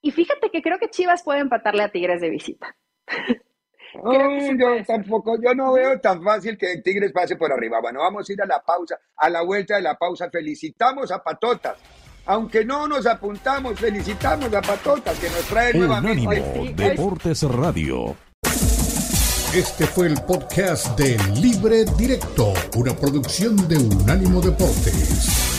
y 0.01 0.09
fíjate 0.09 0.49
que 0.49 0.63
creo 0.63 0.80
que 0.80 0.89
Chivas 0.89 1.22
puede 1.22 1.41
empatarle 1.41 1.84
a 1.84 1.91
Tigres 1.91 2.22
de 2.22 2.30
visita. 2.32 2.76
yo 3.94 4.84
tampoco, 4.86 5.38
yo 5.42 5.54
no 5.56 5.74
veo 5.74 6.00
tan 6.00 6.24
fácil 6.24 6.58
que 6.58 6.78
Tigres 6.78 7.12
pase 7.12 7.36
por 7.36 7.52
arriba. 7.52 7.80
Bueno, 7.82 8.00
vamos 8.00 8.30
a 8.30 8.34
ir 8.34 8.42
a 8.42 8.46
la 8.46 8.62
pausa, 8.62 9.00
a 9.16 9.30
la 9.30 9.42
vuelta 9.42 9.76
de 9.76 9.82
la 9.82 9.98
pausa. 9.98 10.30
Felicitamos 10.30 11.12
a 11.12 11.24
Patotas 11.24 11.78
aunque 12.30 12.64
no 12.64 12.88
nos 12.88 13.08
apuntamos, 13.08 13.80
felicitamos 13.80 14.54
a 14.54 14.62
Patotas 14.62 15.18
que 15.18 15.30
nos 15.30 15.42
trae 15.48 15.74
nuevamente. 15.74 16.44
Deportes 16.76 17.42
Radio. 17.42 18.16
Este 19.56 19.88
fue 19.88 20.08
el 20.08 20.22
podcast 20.28 20.96
de 20.96 21.18
Libre 21.42 21.86
Directo, 21.98 22.54
una 22.76 22.94
producción 22.94 23.68
de 23.68 23.78
Unánimo 23.78 24.42
Deportes. 24.42 25.59